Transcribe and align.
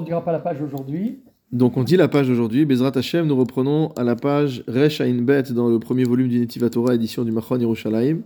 Ne 0.00 0.04
dira 0.04 0.24
pas 0.24 0.32
la 0.32 0.40
page 0.40 0.60
aujourd'hui. 0.60 1.20
Donc 1.52 1.76
on 1.76 1.84
dit 1.84 1.96
la 1.96 2.08
page 2.08 2.26
d'aujourd'hui, 2.26 2.64
Bezrat 2.64 2.90
Hashem, 2.96 3.28
nous 3.28 3.36
reprenons 3.36 3.92
à 3.92 4.02
la 4.02 4.16
page 4.16 4.64
Resh 4.66 5.00
Bet 5.00 5.52
dans 5.52 5.68
le 5.68 5.78
premier 5.78 6.02
volume 6.02 6.26
du 6.26 6.40
Netiva 6.40 6.68
Torah, 6.68 6.96
édition 6.96 7.22
du 7.22 7.30
Machon 7.30 7.60
Yerushalayim, 7.60 8.22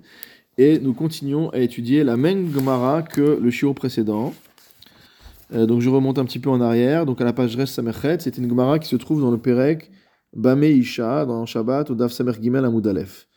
et 0.57 0.79
nous 0.79 0.95
continuons 0.95 1.51
à 1.51 1.59
étudier 1.59 2.05
la 2.05 2.17
même 2.17 2.51
Gemara 2.51 3.03
que 3.03 3.39
le 3.39 3.51
shiur 3.51 3.75
précédent. 3.75 4.33
Euh, 5.53 5.67
donc 5.67 5.83
je 5.83 5.91
remonte 5.91 6.19
un 6.19 6.25
petit 6.25 6.39
peu 6.39 6.49
en 6.49 6.63
arrière, 6.63 7.05
donc 7.05 7.21
à 7.21 7.25
la 7.25 7.35
page 7.35 7.55
Resh 7.55 7.69
Samerchet, 7.69 8.17
c'est 8.21 8.39
une 8.39 8.49
Gemara 8.49 8.79
qui 8.79 8.89
se 8.89 8.97
trouve 8.97 9.21
dans 9.21 9.31
le 9.31 9.39
Perek 9.39 9.91
Bame 10.35 10.65
Isha, 10.65 11.27
dans 11.27 11.45
Shabbat, 11.45 11.91
au 11.91 11.95
Daf 11.95 12.13
Samer 12.13 12.33
Gimel 12.41 12.65
Amud 12.65 12.87
Aleph. 12.87 13.29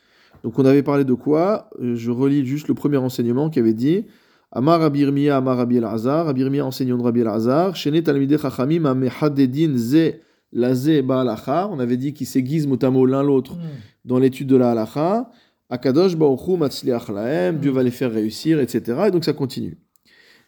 Donc 0.44 0.58
on 0.58 0.64
avait 0.64 0.84
parlé 0.84 1.04
de 1.04 1.14
quoi? 1.14 1.70
Euh, 1.82 1.96
Je 1.96 2.12
relis 2.12 2.46
juste 2.46 2.70
le 2.70 2.76
premier 2.76 2.98
enseignement 2.98 3.50
qui 3.50 3.60
avait 3.60 3.74
dit 3.74 4.06
Amar 4.52 4.80
Rabbi 4.82 5.00
Yirmiya, 5.00 5.38
Amar 5.38 5.58
Rabbi 5.58 5.78
El-Azar, 5.78 6.26
Rabbi 6.26 6.42
Yirmiya 6.42 6.66
enseignant 6.66 6.98
de 6.98 7.04
Rabbi 7.04 7.22
El-Azar, 7.22 7.76
Shene 7.76 8.02
Talmidei 8.04 8.38
Chachamim 8.38 8.86
Amehadedin 8.86 9.78
Ze 9.78 10.16
Laze 10.52 11.02
Ba'alacha, 11.02 11.70
on 11.72 11.80
avait 11.80 11.96
dit 11.96 12.14
qu'ils 12.14 12.28
s'aiguisent 12.28 12.68
mot 12.68 12.78
à 12.82 12.90
mot 12.90 13.06
l'un 13.06 13.24
l'autre 13.24 13.56
dans 14.04 14.20
l'étude 14.20 14.48
de 14.48 14.58
la 14.58 14.72
halacha, 14.72 15.30
Akadosh 15.70 16.18
Baruchu 16.18 16.58
Matzliach 16.58 17.08
Lahem, 17.08 17.60
Dieu 17.60 17.72
va 17.72 17.82
les 17.84 17.92
faire 17.92 18.12
réussir, 18.12 18.60
etc. 18.60 19.04
Et 19.08 19.12
donc 19.12 19.24
ça 19.24 19.32
continue. 19.32 19.78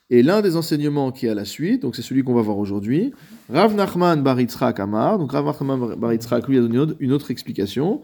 Et 0.09 0.21
l'un 0.21 0.41
des 0.41 0.57
enseignements 0.57 1.13
qui 1.13 1.27
est 1.27 1.29
à 1.29 1.33
la 1.35 1.45
suite, 1.45 1.83
donc 1.83 1.95
c'est 1.95 2.01
celui 2.01 2.23
qu'on 2.23 2.33
va 2.33 2.41
voir 2.41 2.57
aujourd'hui, 2.57 3.13
Rav 3.49 3.73
Nachman 3.73 4.21
Bar 4.21 4.37
Amar, 4.79 5.17
donc 5.17 5.31
Rav 5.31 5.45
Nachman 5.45 5.95
Bar 5.95 6.11
Yitzchak 6.11 6.45
lui 6.49 6.57
a 6.57 6.61
donné 6.61 6.93
une 6.99 7.13
autre- 7.13 7.31
explication. 7.31 8.01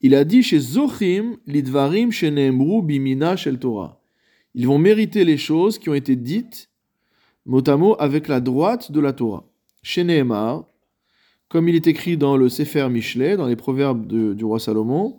Il 0.00 0.14
a 0.14 0.24
dit 0.24 0.42
chez 0.42 0.58
Zochim 0.58 1.36
Lidvarim 1.46 2.10
Shenemru 2.10 2.82
Bimina 2.82 3.36
Shel 3.36 3.58
Torah. 3.58 4.00
Ils 4.54 4.66
vont 4.66 4.78
mériter 4.78 5.24
les 5.24 5.36
choses 5.36 5.78
qui 5.78 5.88
ont 5.88 5.94
été 5.94 6.16
dites 6.16 6.70
mot 7.46 7.62
à 7.66 7.76
mot 7.76 7.96
avec 7.98 8.28
la 8.28 8.40
droite 8.40 8.92
de 8.92 9.00
la 9.00 9.12
Torah. 9.12 9.44
Chez 9.82 10.04
Nehemar, 10.04 10.64
comme 11.48 11.68
il 11.68 11.74
est 11.74 11.86
écrit 11.86 12.16
dans 12.16 12.36
le 12.36 12.48
Sefer 12.48 12.88
Michelet, 12.88 13.36
dans 13.36 13.46
les 13.46 13.56
proverbes 13.56 14.06
de- 14.06 14.32
du 14.32 14.44
roi 14.44 14.58
Salomon, 14.58 15.18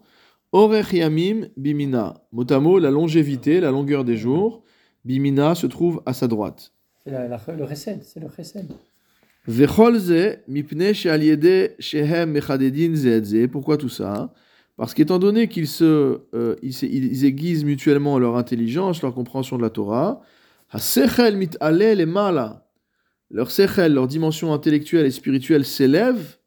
Orech 0.52 0.94
Yamim 0.94 1.48
Bimina. 1.58 2.24
Mot 2.32 2.50
à 2.50 2.60
mot, 2.60 2.80
la 2.80 2.92
longévité, 2.92 3.60
la 3.60 3.72
longueur 3.72 4.04
des 4.06 4.18
jours, 4.18 4.64
Bimina 5.04 5.54
se 5.54 5.68
trouve 5.68 6.02
à 6.06 6.14
sa 6.14 6.28
droite. 6.28 6.72
C'est 7.04 7.12
le 7.12 7.64
recède, 7.64 8.04
c'est 8.04 8.20
le 8.20 8.28
ze. 13.24 13.48
Pourquoi 13.48 13.78
tout 13.78 13.90
ça? 13.90 14.34
Parce 14.78 14.94
qu'étant 14.94 15.20
donné 15.20 15.48
qu'ils 15.48 15.70
euh, 15.82 16.56
aiguisent 16.62 17.64
mutuellement 17.64 18.20
leur 18.20 18.36
intelligence, 18.36 19.02
leur 19.02 19.14
compréhension 19.14 19.58
de 19.58 19.62
la 19.62 19.70
Torah. 19.70 20.22
Leur 23.32 23.52
sechel, 23.52 23.94
leur 23.94 24.08
dimension 24.08 24.54
intellectuelle 24.54 25.06
et 25.06 25.12
spirituelle 25.12 25.66
s'élève. 25.66 26.38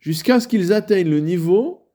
Jusqu'à 0.00 0.40
ce 0.40 0.48
qu'ils 0.48 0.72
atteignent 0.72 1.10
le 1.10 1.20
niveau 1.20 1.90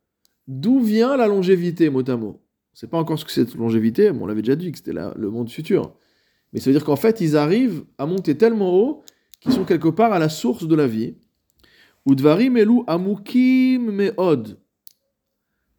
d'où 0.47 0.79
vient 0.79 1.17
la 1.17 1.27
longévité, 1.27 1.89
mot 1.89 2.09
à 2.09 2.15
mot. 2.15 2.41
C'est 2.73 2.89
pas 2.89 2.99
encore 2.99 3.17
ce 3.17 3.25
que 3.25 3.31
c'est 3.31 3.55
longévité, 3.55 4.11
mais 4.11 4.21
on 4.21 4.27
l'avait 4.27 4.43
déjà 4.43 4.55
dit 4.55 4.71
que 4.71 4.77
c'était 4.77 4.93
le 4.93 5.29
monde 5.31 5.49
futur. 5.49 5.95
Mais 6.53 6.59
ça 6.59 6.69
veut 6.69 6.75
dire 6.75 6.85
qu'en 6.85 6.95
fait, 6.95 7.19
ils 7.21 7.35
arrivent 7.35 7.83
à 7.97 8.05
monter 8.05 8.37
tellement 8.37 8.73
haut 8.73 9.03
qu'ils 9.47 9.55
sont 9.55 9.63
quelque 9.63 9.87
part 9.87 10.11
à 10.11 10.19
la 10.19 10.29
source 10.29 10.67
de 10.67 10.75
la 10.75 10.87
vie. 10.87 11.15
Udvarim 12.05 12.57
elu 12.57 12.81
amukim 12.85 13.91
meod. 13.91 14.59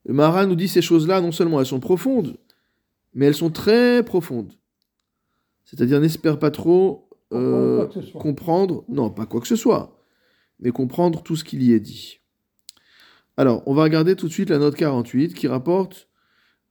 Le 0.07 0.15
Maharal 0.15 0.49
nous 0.49 0.57
dit 0.57 0.69
ces 0.69 0.81
choses-là, 0.81 1.21
non 1.21 1.33
seulement 1.33 1.61
elles 1.61 1.67
sont 1.67 1.81
profondes, 1.81 2.39
mais 3.13 3.27
elles 3.27 3.35
sont 3.35 3.51
très 3.51 4.03
profondes. 4.03 4.55
C'est-à-dire, 5.65 6.01
n'espère 6.01 6.39
pas 6.39 6.51
trop 6.51 7.11
euh, 7.35 7.87
comprendre, 8.19 8.85
non, 8.89 9.11
pas 9.11 9.27
quoi 9.27 9.41
que 9.43 9.47
ce 9.47 9.57
soit, 9.57 10.01
mais 10.61 10.71
comprendre 10.71 11.23
tout 11.23 11.37
ce 11.37 11.45
qu'il 11.45 11.63
y 11.63 11.75
est 11.75 11.81
dit. 11.81 12.21
Alors, 13.37 13.63
on 13.67 13.75
va 13.75 13.83
regarder 13.83 14.17
tout 14.17 14.29
de 14.29 14.33
suite 14.33 14.49
la 14.49 14.59
note 14.59 14.77
48 14.77 15.35
qui 15.35 15.47
rapporte 15.47 16.09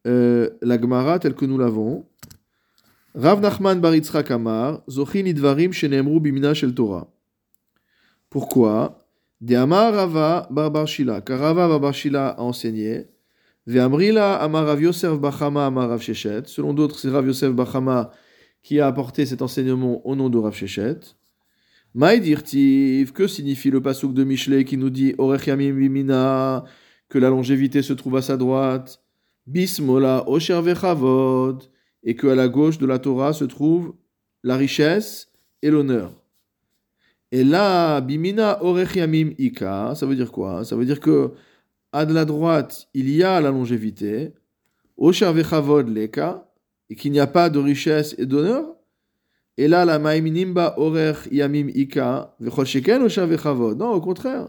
euh, 0.07 0.50
la 0.63 0.81
Gemara 0.81 1.19
telle 1.19 1.35
que 1.35 1.45
nous 1.45 1.59
l'avons. 1.59 2.07
Rav 3.19 3.41
Nachman 3.41 3.81
bar 3.81 3.94
Amar, 4.29 4.83
Zochin 4.88 5.25
idvarim 5.25 5.72
shenemru 5.73 6.19
bimina 6.19 6.53
shel 6.53 6.75
Torah. 6.75 7.07
Pourquoi? 8.29 8.95
De 9.41 9.55
Amar 9.55 9.91
Rava 9.91 10.47
bar 10.51 10.69
bar 10.69 10.85
Shila, 10.85 11.22
car 11.22 11.39
Rava 11.39 11.67
bar 11.67 11.79
bar 11.79 11.94
Shila 11.95 12.35
a 12.38 12.41
enseigné. 12.44 13.07
Ve 13.66 13.79
Amrila 13.79 14.35
Amar 14.35 14.67
Rav 14.67 14.79
Yosef 14.79 15.19
Bachama 15.19 15.66
Amar 15.66 15.89
Rav 15.89 16.00
Shechet. 16.00 16.44
Selon 16.45 16.75
d'autres, 16.75 17.00
c'est 17.00 17.09
Rav 17.09 17.25
Yosef 17.25 17.53
Bachama 17.53 18.11
qui 18.61 18.79
a 18.79 18.85
apporté 18.85 19.25
cet 19.25 19.41
enseignement 19.41 20.06
au 20.07 20.16
nom 20.16 20.29
de 20.29 20.38
Rav 20.38 20.53
Shechet. 20.53 21.00
Maïdirtiv, 21.95 23.13
que 23.13 23.25
signifie 23.25 23.72
le 23.72 23.81
pasouk 23.81 24.13
de 24.13 24.23
Michelet 24.23 24.63
qui 24.63 24.77
nous 24.77 24.91
dit 24.91 25.16
Orech 25.17 25.47
Yamim 25.47 25.73
Bimina, 25.73 26.66
que 27.09 27.17
la 27.17 27.29
longévité 27.29 27.81
se 27.81 27.94
trouve 27.94 28.17
à 28.17 28.22
sa 28.22 28.38
droite 28.38 29.01
Bismola 29.47 30.29
Osher 30.29 30.61
Vechavod, 30.61 31.63
et 32.07 32.16
que 32.16 32.25
à 32.28 32.35
la 32.35 32.47
gauche 32.47 32.78
de 32.78 32.85
la 32.85 33.00
Torah 33.00 33.34
se 33.34 33.44
trouve 33.44 33.94
la 34.41 34.56
richesse 34.56 35.29
et 35.62 35.69
l'honneur. 35.69 36.13
Et 37.34 37.44
là, 37.44 38.00
Bimina 38.00 38.63
Orech 38.63 38.95
Yamim 38.95 39.31
Ika, 39.38 39.94
ça 39.94 40.06
veut 40.06 40.16
dire 40.16 40.31
quoi? 40.31 40.63
Ça 40.63 40.78
veut 40.78 40.85
dire 40.85 41.01
que 41.01 41.34
à 41.91 42.06
de 42.06 42.13
la 42.13 42.23
droite, 42.23 42.88
il 42.94 43.09
y 43.09 43.23
a 43.23 43.41
la 43.41 43.51
longévité, 43.51 44.34
Osher 44.95 45.34
Vechavod 45.34 45.90
Leka, 45.90 46.50
et 46.90 46.95
qu'il 46.95 47.12
n'y 47.12 47.19
a 47.19 47.28
pas 47.28 47.50
de 47.50 47.59
richesse 47.59 48.16
et 48.18 48.25
d'honneur. 48.25 48.63
Et 49.57 49.68
là, 49.68 49.84
la 49.84 50.00
Maïminimba 50.00 50.75
Orech 50.78 51.28
Yamim 51.29 51.68
Ika, 51.75 52.35
Vechol 52.39 52.66
Sheken 52.66 53.01
Osher 53.03 53.28
Vechavod. 53.28 53.78
Non, 53.78 53.91
au 53.91 54.00
contraire. 54.00 54.47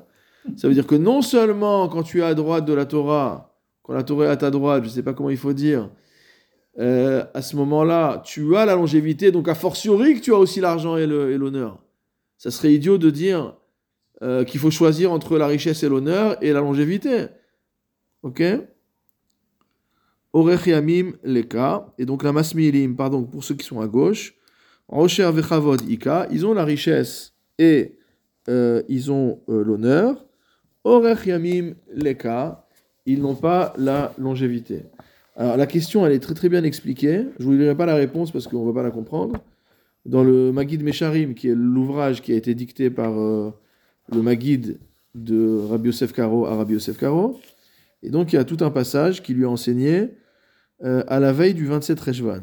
Ça 0.57 0.69
veut 0.69 0.75
dire 0.75 0.87
que 0.87 0.95
non 0.95 1.23
seulement 1.23 1.89
quand 1.89 2.05
tu 2.05 2.21
es 2.21 2.23
à 2.23 2.35
droite 2.35 2.65
de 2.65 2.73
la 2.73 2.87
Torah, 2.87 3.53
quand 3.83 3.95
la 3.95 4.05
Torah 4.05 4.27
est 4.27 4.29
à 4.29 4.37
ta 4.37 4.51
droite, 4.53 4.85
je 4.85 4.91
ne 4.91 4.95
sais 4.95 5.03
pas 5.03 5.13
comment 5.13 5.31
il 5.31 5.37
faut 5.37 5.53
dire, 5.53 5.91
euh, 6.78 7.25
à 7.34 7.43
ce 7.43 7.56
moment-là, 7.56 8.22
tu 8.25 8.56
as 8.56 8.65
la 8.65 8.77
longévité, 8.77 9.33
donc 9.33 9.49
a 9.49 9.55
fortiori 9.55 10.15
que 10.15 10.21
tu 10.21 10.33
as 10.33 10.39
aussi 10.39 10.61
l'argent 10.61 10.97
et 10.97 11.06
l'honneur. 11.06 11.83
Ça 12.37 12.53
serait 12.53 12.72
idiot 12.72 12.99
de 12.99 13.11
dire 13.11 13.56
euh, 14.22 14.44
qu'il 14.44 14.61
faut 14.61 14.71
choisir 14.71 15.11
entre 15.11 15.39
la 15.39 15.49
richesse 15.49 15.83
et 15.83 15.89
l'honneur 15.89 16.37
et 16.43 16.53
la 16.53 16.61
longévité. 16.61 17.27
Ok? 18.22 18.43
Orech 20.33 20.66
Yamim 20.66 21.12
Leka, 21.25 21.93
et 21.99 22.05
donc 22.05 22.22
la 22.22 22.33
Masmilim, 22.33 22.95
pardon, 22.95 23.25
pour 23.25 23.43
ceux 23.43 23.55
qui 23.56 23.66
sont 23.66 23.81
à 23.81 23.89
gauche, 23.89 24.34
Rocher 24.87 25.31
Vechavod 25.33 25.83
Ika, 25.89 26.28
ils 26.31 26.47
ont 26.47 26.55
la 26.55 26.65
richesse 26.65 27.34
et 27.59 27.99
euh, 28.49 28.83
ils 28.89 29.10
ont 29.10 29.41
l'honneur. 29.49 30.27
Orech 30.84 31.27
Yamim 31.27 31.75
Leka, 31.93 32.69
ils 33.05 33.21
n'ont 33.21 33.34
pas 33.34 33.72
la 33.78 34.15
longévité. 34.16 34.84
Alors 35.38 35.56
la 35.56 35.69
question, 35.69 36.04
elle 36.04 36.12
est 36.12 36.19
très 36.19 36.34
très 36.34 36.49
bien 36.49 36.65
expliquée. 36.65 37.25
Je 37.38 37.44
ne 37.44 37.53
vous 37.53 37.53
lirai 37.53 37.76
pas 37.76 37.87
la 37.87 37.94
réponse 37.94 38.32
parce 38.32 38.49
qu'on 38.49 38.62
ne 38.62 38.66
va 38.66 38.75
pas 38.75 38.82
la 38.82 38.91
comprendre. 38.91 39.41
Dans 40.04 40.25
le 40.25 40.50
Magid 40.50 40.82
Mesharim, 40.82 41.34
qui 41.34 41.49
est 41.49 41.54
l'ouvrage 41.54 42.22
qui 42.22 42.32
a 42.32 42.34
été 42.34 42.56
dicté 42.56 42.91
par 42.91 43.16
euh, 43.21 43.53
le 44.12 44.21
Magid 44.21 44.81
de 45.15 45.60
Rabbi 45.71 45.87
Yosef 45.87 46.12
Karo 46.12 46.47
à 46.47 46.56
Rabbi 46.56 46.72
Yosef 46.72 46.98
Karo. 46.98 47.41
Et 48.03 48.10
donc 48.10 48.32
il 48.32 48.37
y 48.37 48.38
a 48.38 48.44
tout 48.44 48.56
un 48.62 48.71
passage 48.72 49.22
qui 49.22 49.32
lui 49.32 49.44
a 49.44 49.48
enseigné 49.48 50.10
euh, 50.82 51.04
à 51.06 51.21
la 51.21 51.32
veille 51.32 51.54
du 51.54 51.66
27 51.66 52.00
Rejvan. 52.00 52.41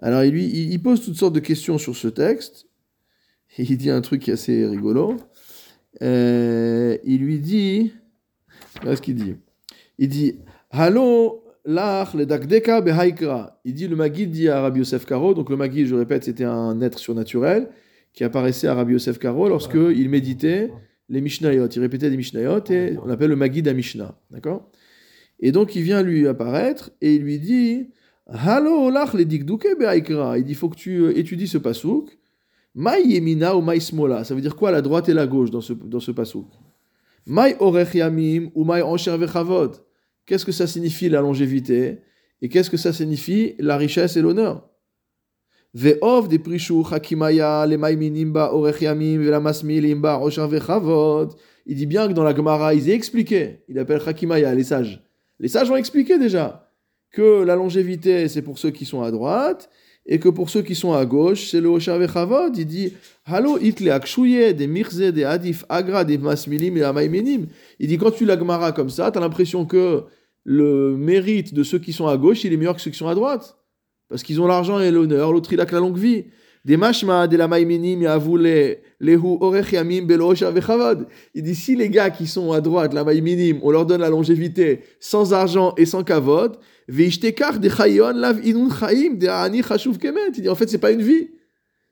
Alors 0.00 0.22
il, 0.22 0.30
lui, 0.30 0.78
pose 0.78 1.04
toutes 1.04 1.16
sortes 1.16 1.34
de 1.34 1.40
questions 1.40 1.78
sur 1.78 1.96
ce 1.96 2.06
texte. 2.06 2.66
Il 3.58 3.76
dit 3.76 3.90
un 3.90 4.02
truc 4.02 4.22
qui 4.22 4.30
est 4.30 4.34
assez 4.34 4.64
rigolo. 4.66 5.16
Euh, 6.00 6.96
il 7.04 7.22
lui 7.22 7.40
dit... 7.40 7.92
Voilà 8.82 8.96
ce 8.96 9.02
qu'il 9.02 9.16
dit. 9.16 9.34
Il 9.98 10.08
dit 10.08 10.36
Hallo 10.70 11.41
Il 11.64 11.74
dit 13.74 13.86
le 13.86 13.94
Magid 13.94 14.30
dit 14.30 14.48
à 14.48 14.62
Rabbi 14.62 14.80
Yosef 14.80 15.06
Karo. 15.06 15.32
Donc 15.32 15.48
le 15.48 15.56
Magid, 15.56 15.86
je 15.86 15.94
répète, 15.94 16.24
c'était 16.24 16.42
un 16.44 16.80
être 16.80 16.98
surnaturel 16.98 17.68
qui 18.12 18.24
apparaissait 18.24 18.66
à 18.66 18.74
Rabbi 18.74 18.94
Yosef 18.94 19.18
Karo 19.18 19.48
lorsque 19.48 19.74
il 19.76 20.08
méditait 20.08 20.72
les 21.08 21.20
Mishnayot. 21.20 21.68
Il 21.68 21.80
répétait 21.80 22.10
des 22.10 22.16
Mishnayot 22.16 22.64
et 22.70 22.96
on 23.04 23.08
appelle 23.10 23.30
le 23.30 23.36
Magid 23.36 23.68
à 23.68 23.74
Mishnah. 23.74 24.18
D'accord? 24.30 24.70
Et 25.38 25.52
donc 25.52 25.76
il 25.76 25.82
vient 25.82 26.02
lui 26.02 26.26
apparaître 26.26 26.90
et 27.00 27.14
il 27.14 27.22
lui 27.22 27.38
dit 27.38 27.90
Hallo 28.26 28.90
lach 28.90 29.14
le 29.14 29.24
dikduke 29.24 29.78
behaikra. 29.78 30.38
Il 30.38 30.44
dit 30.44 30.54
faut 30.54 30.68
que 30.68 30.76
tu 30.76 30.98
euh, 30.98 31.16
étudies 31.16 31.46
ce 31.46 31.58
pasouk. 31.58 32.18
Maï 32.74 33.12
yemina 33.12 33.56
ou 33.56 33.60
maï 33.60 33.80
smola. 33.80 34.24
Ça 34.24 34.34
veut 34.34 34.40
dire 34.40 34.56
quoi 34.56 34.72
la 34.72 34.82
droite 34.82 35.08
et 35.08 35.14
la 35.14 35.28
gauche 35.28 35.50
dans 35.50 35.60
ce, 35.60 35.74
dans 35.74 36.00
ce 36.00 36.10
pasouk? 36.10 36.46
Maï 37.26 37.54
orech 37.60 37.94
yamim 37.94 38.50
ou 38.54 38.64
maï 38.64 38.82
ansher 38.82 39.16
vechavod. 39.16 39.76
Qu'est-ce 40.26 40.44
que 40.44 40.52
ça 40.52 40.66
signifie 40.66 41.08
la 41.08 41.20
longévité? 41.20 41.98
Et 42.40 42.48
qu'est-ce 42.48 42.70
que 42.70 42.76
ça 42.76 42.92
signifie 42.92 43.54
la 43.58 43.76
richesse 43.76 44.16
et 44.16 44.22
l'honneur? 44.22 44.68
Il 45.74 45.98
dit 51.66 51.86
bien 51.86 52.08
que 52.08 52.12
dans 52.12 52.24
la 52.24 52.34
Gemara, 52.34 52.74
ils 52.74 52.90
aient 52.90 52.94
expliqué. 52.94 53.60
Il 53.68 53.78
appelle 53.78 54.02
hakimaya 54.04 54.54
les 54.54 54.64
sages. 54.64 55.02
Les 55.38 55.48
sages 55.48 55.70
ont 55.70 55.76
expliqué 55.76 56.18
déjà 56.18 56.68
que 57.10 57.42
la 57.42 57.56
longévité, 57.56 58.28
c'est 58.28 58.42
pour 58.42 58.58
ceux 58.58 58.70
qui 58.70 58.84
sont 58.84 59.02
à 59.02 59.10
droite, 59.10 59.70
et 60.06 60.18
que 60.18 60.28
pour 60.28 60.50
ceux 60.50 60.62
qui 60.62 60.74
sont 60.74 60.92
à 60.92 61.04
gauche, 61.06 61.50
c'est 61.50 61.60
le 61.60 61.68
Osher 61.68 61.96
Vechavod. 61.96 62.56
Il 62.56 62.66
dit 62.66 62.92
Halo 63.24 63.58
itle 63.58 63.90
akshuye, 63.90 64.52
des 64.52 64.66
mirze, 64.66 64.98
des 64.98 65.24
adif, 65.24 65.64
agra, 65.68 66.04
des 66.04 66.18
masmilim 66.18 66.76
et 66.76 66.82
amaiminim. 66.82 67.46
Il 67.78 67.88
dit 67.88 67.98
quand 67.98 68.10
tu 68.10 68.24
l'agmara 68.24 68.72
comme 68.72 68.90
ça, 68.90 69.10
tu 69.12 69.18
as 69.18 69.20
l'impression 69.20 69.64
que 69.64 70.02
le 70.44 70.96
mérite 70.96 71.54
de 71.54 71.62
ceux 71.62 71.78
qui 71.78 71.92
sont 71.92 72.08
à 72.08 72.16
gauche, 72.16 72.42
il 72.44 72.52
est 72.52 72.56
meilleur 72.56 72.74
que 72.74 72.80
ceux 72.80 72.90
qui 72.90 72.98
sont 72.98 73.08
à 73.08 73.14
droite. 73.14 73.56
Parce 74.08 74.24
qu'ils 74.24 74.40
ont 74.40 74.46
l'argent 74.46 74.80
et 74.80 74.90
l'honneur, 74.90 75.32
l'autre 75.32 75.52
il 75.52 75.60
a 75.60 75.66
que 75.66 75.74
la 75.74 75.80
longue 75.80 75.98
vie. 75.98 76.24
Des 76.64 76.76
mashma, 76.76 77.26
de 77.26 77.36
la 77.36 77.48
maiminim, 77.48 78.02
lehu 79.00 79.36
orech 79.40 79.72
yamim 79.72 80.02
belo 80.02 80.28
Osher 80.28 80.50
Vechavod. 80.50 81.06
Il 81.34 81.42
dit 81.44 81.54
si 81.54 81.76
les 81.76 81.88
gars 81.88 82.10
qui 82.10 82.26
sont 82.26 82.52
à 82.52 82.60
droite, 82.60 82.92
la 82.92 83.04
maiminim, 83.04 83.60
on 83.62 83.70
leur 83.70 83.86
donne 83.86 84.00
la 84.00 84.10
longévité 84.10 84.80
sans 84.98 85.32
argent 85.32 85.74
et 85.76 85.86
sans 85.86 86.02
kavod, 86.02 86.58
Il 86.88 87.08
dit 87.08 87.34
en 90.48 90.54
fait 90.54 90.68
c'est 90.68 90.78
pas 90.78 90.90
une 90.90 91.02
vie. 91.02 91.28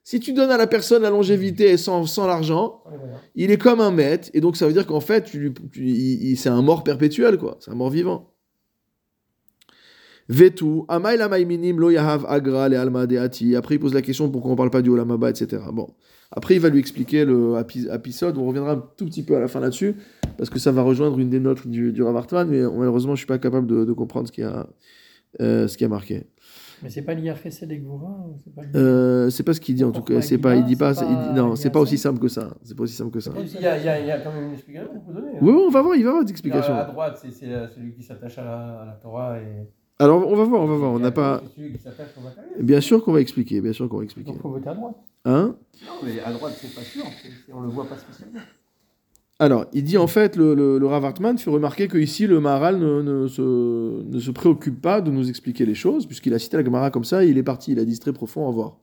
Si 0.03 0.19
tu 0.19 0.33
donnes 0.33 0.49
à 0.49 0.57
la 0.57 0.67
personne 0.67 1.03
la 1.03 1.11
longévité 1.11 1.77
sans, 1.77 2.07
sans 2.07 2.25
l'argent, 2.25 2.83
il 3.35 3.51
est 3.51 3.57
comme 3.57 3.79
un 3.79 3.91
maître 3.91 4.29
et 4.33 4.41
donc 4.41 4.57
ça 4.57 4.67
veut 4.67 4.73
dire 4.73 4.87
qu'en 4.87 4.99
fait 4.99 5.31
c'est 6.35 6.49
un 6.49 6.61
mort 6.61 6.83
perpétuel 6.83 7.37
quoi, 7.37 7.57
c'est 7.59 7.71
un 7.71 7.75
mort 7.75 7.91
vivant. 7.91 8.33
Vetu, 10.27 10.83
amay 10.87 11.17
la 11.17 11.27
maiminim 11.27 11.79
lo 11.79 11.89
yahav 11.89 12.25
agra 12.27 12.69
le 12.69 12.77
alma 12.77 13.05
deati. 13.05 13.55
Après 13.55 13.75
il 13.75 13.79
pose 13.79 13.93
la 13.93 14.01
question 14.01 14.29
pourquoi 14.29 14.51
on 14.51 14.55
parle 14.55 14.71
pas 14.71 14.81
du 14.81 14.89
olamaba 14.89 15.29
etc. 15.29 15.61
Bon, 15.73 15.93
après 16.31 16.55
il 16.55 16.59
va 16.61 16.69
lui 16.69 16.79
expliquer 16.79 17.25
le 17.25 17.55
épisode. 17.93 18.37
On 18.37 18.45
reviendra 18.47 18.73
un 18.73 18.83
tout 18.97 19.05
petit 19.05 19.23
peu 19.23 19.35
à 19.35 19.39
la 19.39 19.47
fin 19.47 19.59
là-dessus 19.59 19.95
parce 20.37 20.49
que 20.49 20.59
ça 20.59 20.71
va 20.71 20.81
rejoindre 20.81 21.19
une 21.19 21.29
des 21.29 21.39
notes 21.39 21.67
du, 21.67 21.91
du 21.91 22.01
Rav 22.03 22.15
Hartman, 22.17 22.47
mais 22.49 22.61
malheureusement 22.61 23.13
je 23.15 23.19
suis 23.19 23.27
pas 23.27 23.37
capable 23.39 23.67
de, 23.67 23.85
de 23.85 23.93
comprendre 23.93 24.27
ce 24.27 24.31
qui 24.31 24.43
a 24.43 24.67
euh, 25.41 25.67
ce 25.67 25.77
qui 25.77 25.85
a 25.85 25.89
marqué. 25.89 26.27
Mais 26.83 26.89
c'est 26.89 27.03
pas 27.03 27.15
Chesed 27.15 27.71
et 27.71 27.77
Gvura 27.77 28.09
ou 28.27 28.39
c'est 28.43 28.55
pas 28.55 28.63
Euh, 28.75 29.29
pas 29.45 29.53
ce 29.53 29.61
qu'il 29.61 29.75
dit 29.75 29.83
en 29.83 29.91
tout 29.91 30.01
cas. 30.01 30.19
C'est 30.21 30.39
pas, 30.39 30.55
il 30.55 30.63
dit 30.65 30.75
pas, 30.75 30.93
il 30.93 31.05
dit- 31.07 31.33
non, 31.39 31.55
c'est 31.55 31.69
pas 31.69 31.79
aussi 31.79 31.97
simple 31.97 32.19
que 32.19 32.27
ça. 32.27 32.57
C'est 32.63 32.75
pas 32.75 32.83
aussi 32.83 32.95
simple 32.95 33.11
que 33.11 33.19
ça. 33.19 33.31
Il 33.37 33.61
y, 33.61 33.67
a, 33.67 33.77
il 33.77 33.85
y 33.85 33.87
a- 33.87 33.99
il 33.99 34.07
y 34.07 34.11
a 34.11 34.19
quand 34.19 34.33
même 34.33 34.45
une 34.47 34.53
explication 34.53 34.89
qu'on 34.91 34.99
peut 35.01 35.13
donner. 35.13 35.33
hein. 35.35 35.39
Oui, 35.43 35.51
on 35.53 35.69
va 35.69 35.81
voir, 35.83 35.95
il 35.95 36.01
va 36.01 36.05
y 36.05 36.09
avoir 36.09 36.25
des 36.25 36.31
explications. 36.31 36.73
À 36.73 36.85
droite, 36.85 37.19
c'est 37.21 37.31
celui 37.31 37.93
qui 37.93 38.01
s'attache 38.01 38.35
à 38.39 38.43
la, 38.43 38.57
à 38.81 38.85
la 38.87 38.93
Torah. 38.93 39.37
Et, 39.39 39.67
Alors 40.01 40.27
on 40.27 40.35
va 40.35 40.43
voir, 40.45 40.61
on 40.63 40.67
va 40.67 40.75
voir. 40.75 40.91
On 40.91 40.99
n'a 40.99 41.11
pas. 41.11 41.43
Bien 42.59 42.81
sûr 42.81 43.03
qu'on 43.03 43.11
va 43.11 43.21
expliquer, 43.21 43.61
bien 43.61 43.71
sûr 43.73 43.87
qu'on 43.87 43.97
va 43.99 44.03
expliquer. 44.03 44.31
Donc 44.31 44.41
faut 44.41 44.49
voter 44.49 44.69
à 44.69 44.73
droite. 44.73 44.95
Hein? 45.25 45.55
Non, 45.85 45.93
mais 46.03 46.19
à 46.21 46.31
droite, 46.33 46.57
c'est 46.59 46.73
pas 46.73 46.81
sûr. 46.81 47.03
on 47.53 47.61
le 47.61 47.69
voit 47.69 47.85
pas 47.85 47.97
spécialement. 47.97 48.39
Alors, 49.37 49.65
il 49.73 49.83
dit 49.83 49.97
en 49.97 50.07
fait, 50.07 50.35
le, 50.35 50.55
le, 50.55 50.79
le 50.79 50.87
Rav 50.87 51.05
Hartman 51.05 51.37
fait 51.37 51.49
remarquer 51.49 51.87
que 51.87 51.97
ici 51.97 52.25
le 52.27 52.39
Maharal 52.39 52.77
ne, 52.79 53.01
ne 53.01 53.27
se, 53.27 54.03
ne 54.03 54.19
se 54.19 54.31
préoccupe 54.31 54.81
pas 54.81 55.01
de 55.01 55.11
nous 55.11 55.29
expliquer 55.29 55.65
les 55.65 55.75
choses, 55.75 56.05
puisqu'il 56.05 56.33
a 56.33 56.39
cité 56.39 56.57
la 56.57 56.63
Gemara 56.63 56.91
comme 56.91 57.03
ça, 57.03 57.23
et 57.23 57.29
il 57.29 57.37
est 57.37 57.43
parti, 57.43 57.71
il 57.71 57.79
a 57.79 57.85
dit 57.85 57.97
très 57.99 58.13
profond, 58.13 58.43
au 58.43 58.47
revoir. 58.47 58.77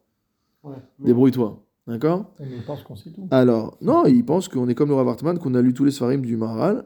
Ouais. 0.65 0.75
Débrouille-toi. 1.01 1.65
D'accord? 1.87 2.33
Je 2.41 2.61
pense 2.67 2.83
qu'on 2.83 2.97
sait 2.97 3.11
tout. 3.11 3.27
Alors, 3.31 3.79
non, 3.81 4.05
il 4.07 4.25
pense 4.25 4.49
qu'on 4.49 4.69
est 4.69 4.75
comme 4.75 4.89
le 4.91 4.95
Rav 4.97 5.09
Hartman, 5.09 5.39
qu'on 5.39 5.55
a 5.55 5.63
lu 5.63 5.75
tous 5.75 5.85
les 5.85 5.91
Sfarim 5.93 6.23
du 6.23 6.37
Maharal, 6.37 6.85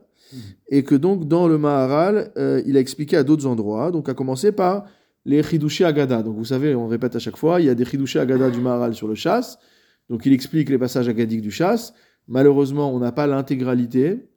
et 0.69 0.83
que 0.83 0.95
donc 0.95 1.29
dans 1.29 1.49
le 1.49 1.59
Maharal, 1.59 2.33
euh, 2.37 2.63
il 2.67 2.77
a 2.77 2.81
expliqué 2.81 3.17
à 3.17 3.25
d'autres 3.25 3.47
endroits, 3.47 3.91
donc 3.91 4.09
à 4.09 4.15
commencer 4.15 4.53
par 4.53 4.87
les 5.25 5.43
Chidushé 5.43 5.85
Agada. 5.85 6.23
Donc 6.23 6.37
vous 6.37 6.47
savez, 6.47 6.75
on 6.75 6.89
répète 6.89 7.17
à 7.17 7.19
chaque 7.19 7.37
fois, 7.37 7.61
il 7.61 7.67
y 7.67 7.71
a 7.71 7.75
des 7.75 7.85
Chidushé 7.85 8.19
Agada 8.19 8.51
du 8.51 8.61
Maharal 8.61 8.95
sur 8.95 9.09
le 9.09 9.15
chasse, 9.15 9.59
donc 10.09 10.27
il 10.27 10.33
explique 10.33 10.69
les 10.69 10.79
passages 10.79 11.09
agadiques 11.09 11.43
du 11.43 11.51
chasse. 11.51 11.95
Malheureusement, 12.29 12.95
on 12.95 12.99
n'a 12.99 13.13
pas 13.13 13.27
l'intégralité, 13.27 14.29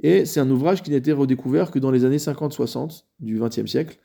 et 0.00 0.24
c'est 0.24 0.40
un 0.40 0.50
ouvrage 0.50 0.82
qui 0.82 0.90
n'a 0.90 0.96
été 0.96 1.12
redécouvert 1.12 1.70
que 1.70 1.78
dans 1.78 1.90
les 1.90 2.04
années 2.04 2.16
50-60 2.16 3.04
du 3.20 3.38
XXe 3.38 3.66
siècle. 3.66 3.98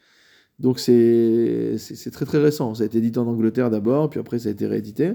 Donc 0.60 0.80
c'est 0.80 1.78
très 2.12 2.26
très 2.26 2.38
récent. 2.38 2.76
Ça 2.76 2.84
a 2.84 2.86
été 2.86 3.00
édité 3.00 3.20
en 3.20 3.28
Angleterre 3.28 3.70
d'abord, 3.70 4.10
puis 4.10 4.20
après 4.20 4.40
ça 4.40 4.50
a 4.50 4.52
été 4.52 4.68
réédité. 4.68 5.14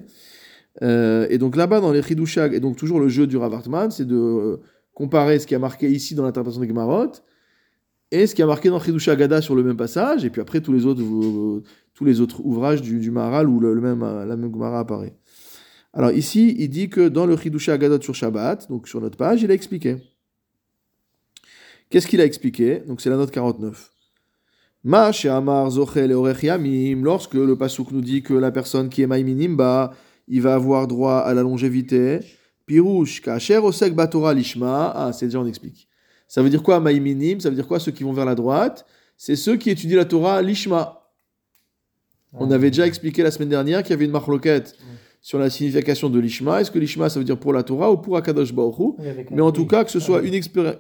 Euh, 0.82 1.26
et 1.31 1.38
donc 1.38 1.56
là-bas, 1.56 1.81
dans 1.81 1.93
les 1.93 2.02
Chidushag, 2.02 2.52
et 2.52 2.61
donc 2.61 2.76
toujours 2.76 3.00
le 3.00 3.08
jeu 3.08 3.26
du 3.26 3.37
Rav 3.37 3.55
Hartman, 3.55 3.90
c'est 3.90 4.05
de 4.05 4.17
euh, 4.17 4.56
comparer 4.96 5.38
ce 5.38 5.46
qui 5.46 5.54
a 5.54 5.58
marqué 5.58 5.90
ici 5.90 6.14
dans 6.14 6.25
l'interprétation 6.25 6.62
des 6.62 6.69
Gemarot 6.69 7.12
et 8.10 8.26
ce 8.26 8.34
qui 8.34 8.43
a 8.43 8.46
marqué 8.46 8.70
dans 8.70 8.81
Chidush 8.81 9.08
Agada 9.08 9.43
sur 9.43 9.54
le 9.54 9.62
même 9.62 9.76
passage, 9.76 10.25
et 10.25 10.31
puis 10.31 10.40
après 10.40 10.62
tous 10.62 10.72
les 10.72 10.87
autres, 10.87 11.02
tous 11.93 12.04
les 12.04 12.20
autres 12.22 12.40
ouvrages 12.44 12.81
du, 12.81 12.98
du 12.98 13.10
Maharal 13.10 13.46
où 13.46 13.60
le, 13.60 13.78
même, 13.78 14.00
la 14.00 14.37
même 14.37 14.50
Gemara 14.50 14.81
apparaît. 14.81 15.14
Alors 15.93 16.12
ici, 16.12 16.56
il 16.58 16.70
dit 16.70 16.88
que 16.88 17.08
dans 17.08 17.26
le 17.26 17.37
Chidush 17.37 17.69
Agadot 17.69 18.00
sur 18.00 18.14
Shabbat, 18.14 18.70
donc 18.70 18.88
sur 18.88 19.02
notre 19.02 19.19
page, 19.19 19.43
il 19.43 19.50
a 19.50 19.54
expliqué. 19.54 19.96
Qu'est-ce 21.90 22.06
qu'il 22.06 22.22
a 22.22 22.25
expliqué? 22.25 22.81
Donc 22.87 23.02
c'est 23.02 23.10
la 23.10 23.16
note 23.16 23.31
49. 23.31 23.93
Ma 24.84 25.12
she'amar 25.12 25.70
zochel 25.70 26.14
yamim, 26.43 27.02
lorsque 27.02 27.34
le 27.34 27.54
pasuk 27.56 27.90
nous 27.90 28.00
dit 28.00 28.22
que 28.22 28.32
la 28.32 28.50
personne 28.50 28.88
qui 28.88 29.02
est 29.02 29.06
maïminim, 29.06 29.56
bah, 29.56 29.93
il 30.26 30.40
va 30.40 30.54
avoir 30.54 30.87
droit 30.87 31.19
à 31.19 31.34
la 31.34 31.43
longévité. 31.43 32.20
Pirouche, 32.67 33.21
kacher 33.23 33.59
osek 33.59 33.95
batora 33.95 34.35
lishma. 34.35 34.93
Ah, 34.95 35.13
c'est 35.13 35.27
déjà 35.27 35.41
on 35.41 35.47
explique. 35.47 35.89
Ça 36.29 36.43
veut 36.43 36.51
dire 36.51 36.63
quoi 36.63 36.81
maïminim? 36.81 37.41
Ça 37.41 37.49
veut 37.49 37.55
dire 37.55 37.69
quoi 37.69 37.79
ceux 37.79 37.93
qui 37.93 38.03
vont 38.03 38.13
vers 38.13 38.25
la 38.25 38.35
droite? 38.35 38.85
C'est 39.17 39.37
ceux 39.37 39.57
qui 39.57 39.71
étudient 39.71 39.97
la 39.97 40.05
Torah 40.05 40.43
lishma. 40.43 41.03
On 42.33 42.51
avait 42.51 42.71
déjà 42.71 42.87
expliqué 42.87 43.23
la 43.23 43.31
semaine 43.31 43.49
dernière 43.49 43.83
qu'il 43.83 43.91
y 43.91 43.95
avait 43.95 44.05
une 44.05 44.11
marloquette 44.11 44.77
sur 45.23 45.39
la 45.39 45.49
signification 45.49 46.11
de 46.11 46.19
lishma. 46.21 46.61
Est-ce 46.61 46.71
que 46.71 46.79
lishma 46.79 47.09
ça 47.09 47.19
veut 47.19 47.25
dire 47.25 47.39
pour 47.39 47.53
la 47.53 47.63
Torah 47.63 47.91
ou 47.91 47.97
pour 47.97 48.17
Akadosh 48.17 48.53
Baruch 48.53 48.97
mais 49.31 49.41
en 49.41 49.53
tout 49.53 49.67
cas, 49.67 49.85
que 49.85 49.91
ce 49.91 50.01
soit 50.01 50.21
Ah, 50.23 50.27
une 50.27 50.35
expérience. 50.35 50.77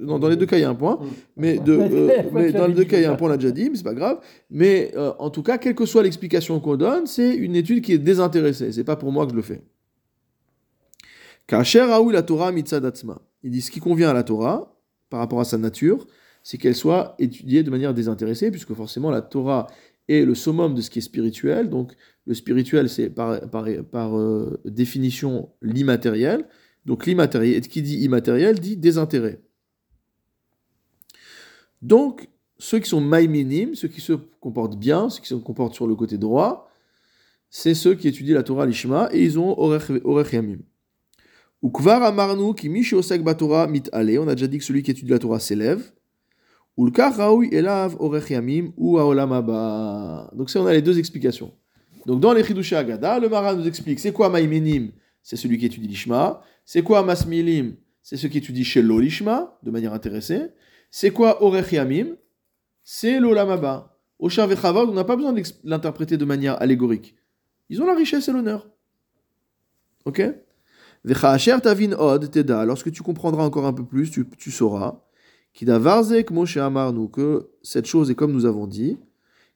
Dans 0.00 0.28
les 0.28 0.36
deux 0.36 0.46
cas, 0.46 0.58
il 0.58 0.60
y 0.60 0.64
a 0.64 0.70
un 0.70 0.74
point. 0.74 1.00
Mais, 1.36 1.58
de, 1.58 1.72
euh, 1.72 2.22
mais 2.32 2.52
dans 2.52 2.66
les 2.66 2.74
deux 2.74 2.84
cas, 2.84 2.98
il 2.98 3.02
y 3.02 3.06
a 3.06 3.12
un 3.12 3.16
point, 3.16 3.28
on 3.28 3.30
l'a 3.30 3.36
déjà 3.36 3.50
dit, 3.50 3.70
mais 3.70 3.76
c'est 3.76 3.82
pas 3.82 3.94
grave. 3.94 4.20
Mais 4.50 4.92
euh, 4.96 5.12
en 5.18 5.30
tout 5.30 5.42
cas, 5.42 5.58
quelle 5.58 5.74
que 5.74 5.86
soit 5.86 6.02
l'explication 6.02 6.60
qu'on 6.60 6.76
donne, 6.76 7.06
c'est 7.06 7.34
une 7.34 7.56
étude 7.56 7.82
qui 7.82 7.92
est 7.92 7.98
désintéressée. 7.98 8.72
C'est 8.72 8.84
pas 8.84 8.96
pour 8.96 9.10
moi 9.10 9.24
que 9.24 9.32
je 9.32 9.36
le 9.36 9.42
fais. 9.42 9.62
Kacher 11.50 11.84
la 12.12 12.22
Torah. 12.22 12.52
Il 13.42 13.50
dit 13.50 13.60
ce 13.60 13.72
qui 13.72 13.80
convient 13.80 14.10
à 14.10 14.12
la 14.12 14.22
Torah, 14.22 14.80
par 15.08 15.18
rapport 15.18 15.40
à 15.40 15.44
sa 15.44 15.58
nature, 15.58 16.06
c'est 16.44 16.58
qu'elle 16.58 16.76
soit 16.76 17.16
étudiée 17.18 17.64
de 17.64 17.70
manière 17.70 17.92
désintéressée, 17.92 18.52
puisque 18.52 18.72
forcément 18.72 19.10
la 19.10 19.20
Torah 19.20 19.66
est 20.08 20.24
le 20.24 20.36
summum 20.36 20.74
de 20.74 20.80
ce 20.80 20.90
qui 20.90 21.00
est 21.00 21.02
spirituel. 21.02 21.68
Donc 21.68 21.96
le 22.26 22.34
spirituel, 22.34 22.88
c'est 22.88 23.10
par, 23.10 23.32
euh, 23.34 24.60
définition 24.64 25.50
l'immatériel. 25.60 26.46
Donc 26.86 27.04
l'immatériel, 27.04 27.60
qui 27.62 27.82
dit 27.82 27.98
immatériel 27.98 28.60
dit 28.60 28.76
désintérêt. 28.76 29.40
Donc, 31.82 32.28
ceux 32.58 32.78
qui 32.78 32.88
sont 32.88 33.00
maïminim, 33.00 33.74
ceux 33.74 33.88
qui 33.88 34.00
se 34.00 34.12
comportent 34.12 34.78
bien, 34.78 35.10
ceux 35.10 35.20
qui 35.20 35.28
se 35.28 35.34
comportent 35.34 35.74
sur 35.74 35.88
le 35.88 35.96
côté 35.96 36.16
droit, 36.16 36.70
c'est 37.48 37.74
ceux 37.74 37.94
qui 37.94 38.06
étudient 38.06 38.36
la 38.36 38.44
Torah 38.44 38.66
l'Ishma 38.66 39.08
et 39.10 39.24
ils 39.24 39.36
ont 39.36 39.58
Orech 39.58 39.90
Orech 40.04 40.32
Yamim. 40.32 40.58
Ukvar 41.62 42.02
amarnu 42.02 42.54
ki 42.54 42.96
osek 42.96 43.22
batorah 43.22 43.66
mit 43.66 43.88
ale, 43.92 44.18
on 44.18 44.28
a 44.28 44.34
déjà 44.34 44.46
dit 44.46 44.58
que 44.58 44.64
celui 44.64 44.82
qui 44.82 44.90
étudie 44.90 45.10
la 45.10 45.18
Torah 45.18 45.40
s'élève. 45.40 45.92
Ulkar 46.78 47.14
raoui 47.14 47.48
elav 47.52 47.96
Orech 47.98 48.30
Yamim 48.30 48.72
ou 48.76 48.98
aolam 48.98 49.32
haba. 49.32 50.30
Donc 50.34 50.48
ça, 50.48 50.62
on 50.62 50.66
a 50.66 50.72
les 50.72 50.80
deux 50.80 50.98
explications. 50.98 51.52
Donc 52.06 52.20
dans 52.20 52.32
les 52.32 52.74
Agada, 52.74 53.18
le 53.18 53.28
Maran 53.28 53.54
nous 53.54 53.66
explique 53.66 54.00
c'est 54.00 54.12
quoi 54.12 54.30
maïminim, 54.30 54.90
c'est 55.22 55.36
celui 55.36 55.58
qui 55.58 55.66
étudie 55.66 55.86
l'Ishma. 55.86 56.42
C'est 56.64 56.82
quoi 56.82 57.02
masmilim, 57.02 57.74
c'est 58.02 58.16
ceux 58.16 58.28
qui 58.28 58.38
étudient 58.38 58.64
chez 58.64 58.80
l'Olishma, 58.80 59.58
de 59.62 59.70
manière 59.70 59.92
intéressée. 59.92 60.46
C'est 60.90 61.10
quoi 61.10 61.42
Orech 61.42 61.72
Yamim? 61.72 62.16
C'est 62.82 63.20
l'Olam 63.20 63.50
Haba. 63.50 63.98
Oshar 64.18 64.46
Vechavod, 64.46 64.88
on 64.88 64.94
n'a 64.94 65.04
pas 65.04 65.16
besoin 65.16 65.32
de 65.32 65.42
l'interpréter 65.64 66.16
de 66.16 66.24
manière 66.24 66.60
allégorique. 66.62 67.16
Ils 67.68 67.82
ont 67.82 67.86
la 67.86 67.94
richesse 67.94 68.28
et 68.28 68.32
l'honneur. 68.32 68.68
Ok? 70.04 70.22
Tavin 71.04 71.92
Od 71.98 72.30
Teda, 72.30 72.64
lorsque 72.64 72.90
tu 72.92 73.02
comprendras 73.02 73.44
encore 73.44 73.66
un 73.66 73.72
peu 73.72 73.84
plus, 73.84 74.10
tu, 74.10 74.26
tu 74.38 74.50
sauras. 74.50 75.00
Moshe 76.30 76.56
Amarnu, 76.58 77.08
que 77.10 77.48
cette 77.62 77.86
chose 77.86 78.10
est 78.10 78.14
comme 78.14 78.32
nous 78.32 78.44
avons 78.46 78.66
dit. 78.66 78.98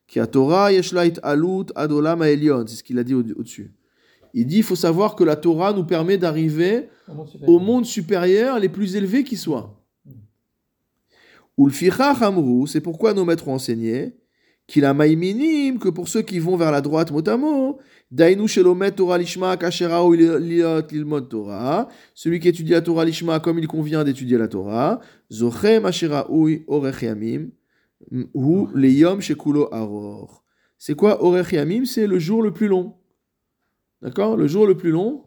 Ki 0.07 0.21
a 0.21 0.27
Torah 0.27 0.73
Yeshlait 0.73 1.15
Alut 1.23 1.67
Adolam 1.75 2.23
Haelion, 2.23 2.65
c'est 2.67 2.77
ce 2.77 2.83
qu'il 2.83 2.99
a 2.99 3.05
dit 3.05 3.15
au- 3.15 3.21
au-dessus. 3.21 3.73
Il 4.35 4.47
dit 4.47 4.59
il 4.59 4.63
faut 4.63 4.75
savoir 4.77 5.15
que 5.15 5.25
la 5.25 5.37
Torah 5.37 5.73
nous 5.73 5.85
permet 5.85 6.19
d'arriver 6.19 6.89
Au 7.47 7.59
monde 7.59 7.85
supérieur. 7.87 8.59
les 8.59 8.69
plus 8.69 8.97
élevés 8.97 9.23
qui 9.25 9.37
soient. 9.37 9.81
Ulficha 11.57 12.13
Hamru, 12.21 12.67
c'est 12.67 12.81
pourquoi 12.81 13.15
nos 13.15 13.25
maîtres 13.25 13.47
ont 13.49 13.55
enseigné 13.55 14.17
qu'il 14.67 14.85
a 14.87 14.95
maïminim, 14.95 15.79
que 15.79 15.89
pour 15.91 16.09
ceux 16.09 16.23
qui 16.23 16.39
vont 16.39 16.57
vers 16.57 16.73
la 16.73 16.81
droite 16.81 17.13
mot 17.13 17.27
à 17.29 17.37
mot, 17.37 17.79
Celui 22.15 22.41
qui 22.41 22.49
étudie 22.49 22.73
la 22.73 22.81
Torah 22.81 23.05
lishma 23.05 23.41
comme 23.41 23.59
il 23.59 23.67
convient 23.67 24.05
d'étudier 24.05 24.39
la 24.39 24.49
Torah, 24.49 25.01
ou 28.35 28.69
leyom 28.75 29.21
shekulo 29.21 29.73
aror. 29.73 30.45
C'est 30.79 30.95
quoi 30.95 31.25
orech 31.25 31.53
yamim? 31.53 31.85
C'est 31.85 32.07
le 32.07 32.19
jour 32.19 32.43
le 32.43 32.53
plus 32.53 32.69
long. 32.69 32.95
D'accord? 34.03 34.37
Le 34.37 34.47
jour 34.47 34.67
le 34.67 34.77
plus 34.77 34.91
long, 34.91 35.25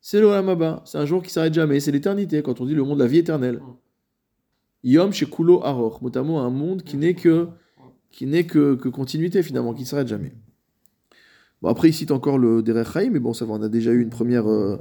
c'est 0.00 0.20
le 0.20 0.26
Olam 0.26 0.48
Haba. 0.50 0.82
C'est 0.84 0.98
un 0.98 1.06
jour 1.06 1.22
qui 1.22 1.30
s'arrête 1.30 1.54
jamais. 1.54 1.80
C'est 1.80 1.92
l'éternité, 1.92 2.42
quand 2.42 2.60
on 2.60 2.66
dit 2.66 2.74
le 2.74 2.84
monde 2.84 2.98
de 2.98 3.04
la 3.04 3.08
vie 3.08 3.18
éternelle. 3.18 3.62
Yom 4.82 5.12
Shekulo 5.12 5.64
Aror. 5.64 6.00
Notamment 6.02 6.42
un 6.42 6.50
monde 6.50 6.82
qui 6.82 6.96
n'est 6.96 7.14
que, 7.14 7.48
qui 8.10 8.26
n'est 8.26 8.44
que, 8.44 8.74
que 8.74 8.88
continuité 8.88 9.42
finalement, 9.42 9.72
qui 9.72 9.82
ne 9.82 9.86
s'arrête 9.86 10.08
jamais. 10.08 10.34
Bon, 11.64 11.70
après, 11.70 11.88
il 11.88 11.94
cite 11.94 12.10
encore 12.10 12.36
le 12.36 12.62
Derech 12.62 13.10
mais 13.10 13.20
bon, 13.20 13.32
ça 13.32 13.46
va, 13.46 13.54
on 13.54 13.62
a 13.62 13.70
déjà 13.70 13.90
eu 13.90 14.02
une 14.02 14.10
première, 14.10 14.46
euh, 14.46 14.76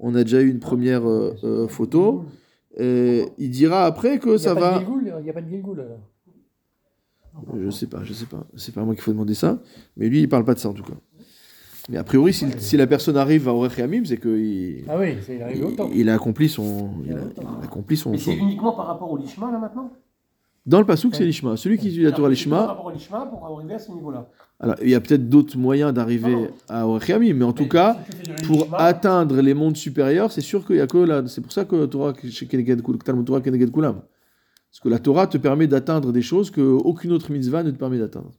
on 0.00 0.12
a 0.16 0.24
déjà 0.24 0.40
eu 0.42 0.50
une 0.50 0.58
première 0.58 1.08
euh, 1.08 1.36
euh, 1.44 1.68
photo. 1.68 2.24
Et 2.76 3.26
il 3.38 3.50
dira 3.50 3.84
après 3.84 4.18
que 4.18 4.30
Il 4.30 4.32
y 4.32 4.34
a 4.34 4.38
ça 4.38 4.54
pas 4.56 4.60
va. 4.60 4.74
de 4.74 4.78
Gilgoul, 4.80 5.12
Il 5.20 5.22
n'y 5.22 5.30
a 5.30 5.32
pas 5.32 5.40
de 5.40 5.48
Gilgoul 5.48 5.80
alors. 5.80 6.00
Je 7.56 7.70
sais 7.70 7.86
pas, 7.86 8.02
je 8.02 8.12
sais 8.12 8.26
pas. 8.26 8.44
C'est 8.56 8.74
pas 8.74 8.80
à 8.80 8.84
moi 8.84 8.94
qu'il 8.94 9.04
faut 9.04 9.12
demander 9.12 9.34
ça. 9.34 9.62
Mais 9.96 10.08
lui, 10.08 10.20
il 10.20 10.28
parle 10.28 10.44
pas 10.44 10.54
de 10.54 10.58
ça 10.58 10.68
en 10.68 10.72
tout 10.72 10.82
cas. 10.82 10.96
Mais 11.90 11.96
a 11.96 12.02
priori, 12.02 12.32
si, 12.32 12.44
si 12.58 12.76
la 12.76 12.88
personne 12.88 13.16
arrive 13.16 13.46
à 13.46 13.54
Orech 13.54 13.78
Yamim, 13.78 14.04
c'est 14.04 14.20
qu'il 14.20 14.82
Ah 14.88 14.98
oui, 14.98 15.14
il 15.94 16.10
a 16.10 16.14
accompli 16.14 16.48
son, 16.48 16.90
il 17.04 17.12
a, 17.12 17.18
Il 17.36 17.64
accompli 17.64 17.96
son. 17.96 18.10
Mais 18.10 18.18
c'est 18.18 18.34
uniquement 18.34 18.72
par 18.72 18.88
rapport 18.88 19.12
au 19.12 19.16
Lishma 19.16 19.52
là 19.52 19.60
maintenant? 19.60 19.92
Dans 20.66 20.80
le 20.80 20.84
Passouk, 20.84 21.14
c'est 21.14 21.24
l'Ishma. 21.24 21.56
Celui 21.56 21.78
qui 21.78 21.88
étudie 21.88 22.02
la 22.02 22.10
Torah 22.10 22.28
l'Ishma, 22.28 22.66
rapport 22.66 22.86
au 22.86 22.90
Lishma 22.90 23.26
pour 23.26 23.44
arriver 23.46 23.74
à 23.74 23.78
ce 23.78 23.92
niveau-là. 23.92 24.28
alors 24.58 24.74
il 24.82 24.90
y 24.90 24.96
a 24.96 25.00
peut-être 25.00 25.28
d'autres 25.28 25.56
moyens 25.56 25.94
d'arriver 25.94 26.48
à 26.68 26.88
Orech 26.88 27.08
Yamim, 27.08 27.34
mais 27.34 27.44
en 27.44 27.52
tout 27.52 27.68
cas, 27.68 27.98
pour 28.46 28.68
atteindre 28.74 29.40
les 29.40 29.54
mondes 29.54 29.76
supérieurs, 29.76 30.32
c'est 30.32 30.40
sûr 30.40 30.66
qu'il 30.66 30.76
y 30.76 30.80
a 30.80 30.88
que 30.88 30.98
là. 30.98 31.22
C'est 31.28 31.40
pour 31.40 31.52
ça 31.52 31.64
que 31.64 31.86
Talmud 31.86 33.26
Torah 33.26 33.40
Keneged 33.40 33.70
Kulam. 33.70 34.02
Parce 34.70 34.80
que 34.82 34.88
la 34.88 34.98
Torah 34.98 35.28
te 35.28 35.38
permet 35.38 35.68
d'atteindre 35.68 36.12
des 36.12 36.22
choses 36.22 36.50
que 36.50 36.60
aucune 36.60 37.12
autre 37.12 37.30
mitzvah 37.30 37.62
ne 37.62 37.70
te 37.70 37.78
permet 37.78 37.98
d'atteindre. 37.98 38.32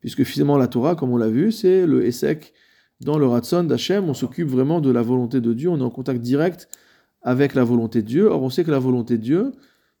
Puisque 0.00 0.24
finalement, 0.24 0.58
la 0.58 0.68
Torah, 0.68 0.94
comme 0.94 1.10
on 1.10 1.16
l'a 1.16 1.28
vu, 1.28 1.50
c'est 1.50 1.86
le 1.86 2.04
Essek 2.04 2.52
dans 3.00 3.18
le 3.18 3.26
Ratson 3.26 3.64
d'Hachem. 3.64 4.08
On 4.08 4.14
s'occupe 4.14 4.48
vraiment 4.48 4.82
de 4.82 4.90
la 4.90 5.00
volonté 5.00 5.40
de 5.40 5.54
Dieu. 5.54 5.70
On 5.70 5.78
est 5.78 5.82
en 5.82 5.90
contact 5.90 6.20
direct 6.20 6.68
avec 7.22 7.54
la 7.54 7.64
volonté 7.64 8.02
de 8.02 8.06
Dieu. 8.06 8.26
Or, 8.26 8.42
on 8.42 8.50
sait 8.50 8.64
que 8.64 8.70
la 8.70 8.78
volonté 8.78 9.16
de 9.16 9.22
Dieu, 9.22 9.52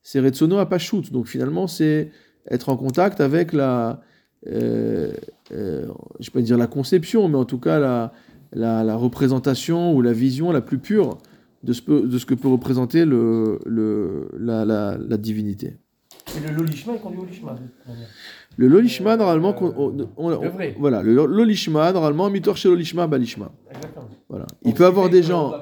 c'est 0.04 0.20
Retsono 0.20 0.58
Apashut. 0.58 1.10
Donc 1.10 1.26
finalement, 1.26 1.66
c'est 1.66 2.12
être 2.48 2.68
en 2.68 2.76
contact 2.76 3.20
avec 3.20 3.52
la. 3.52 4.00
euh, 4.46 5.12
euh, 5.50 5.86
je 6.20 6.30
peux 6.30 6.42
dire 6.42 6.58
la 6.58 6.68
conception, 6.68 7.26
mais 7.28 7.38
en 7.38 7.46
tout 7.46 7.58
cas 7.58 8.10
la, 8.52 8.96
représentation 8.96 9.92
ou 9.94 10.02
la 10.02 10.12
vision 10.12 10.52
la 10.52 10.60
plus 10.60 10.78
pure 10.78 11.18
de 11.64 11.72
ce, 11.72 11.80
que 12.26 12.34
peut 12.34 12.48
représenter 12.48 13.04
la, 13.06 14.64
la, 14.64 15.16
divinité. 15.16 15.78
Et 16.36 16.40
le 16.46 16.54
Lolishma, 16.54 16.92
il 16.94 17.00
conduit 17.00 17.20
au 17.20 17.24
Lishma. 17.24 17.56
Le 18.56 18.68
lolishma, 18.68 19.14
Euh, 19.14 19.16
normalement, 19.16 19.52
qu'on- 19.52 19.74
on, 19.76 19.96
on- 20.16 20.32
on- 20.32 20.40
voilà, 20.78 21.02
le 21.02 21.12
lo- 21.14 21.26
lolishma, 21.26 21.92
normalement, 21.92 22.30
mitor 22.30 22.56
chez 22.56 22.68
lolishma, 22.68 23.06
balishma. 23.06 23.50
Voilà. 24.28 24.46
Il 24.64 24.74
peut 24.74 24.86
avoir 24.86 25.08
des 25.10 25.22
gens, 25.22 25.52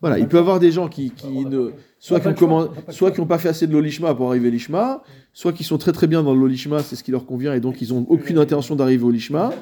voilà, 0.00 0.18
il 0.18 0.26
peut 0.28 0.38
avoir 0.38 0.58
des 0.60 0.70
gens 0.72 0.88
qui, 0.88 1.10
qui 1.10 1.44
ne, 1.44 1.70
soit 1.98 2.20
qui 2.20 2.28
ont 2.28 2.32
commen- 2.32 2.68
soit 2.90 3.10
qui 3.10 3.20
n'ont 3.20 3.26
pas 3.26 3.38
fait 3.38 3.48
assez 3.48 3.66
de 3.66 3.72
lolishma 3.72 4.14
pour 4.14 4.28
arriver 4.28 4.48
à 4.48 4.50
l'ishma, 4.50 5.02
soit 5.32 5.52
qui 5.52 5.64
sont 5.64 5.78
très 5.78 5.92
très 5.92 6.06
bien 6.06 6.22
dans 6.22 6.34
le 6.34 6.40
lolishma, 6.40 6.80
c'est 6.80 6.96
ce 6.96 7.04
qui 7.04 7.10
leur 7.10 7.26
convient 7.26 7.54
et 7.54 7.60
donc 7.60 7.80
ils 7.80 7.92
n'ont 7.92 8.06
aucune 8.08 8.38
intention 8.38 8.74
d'arriver 8.76 9.04
au 9.04 9.10
lishma. 9.10 9.52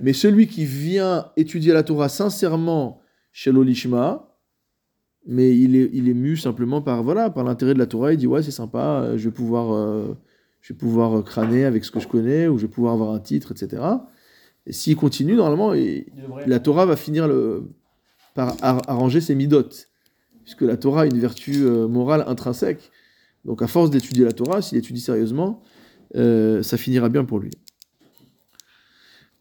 Mais 0.00 0.12
celui 0.12 0.46
qui 0.48 0.64
vient 0.64 1.26
étudier 1.36 1.72
la 1.72 1.82
Torah 1.82 2.08
sincèrement 2.08 3.00
chez 3.32 3.50
l'Olishma, 3.52 4.28
mais 5.26 5.56
il 5.56 5.74
est, 5.76 5.90
il 5.92 6.08
est 6.08 6.14
mu 6.14 6.36
simplement 6.36 6.82
par, 6.82 7.02
voilà, 7.02 7.30
par 7.30 7.44
l'intérêt 7.44 7.74
de 7.74 7.78
la 7.78 7.86
Torah, 7.86 8.12
il 8.12 8.18
dit 8.18 8.26
ouais 8.26 8.42
c'est 8.42 8.50
sympa, 8.50 9.00
euh, 9.02 9.18
je 9.18 9.28
vais 9.28 9.34
pouvoir, 9.34 9.72
euh, 9.72 10.14
je 10.64 10.72
vais 10.72 10.78
pouvoir 10.78 11.18
euh, 11.18 11.22
crâner 11.22 11.66
avec 11.66 11.84
ce 11.84 11.90
que 11.90 12.00
je 12.00 12.08
connais, 12.08 12.48
ou 12.48 12.56
je 12.56 12.62
vais 12.64 12.72
pouvoir 12.72 12.94
avoir 12.94 13.10
un 13.12 13.20
titre, 13.20 13.52
etc. 13.52 13.82
Et 14.66 14.72
s'il 14.72 14.96
continue, 14.96 15.34
normalement, 15.34 15.74
il- 15.74 16.06
la 16.46 16.58
Torah 16.58 16.86
va 16.86 16.96
finir 16.96 17.28
le, 17.28 17.68
par 18.34 18.56
ar- 18.62 18.80
arranger 18.88 19.20
ses 19.20 19.34
midotes, 19.34 19.90
puisque 20.42 20.62
la 20.62 20.78
Torah 20.78 21.02
a 21.02 21.04
une 21.06 21.18
vertu 21.18 21.64
euh, 21.66 21.86
morale 21.86 22.24
intrinsèque. 22.26 22.90
Donc 23.44 23.60
à 23.60 23.66
force 23.66 23.90
d'étudier 23.90 24.24
la 24.24 24.32
Torah, 24.32 24.62
s'il 24.62 24.78
étudie 24.78 25.02
sérieusement, 25.02 25.60
euh, 26.16 26.62
ça 26.62 26.78
finira 26.78 27.10
bien 27.10 27.26
pour 27.26 27.40
lui. 27.40 27.50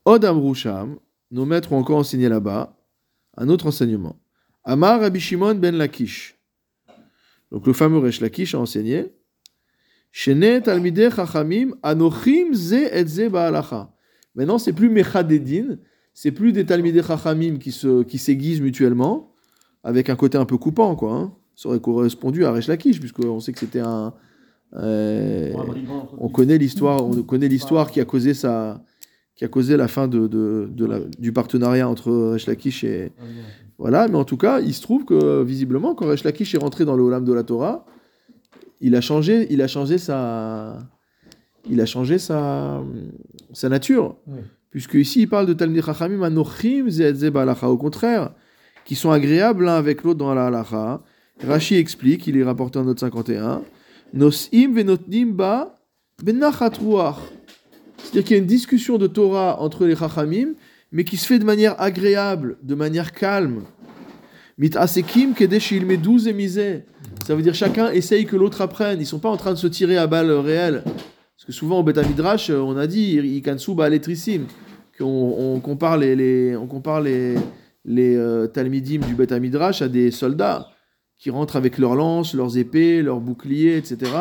Od 0.04 0.26
Amrusham, 0.26 0.98
nos 1.32 1.46
maîtres 1.46 1.72
ont 1.72 1.78
encore 1.78 2.00
enseigné 2.00 2.28
là-bas 2.28 2.78
un 3.38 3.48
autre 3.48 3.68
enseignement. 3.68 4.18
Amar 4.66 5.00
Rabbi 5.00 5.22
Shimon 5.22 5.56
ben 5.56 5.74
Lakish. 5.76 6.38
Donc 7.50 7.66
le 7.66 7.72
fameux 7.72 8.00
Resh 8.00 8.20
Lakish 8.20 8.56
a 8.56 8.60
enseigné 8.60 9.14
Anochim 11.82 12.54
Ze 12.54 12.76
et 12.94 13.06
Ze 13.08 13.30
Ba'alacha. 13.30 13.92
Maintenant, 14.36 14.58
c'est 14.60 14.74
plus 14.74 14.90
Mechadedin, 14.90 15.78
c'est 16.14 16.32
plus 16.32 16.52
des 16.54 16.66
Talmidei 16.66 17.02
Chachamim 17.02 17.58
qui 17.58 17.72
se 17.72 18.04
qui 18.04 18.18
s'aiguisent 18.20 18.62
mutuellement, 18.62 19.32
avec 19.84 20.10
un 20.10 20.16
côté 20.16 20.38
un 20.38 20.46
peu 20.46 20.58
coupant, 20.58 20.96
quoi. 20.96 21.14
hein. 21.14 21.34
Ça 21.56 21.70
aurait 21.70 21.80
correspondu 21.80 22.46
à 22.46 22.52
Resh 22.52 22.68
Lakish, 22.68 23.00
puisqu'on 23.00 23.40
sait 23.40 23.54
que 23.54 23.60
c'était 23.60 23.80
un. 23.80 24.14
euh, 24.76 25.52
on 26.20 26.30
connaît 26.30 26.58
l'histoire, 26.58 27.06
on 27.06 27.24
connaît 27.24 27.48
l'histoire 27.48 27.92
qui 27.92 28.00
a 28.00 28.06
causé 28.06 28.34
sa, 28.34 28.84
qui 29.36 29.46
a 29.46 29.48
causé 29.48 29.78
la 29.78 29.88
fin 29.88 30.08
de, 30.08 30.28
de- 30.28 30.68
de 30.72 30.86
la- 30.86 31.00
du 31.20 31.32
partenariat 31.32 31.88
entre 31.90 32.12
Resh 32.34 32.48
Lakish 32.48 32.84
et 32.84 33.12
Ah 33.20 33.24
voilà. 33.78 34.08
Mais 34.08 34.16
en 34.16 34.26
tout 34.26 34.38
cas, 34.38 34.62
il 34.62 34.74
se 34.74 34.82
trouve 34.82 35.06
que 35.06 35.44
visiblement, 35.44 35.94
quand 35.96 36.08
Resh 36.08 36.24
Lakish 36.24 36.54
est 36.56 36.60
rentré 36.60 36.86
dans 36.86 36.96
le 36.96 37.04
Olam 37.04 37.24
de 37.26 37.34
la 37.34 37.44
Torah, 37.44 37.86
il 38.84 38.96
a 38.96 39.02
changé, 39.02 39.48
il 39.50 39.62
a 39.62 39.68
changé 39.68 39.98
sa, 39.98 40.78
il 41.70 41.80
a 41.80 41.86
changé 41.86 42.20
sa, 42.20 42.84
sa 43.54 43.70
nature. 43.70 44.18
Oui. 44.28 44.42
Puisque 44.72 44.96
ici, 44.96 45.22
il 45.22 45.30
parle 45.30 45.46
de 45.46 45.54
Talmid 45.54 45.84
Chachamim 45.84 46.22
Anochim 46.22 46.88
et. 46.88 47.66
Au 47.66 47.78
contraire, 47.78 48.34
qui 48.86 48.96
sont 48.96 49.12
agréables 49.12 49.66
l'un 49.66 49.76
avec 49.76 50.04
l'autre 50.04 50.20
dans 50.20 50.34
la 50.34 50.48
halacha. 50.48 51.02
Rashi 51.48 51.76
explique, 51.76 52.28
il 52.28 52.38
est 52.38 52.44
rapporté 52.44 52.78
en 52.80 52.84
note 52.84 53.00
51, 53.00 53.62
Nosim 54.14 54.74
venotnim 54.74 55.32
ba. 55.32 55.80
C'est-à-dire 56.18 57.24
qu'il 58.12 58.32
y 58.32 58.34
a 58.34 58.38
une 58.38 58.46
discussion 58.46 58.98
de 58.98 59.08
Torah 59.08 59.62
entre 59.62 59.86
les 59.86 59.96
Chachamim, 59.96 60.54
mais 60.92 61.06
qui 61.06 61.18
se 61.18 61.26
fait 61.26 61.40
de 61.40 61.46
manière 61.46 61.80
agréable, 61.82 62.58
de 62.62 62.76
manière 62.76 63.14
calme. 63.14 63.64
Mit 64.58 64.76
asekim 64.76 65.34
kedesh 65.34 65.72
ilmedou 65.72 66.20
zemizeh. 66.20 66.84
Ça 67.26 67.36
veut 67.36 67.42
dire 67.42 67.54
chacun 67.56 67.90
essaye 67.92 68.26
que 68.26 68.36
l'autre 68.36 68.62
apprenne. 68.62 69.00
Ils 69.00 69.06
sont 69.06 69.20
pas 69.20 69.30
en 69.30 69.38
train 69.38 69.52
de 69.54 69.58
se 69.58 69.68
tirer 69.68 69.98
à 69.98 70.08
balles 70.08 70.32
réelles. 70.32 70.84
Parce 70.86 71.46
que 71.48 71.52
souvent 71.52 71.80
au 71.80 71.84
Beth 71.84 71.98
Midrash, 72.08 72.50
euh, 72.50 72.60
on 72.60 72.78
a 72.78 72.88
dit 72.88 73.18
ikansu 73.18 73.74
ba'aletrissim, 73.76 74.42
qu'on 74.98 75.06
on 75.38 75.60
compare 75.60 75.98
les, 75.98 76.16
les- 76.16 76.56
on 76.56 76.68
compare 76.68 77.02
les, 77.02 77.36
les 77.86 78.16
euh, 78.16 78.48
talmidim 78.48 79.00
du 79.06 79.16
Beth 79.16 79.32
Midrash 79.34 79.82
à 79.82 79.88
des 79.88 80.12
soldats 80.12 80.68
qui 81.18 81.30
rentrent 81.30 81.56
avec 81.56 81.78
leurs 81.78 81.96
lances, 81.96 82.34
leurs 82.34 82.58
épées, 82.58 83.02
leurs 83.02 83.20
boucliers, 83.22 83.78
etc. 83.78 84.12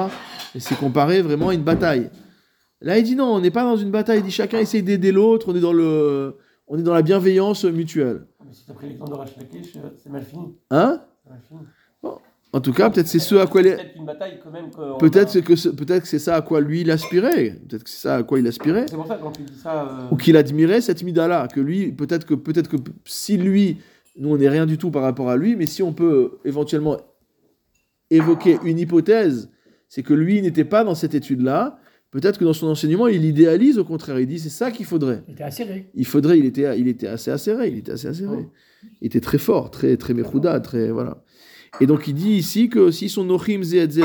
Et 0.55 0.61
c'est 0.61 0.77
comparé 0.77 1.21
vraiment 1.23 1.49
à 1.49 1.55
une 1.55 1.63
bataille. 1.63 2.11
Là, 2.81 2.99
il 2.99 3.05
dit 3.05 3.15
non, 3.17 3.27
on 3.35 3.41
n'est 3.41 3.51
pas 3.51 3.63
dans 3.65 3.77
une 3.77 3.91
bataille. 3.91 4.19
Il 4.21 4.25
dit 4.25 4.31
chacun 4.31 4.59
essaye 4.59 4.83
d'aider 4.83 5.13
l'autre. 5.13 5.53
On 5.53 5.55
est 5.57 5.61
dans 5.61 5.73
le, 5.73 6.37
on 6.69 6.79
est 6.79 6.83
dans 6.83 6.95
la 6.95 7.03
bienveillance 7.03 7.65
mutuelle. 7.65 8.27
Mais 8.45 8.53
si 8.53 8.65
t'as 8.67 8.73
pris 8.75 8.89
l'exemple 8.89 9.13
de 9.13 9.17
euh, 9.17 9.81
c'est 10.03 10.11
mal 10.11 10.23
fini. 10.25 10.55
Hein? 10.71 11.01
C'est 11.25 11.31
mal 11.31 11.41
fini. 11.49 11.61
En 12.55 12.61
tout 12.61 12.73
cas, 12.75 12.91
peut-être 12.91 13.07
c'est 13.09 13.19
ce 13.19 13.35
à 13.37 13.47
quoi 13.47 13.63
les, 13.63 13.77
Peut-être 14.99 15.37
a- 15.39 15.41
que 15.41 15.57
ce- 15.57 15.71
peut-être 15.71 16.03
que 16.03 16.09
c'est 16.09 16.19
ça 16.19 16.37
à 16.37 16.43
quoi 16.43 16.61
lui 16.61 16.83
il 16.83 16.91
aspirait. 16.91 17.59
Peut-être 17.69 17.85
que 17.85 17.89
c'est 17.91 18.03
ça 18.03 18.17
à 18.17 18.23
quoi 18.23 18.39
il 18.39 18.47
aspirait. 18.47 18.85
C'est 18.89 18.97
pour 18.97 19.07
ça 19.07 19.19
quand 19.23 19.31
tu 19.33 19.43
dis 19.43 19.55
ça. 19.59 19.89
euh, 19.89 20.09
ou 20.11 20.17
qu'il 20.17 20.37
admirait 20.37 20.81
cette 20.83 21.03
mida-là, 21.03 21.49
que 21.49 21.61
lui, 21.61 21.93
peut-être 21.93 22.27
que, 22.27 22.35
peut-être 22.35 22.69
que 22.69 22.77
si 23.07 23.39
lui, 23.39 23.79
nous 24.19 24.29
on 24.31 24.37
n'est 24.37 24.51
rien 24.51 24.67
du 24.67 24.77
tout 24.77 24.91
par 24.91 25.03
rapport 25.03 25.31
à 25.31 25.37
lui, 25.39 25.57
mais 25.57 25.65
si 25.67 25.83
on 25.83 25.95
peut 25.95 26.33
éventuellement 26.45 26.99
évoquer 28.11 28.59
une 28.65 28.79
hypothèse, 28.79 29.51
c'est 29.89 30.03
que 30.03 30.15
lui 30.15 30.43
n'était 30.43 30.65
pas 30.65 30.85
dans 30.85 30.95
cette 30.95 31.15
étude-là, 31.15 31.79
peut-être 32.11 32.39
que 32.39 32.45
dans 32.45 32.53
son 32.53 32.67
enseignement, 32.67 33.09
il 33.09 33.25
idéalise 33.25 33.79
au 33.79 33.85
contraire, 33.85 34.19
il 34.21 34.27
dit 34.27 34.39
c'est 34.39 34.49
ça 34.51 34.71
qu'il 34.71 34.85
faudrait. 34.87 35.23
Il 35.29 35.33
était 35.33 35.45
acéré. 35.45 35.91
Il 35.95 36.07
faudrait, 36.07 36.39
il 36.39 36.45
était, 36.45 36.79
il 36.79 36.89
était 36.89 37.07
assez 37.07 37.31
acéré, 37.31 37.69
il 37.69 37.79
était 37.79 37.93
assez 37.93 38.09
acéré. 38.09 38.47
Il 39.01 39.07
était 39.07 39.21
très 39.21 39.39
fort, 39.39 39.71
très, 39.71 39.97
très 39.97 40.13
mechouda, 40.13 40.61
très, 40.61 40.91
voilà. 40.91 41.23
Et 41.81 41.87
donc 41.87 42.07
il 42.07 42.15
dit 42.15 42.33
ici 42.33 42.69
que 42.69 42.91
s'ils 42.91 43.11
sont 43.11 43.25
nochim 43.25 43.61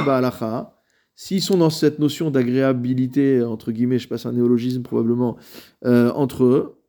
ba'alacha, 0.05 0.73
s'ils 1.15 1.41
sont 1.41 1.57
dans 1.57 1.69
cette 1.69 1.99
notion 1.99 2.31
d'agréabilité, 2.31 3.43
entre 3.43 3.71
guillemets, 3.71 3.99
je 3.99 4.07
passe 4.07 4.25
un 4.25 4.33
néologisme 4.33 4.83
probablement, 4.83 5.37
euh, 5.85 6.11
entre 6.13 6.43
eux, 6.43 6.81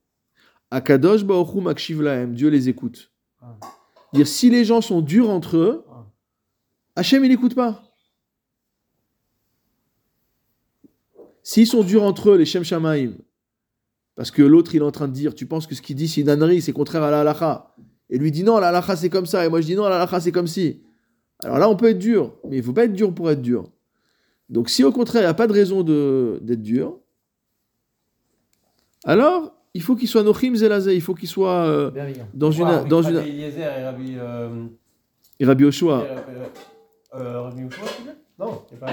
Akadosh 0.70 1.24
Baruch 1.24 1.54
Makshiv 1.54 2.02
Lahem, 2.02 2.34
Dieu 2.34 2.48
les 2.48 2.68
écoute. 2.68 3.10
Dire 4.12 4.26
si 4.26 4.50
les 4.50 4.64
gens 4.64 4.80
sont 4.80 5.00
durs 5.00 5.30
entre 5.30 5.56
eux. 5.56 5.84
Hachem 6.94 7.24
il 7.24 7.28
n'écoute 7.30 7.54
pas. 7.54 7.82
S'ils 11.42 11.66
sont 11.66 11.82
durs 11.82 12.02
entre 12.02 12.30
eux, 12.30 12.36
les 12.36 12.44
Shem 12.44 12.64
Shamaim, 12.64 13.12
parce 14.14 14.30
que 14.30 14.42
l'autre 14.42 14.74
il 14.74 14.78
est 14.78 14.84
en 14.84 14.90
train 14.90 15.08
de 15.08 15.14
dire, 15.14 15.34
tu 15.34 15.46
penses 15.46 15.66
que 15.66 15.74
ce 15.74 15.80
qu'il 15.80 15.96
dit 15.96 16.08
c'est 16.08 16.20
une 16.20 16.60
c'est 16.60 16.72
contraire 16.72 17.02
à 17.02 17.10
la 17.10 17.20
halacha. 17.20 17.74
Et 18.10 18.18
lui 18.18 18.30
dit 18.30 18.42
non, 18.44 18.58
la 18.58 18.68
halacha 18.68 18.96
c'est 18.96 19.10
comme 19.10 19.26
ça, 19.26 19.44
et 19.44 19.48
moi 19.48 19.60
je 19.60 19.66
dis 19.66 19.74
non, 19.76 19.88
la 19.88 19.96
halacha 19.96 20.20
c'est 20.20 20.32
comme 20.32 20.46
si. 20.46 20.80
Alors 21.44 21.58
là 21.58 21.68
on 21.68 21.76
peut 21.76 21.88
être 21.90 21.98
dur, 21.98 22.34
mais 22.48 22.56
il 22.58 22.62
faut 22.62 22.72
pas 22.72 22.84
être 22.84 22.92
dur 22.92 23.14
pour 23.14 23.30
être 23.30 23.42
dur. 23.42 23.64
Donc 24.48 24.70
si 24.70 24.82
au 24.84 24.92
contraire 24.92 25.22
il 25.22 25.26
n'y 25.26 25.30
a 25.30 25.34
pas 25.34 25.46
de 25.46 25.52
raison 25.52 25.82
de- 25.82 26.38
d'être 26.42 26.62
dur, 26.62 26.98
alors 29.04 29.52
il 29.74 29.82
faut 29.82 29.94
qu'il 29.94 30.08
soit 30.08 30.22
nochim 30.22 30.54
zelazé, 30.56 30.94
il 30.94 31.02
faut 31.02 31.14
qu'il 31.14 31.28
soit 31.28 31.66
euh, 31.66 31.90
dans 32.34 32.50
une... 32.50 32.64
Dans 32.88 33.00
Rabbi 33.02 33.28
une 33.30 33.40
et 33.40 33.84
Rabbi. 33.84 34.14
euh, 34.18 34.64
et 35.38 35.44
Rabbi 35.46 35.64
Yoshua. 35.64 36.00
euh, 36.00 36.16
euh, 37.14 37.42
Rabbi 37.42 37.62
veux 37.62 37.68
Non, 38.38 38.62
c'est 38.68 38.80
pas 38.80 38.86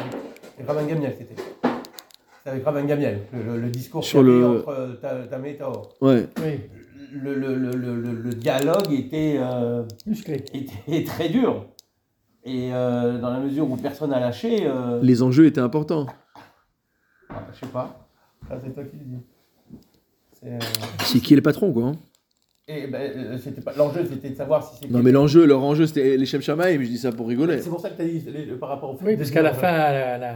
Rabbi. 0.68 0.88
Gamliel, 0.88 1.16
c'était. 1.18 1.36
C'est 2.44 2.50
avec 2.52 2.64
Rabban 2.64 2.86
Gamiel, 2.86 3.22
le, 3.34 3.42
le- 3.42 3.62
le 3.62 3.70
discours 3.70 4.04
Sur 4.04 4.22
le- 4.22 4.60
entre 4.60 4.70
euh. 4.70 4.96
Ouais. 6.02 6.28
Oui, 6.38 6.60
Le, 7.18 7.34
le, 7.34 7.56
le, 7.56 7.72
le, 7.72 8.34
dialogue 8.34 8.92
était, 8.92 9.38
euh, 9.40 9.84
musclé. 10.06 10.44
était 10.54 11.04
très 11.06 11.30
dur. 11.30 11.66
Et 12.44 12.74
euh, 12.74 13.20
dans 13.20 13.30
la 13.32 13.40
mesure 13.40 13.70
où 13.72 13.78
personne 13.78 14.10
n'a 14.10 14.20
lâché, 14.20 14.66
euh, 14.68 15.00
Les 15.02 15.24
enjeux 15.24 15.46
étaient 15.46 15.62
importants. 15.62 16.08
ah, 17.30 17.44
je 17.54 17.60
sais 17.60 17.72
pas. 17.72 18.08
Ça, 18.50 18.60
c'est 18.64 18.74
toi 18.74 18.84
qui 18.84 18.98
le 18.98 19.04
dis. 19.06 19.80
C'est, 20.34 20.48
euh, 20.54 20.60
C'est 21.06 21.20
qui 21.20 21.34
est 21.34 21.38
le 21.38 21.42
patron, 21.42 21.72
quoi. 21.72 21.86
hein. 21.86 21.96
Et 22.68 22.88
ben, 22.88 23.38
c'était 23.38 23.62
pas 23.62 23.74
l'enjeu, 23.78 24.06
c'était 24.10 24.32
de 24.32 24.36
savoir 24.36 24.64
si 24.68 24.76
c'était. 24.80 24.94
Non, 24.94 25.02
mais 25.04 25.12
l'enjeu, 25.12 25.46
leur 25.46 25.64
enjeu, 25.64 25.86
c'était 25.86 26.18
les 26.18 26.26
Shem 26.26 26.42
Shamaïm. 26.42 26.82
Je 26.82 26.88
dis 26.88 26.98
ça 26.98 27.12
pour 27.12 27.28
rigoler. 27.28 27.62
C'est 27.62 27.70
pour 27.70 27.80
ça 27.80 27.92
que 27.92 27.96
tu 27.96 28.02
as 28.02 28.06
dit 28.06 28.20
les- 28.28 28.46
le- 28.46 28.58
par 28.58 28.70
rapport 28.70 28.90
au 28.92 28.98
fait. 28.98 29.06
Oui, 29.06 29.18
parce 29.18 29.30
qu'à 29.32 29.42
la 29.44 29.54
fin, 29.54 29.72
la, 29.72 30.18
la- 30.18 30.36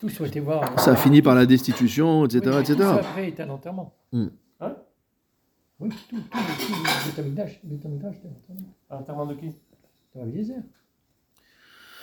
tous 0.00 0.08
souhaitaient 0.08 0.40
voir. 0.40 0.78
Ça 0.80 0.92
a 0.92 0.96
fini 0.96 1.22
par 1.22 1.34
la 1.36 1.46
destitution, 1.46 2.24
etc., 2.26 2.40
Oui, 2.44 2.50
mais 2.54 2.60
etc. 2.60 2.74
tout 2.76 2.82
ça 2.82 2.94
après 2.96 3.28
était 3.28 3.42
un 3.44 3.50
enterrement. 3.50 3.94
Hmm. 4.12 4.26
Oui, 5.82 5.88
tout, 6.08 6.16
tout, 6.16 6.22
tout, 6.30 7.82
l'enterrement 8.90 9.26
de 9.26 9.34
qui? 9.34 9.50
Rabbi. 10.14 10.52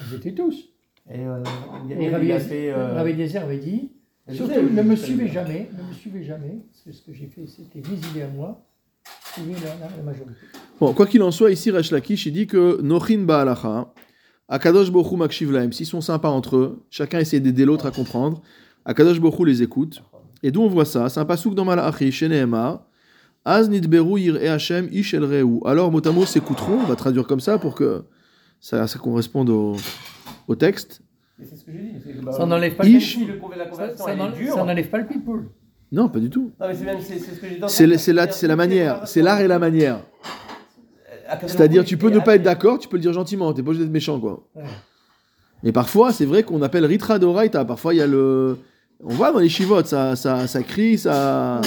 Ils 0.01 0.15
étaient 0.15 0.33
tous. 0.33 0.65
Et, 1.09 1.19
euh, 1.19 1.41
Et 1.89 1.89
Gamiel, 1.89 2.13
Rabbi 2.13 2.25
il 2.25 2.31
a 2.31 2.35
Eliezer 2.35 2.49
fait. 2.49 2.71
euh, 2.71 2.93
Rabbi 2.93 3.37
avait 3.37 3.57
dit 3.57 3.91
surtout, 4.33 4.61
ne 4.61 4.81
me 4.81 4.95
suivez 4.95 5.27
jamais, 5.29 5.69
ne 5.77 5.83
me 5.87 5.93
suivez 5.93 6.23
jamais, 6.23 6.59
parce 6.71 6.81
que 6.83 6.91
ce 6.91 7.01
que 7.01 7.13
j'ai 7.13 7.27
fait, 7.27 7.47
c'était 7.47 7.87
résider 7.87 8.23
à 8.23 8.27
moi, 8.27 8.61
suivez 9.33 9.53
la, 9.53 9.75
la, 9.87 9.95
la 9.95 10.03
majorité. 10.03 10.35
Bon, 10.79 10.93
quoi 10.93 11.07
qu'il 11.07 11.23
en 11.23 11.31
soit, 11.31 11.51
ici, 11.51 11.71
Resh 11.71 11.91
Lakish, 11.91 12.25
il 12.25 12.33
dit 12.33 12.47
que 12.47 12.81
Nochin 12.81 13.23
Ba'alacha, 13.23 13.93
Akadosh 14.49 14.91
Bohu 14.91 15.15
Makshiv 15.15 15.51
Lahem, 15.51 15.71
s'ils 15.71 15.85
sont 15.85 16.01
sympas 16.01 16.29
entre 16.29 16.57
eux, 16.57 16.85
chacun 16.89 17.19
essaie 17.19 17.39
d'aider 17.39 17.63
l'autre 17.65 17.85
à 17.85 17.91
comprendre, 17.91 18.41
Akadosh 18.85 19.19
Bohu 19.21 19.45
les 19.45 19.63
écoute. 19.63 20.03
Et 20.43 20.51
d'où 20.51 20.61
on 20.61 20.67
voit 20.69 20.85
ça? 20.85 21.09
C'est 21.09 21.19
un 21.19 21.25
pasouk 21.25 21.53
dans 21.55 21.65
Malachi, 21.65 22.11
chez 22.11 22.29
Nehema, 22.29 22.87
Az 23.57 23.67
nidberu 23.69 24.17
yir 24.19 24.35
e 24.35 24.47
Hashem 24.47 24.85
ish 24.91 25.13
el 25.15 25.25
reu. 25.25 25.59
Alors, 25.65 25.91
mot 25.91 26.05
à 26.05 26.11
mot, 26.11 26.25
s'écouteront, 26.25 26.79
on 26.83 26.87
va 26.87 26.95
traduire 26.95 27.25
comme 27.25 27.39
ça 27.39 27.57
pour 27.57 27.73
que 27.73 28.03
ça, 28.59 28.85
ça 28.87 28.99
corresponde 28.99 29.49
au, 29.49 29.75
au 30.47 30.55
texte. 30.55 31.01
Mais 31.39 31.45
c'est 31.49 31.55
ce 31.55 31.63
que 31.65 31.71
j'ai 31.71 31.79
dit. 31.79 32.19
que, 32.19 32.23
bah, 32.25 32.31
Ça 32.31 32.45
n'enlève 32.45 32.75
pas 32.75 32.85
Ish. 32.85 33.17
ça, 33.97 34.15
n'enlève- 34.15 34.35
dure. 34.37 34.53
ça 34.53 34.63
n'enlève 34.63 34.89
pas 34.89 34.99
le 34.99 35.07
people. 35.07 35.41
Non, 35.91 36.09
pas 36.09 36.19
du 36.19 36.29
tout. 36.29 36.51
C'est 37.67 37.87
ce 37.97 38.45
la- 38.45 38.55
manière, 38.55 39.07
c'est 39.07 39.21
l'art 39.23 39.41
et 39.41 39.47
la 39.47 39.57
manière. 39.57 39.95
Euh, 41.31 41.35
C'est-à-dire, 41.47 41.83
tu 41.83 41.97
peux 41.97 42.11
ne 42.11 42.19
pas 42.19 42.35
être 42.35 42.43
d'accord, 42.43 42.77
tu 42.77 42.87
peux 42.87 42.97
le 42.97 43.01
dire 43.01 43.13
gentiment, 43.13 43.51
t'es 43.53 43.63
pas 43.63 43.69
obligé 43.69 43.83
d'être 43.85 43.93
méchant, 43.93 44.19
quoi. 44.19 44.45
Ouais. 44.55 44.63
Mais 45.63 45.71
parfois, 45.71 46.11
c'est 46.13 46.25
vrai 46.25 46.43
qu'on 46.43 46.61
appelle 46.61 46.85
Ritra 46.85 47.17
d'Oraita. 47.17 47.65
Parfois, 47.65 47.95
il 47.95 47.97
y 47.97 48.01
a 48.01 48.07
le. 48.07 48.57
On 49.03 49.13
voit 49.13 49.31
dans 49.31 49.39
les 49.39 49.49
chivotes, 49.49 49.87
ça, 49.87 50.15
ça, 50.15 50.45
ça 50.45 50.61
crie, 50.61 50.97
ça. 50.99 51.61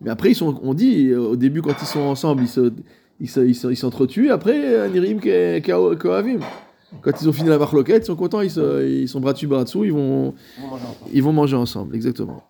Mais 0.00 0.10
après, 0.10 0.30
ils 0.30 0.34
sont, 0.34 0.58
on 0.62 0.74
dit, 0.74 1.08
euh, 1.08 1.20
au 1.20 1.36
début, 1.36 1.60
quand 1.62 1.74
ils 1.80 1.86
sont 1.86 2.00
ensemble, 2.00 2.42
ils 2.42 2.48
se, 2.48 2.72
ils 3.20 3.28
se- 3.28 3.40
ils 3.40 3.54
se- 3.54 3.68
ils 3.68 3.76
s'entretuent. 3.76 4.30
Après, 4.30 4.88
Nirim 4.90 5.20
Kohavim. 5.98 6.38
Quand 7.02 7.12
ils 7.20 7.28
ont 7.28 7.32
fini 7.32 7.48
la 7.50 7.58
marloquette, 7.58 8.04
ils 8.04 8.06
sont 8.06 8.16
contents, 8.16 8.40
ils, 8.40 8.50
se, 8.50 8.86
ils 8.88 9.08
sont 9.08 9.20
bras 9.20 9.32
dessus, 9.34 9.46
bras 9.46 9.64
dessous, 9.64 9.84
ils 9.84 9.92
vont, 9.92 10.34
ils 11.12 11.22
vont 11.22 11.32
manger 11.34 11.56
ensemble, 11.56 11.94
exactement. 11.94 12.44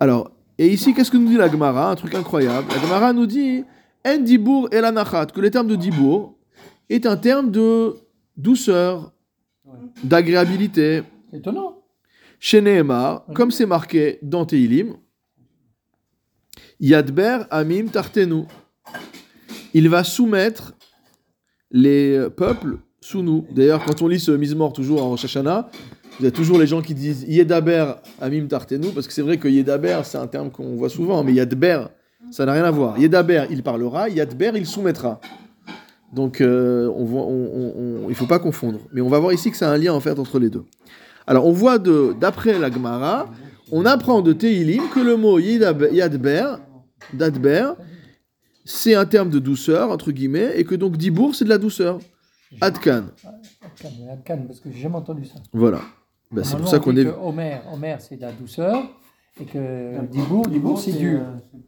Alors, 0.00 0.30
et 0.58 0.68
ici, 0.68 0.94
qu'est-ce 0.94 1.10
que 1.10 1.16
nous 1.18 1.28
dit 1.28 1.36
la 1.36 1.50
Gemara? 1.50 1.90
Un 1.90 1.94
truc 1.96 2.14
incroyable. 2.14 2.66
La 2.70 2.80
Gemara 2.80 3.12
nous 3.12 3.26
dit 3.26 3.64
En 4.06 4.18
dibour 4.18 4.68
el 4.72 4.84
anachat, 4.84 5.26
que 5.26 5.40
le 5.40 5.50
terme 5.50 5.66
de 5.66 5.76
dibour 5.76 6.36
est 6.88 7.04
un 7.06 7.16
terme 7.16 7.50
de 7.50 7.96
douceur, 8.36 9.12
d'agréabilité. 10.02 11.02
Étonnant. 11.32 11.78
Chez 12.38 12.60
Nehemar, 12.60 13.24
comme 13.34 13.50
c'est 13.50 13.66
marqué 13.66 14.18
dans 14.22 14.44
Teilim, 14.44 14.94
Yadber 16.80 17.38
Amim 17.50 17.86
Tartenu. 17.86 18.44
Il 19.72 19.88
va 19.88 20.04
soumettre 20.04 20.74
les 21.70 22.28
peuples 22.36 22.78
sous 23.00 23.22
nous. 23.22 23.46
D'ailleurs, 23.50 23.84
quand 23.84 24.02
on 24.02 24.08
lit 24.08 24.20
ce 24.20 24.30
mise-mort 24.32 24.72
toujours 24.72 25.02
en 25.04 25.10
Rosh 25.10 25.24
Hashanah, 25.24 25.68
vous 26.18 26.24
avez 26.24 26.32
toujours 26.32 26.58
les 26.58 26.66
gens 26.66 26.80
qui 26.80 26.94
disent 26.94 27.24
Yedaber 27.26 27.94
Amim 28.20 28.46
Tartenu, 28.46 28.88
parce 28.94 29.06
que 29.06 29.12
c'est 29.12 29.22
vrai 29.22 29.36
que 29.38 29.48
Yedaber, 29.48 30.00
c'est 30.04 30.18
un 30.18 30.26
terme 30.28 30.50
qu'on 30.50 30.76
voit 30.76 30.88
souvent, 30.88 31.24
mais 31.24 31.32
Yadber, 31.32 31.86
ça 32.30 32.46
n'a 32.46 32.52
rien 32.52 32.64
à 32.64 32.70
voir. 32.70 32.98
Yedaber, 32.98 33.46
il 33.50 33.62
parlera, 33.62 34.08
Yadber, 34.08 34.52
il 34.54 34.66
soumettra. 34.66 35.20
Donc, 36.12 36.40
euh, 36.40 36.88
on 36.94 37.04
voit, 37.04 37.22
on- 37.22 37.72
on- 37.76 38.02
il 38.04 38.10
ne 38.10 38.14
faut 38.14 38.26
pas 38.26 38.38
confondre. 38.38 38.78
Mais 38.92 39.00
on 39.00 39.08
va 39.08 39.18
voir 39.18 39.32
ici 39.32 39.50
que 39.50 39.56
c'est 39.56 39.64
un 39.64 39.76
lien 39.76 39.92
en 39.92 39.98
fait 40.00 40.16
entre 40.16 40.38
les 40.38 40.48
deux. 40.48 40.64
Alors, 41.26 41.44
on 41.46 41.52
voit 41.52 41.78
d'après 41.78 42.56
la 42.58 42.70
Gemara, 42.70 43.28
on 43.76 43.84
apprend 43.86 44.22
de 44.22 44.32
Teilim 44.32 44.88
que 44.94 45.00
le 45.00 45.16
mot 45.16 45.40
Yadber, 45.40 46.56
Dadber, 47.12 47.72
c'est 48.64 48.94
un 48.94 49.04
terme 49.04 49.30
de 49.30 49.40
douceur, 49.40 49.90
entre 49.90 50.12
guillemets, 50.12 50.52
et 50.54 50.62
que 50.62 50.76
donc 50.76 50.96
Dibour, 50.96 51.34
c'est 51.34 51.44
de 51.44 51.50
la 51.50 51.58
douceur. 51.58 51.98
Adkan. 52.60 53.06
Adkan, 53.64 53.88
Adkan, 54.12 54.38
parce 54.46 54.60
que 54.60 54.70
j'ai 54.70 54.82
jamais 54.82 54.94
entendu 54.94 55.24
ça. 55.24 55.40
Voilà. 55.52 55.80
Ben, 56.30 56.44
c'est 56.44 56.56
pour 56.56 56.68
ça 56.68 56.76
on 56.76 56.80
qu'on 56.80 56.92
dit 56.92 57.00
est. 57.00 57.08
Homer, 57.08 57.56
Homer 57.72 57.96
c'est 57.98 58.14
de 58.14 58.22
la 58.22 58.30
douceur, 58.30 58.80
et 59.40 59.44
que 59.44 60.06
Dibour, 60.06 60.46
Dibour 60.46 60.80
c'est 60.80 60.92
dur. 60.92 61.22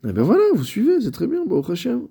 Eh 0.09 0.13
ben 0.13 0.23
voilà, 0.23 0.45
vous 0.55 0.65
suivez, 0.65 1.01
c'est 1.01 1.11
très 1.11 1.27
bien, 1.27 1.45
bon, 1.45 1.61
Hachem. 1.61 2.03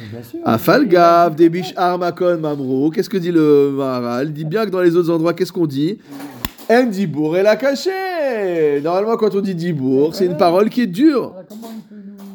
Mais 0.00 0.06
Bien 0.10 0.22
sûr. 0.24 0.40
Afalgav, 0.44 1.36
Debish 1.36 1.72
Armakon 1.76 2.38
Mamro. 2.38 2.90
Qu'est-ce 2.90 3.08
que 3.08 3.16
dit 3.16 3.30
le 3.30 3.70
Maharal? 3.76 4.26
Il 4.26 4.32
dit 4.32 4.44
bien 4.44 4.64
que 4.66 4.70
dans 4.70 4.82
les 4.82 4.96
autres 4.96 5.10
endroits, 5.10 5.34
qu'est-ce 5.34 5.52
qu'on 5.52 5.66
dit? 5.68 5.98
En 6.68 6.84
Dibour 6.86 7.36
est 7.36 7.44
la 7.44 7.54
Normalement, 8.82 9.16
quand 9.16 9.34
on 9.34 9.40
dit 9.40 9.54
Dibour, 9.54 10.14
c'est 10.14 10.26
une 10.26 10.36
parole 10.36 10.68
qui 10.70 10.82
est 10.82 10.86
dure. 10.86 11.34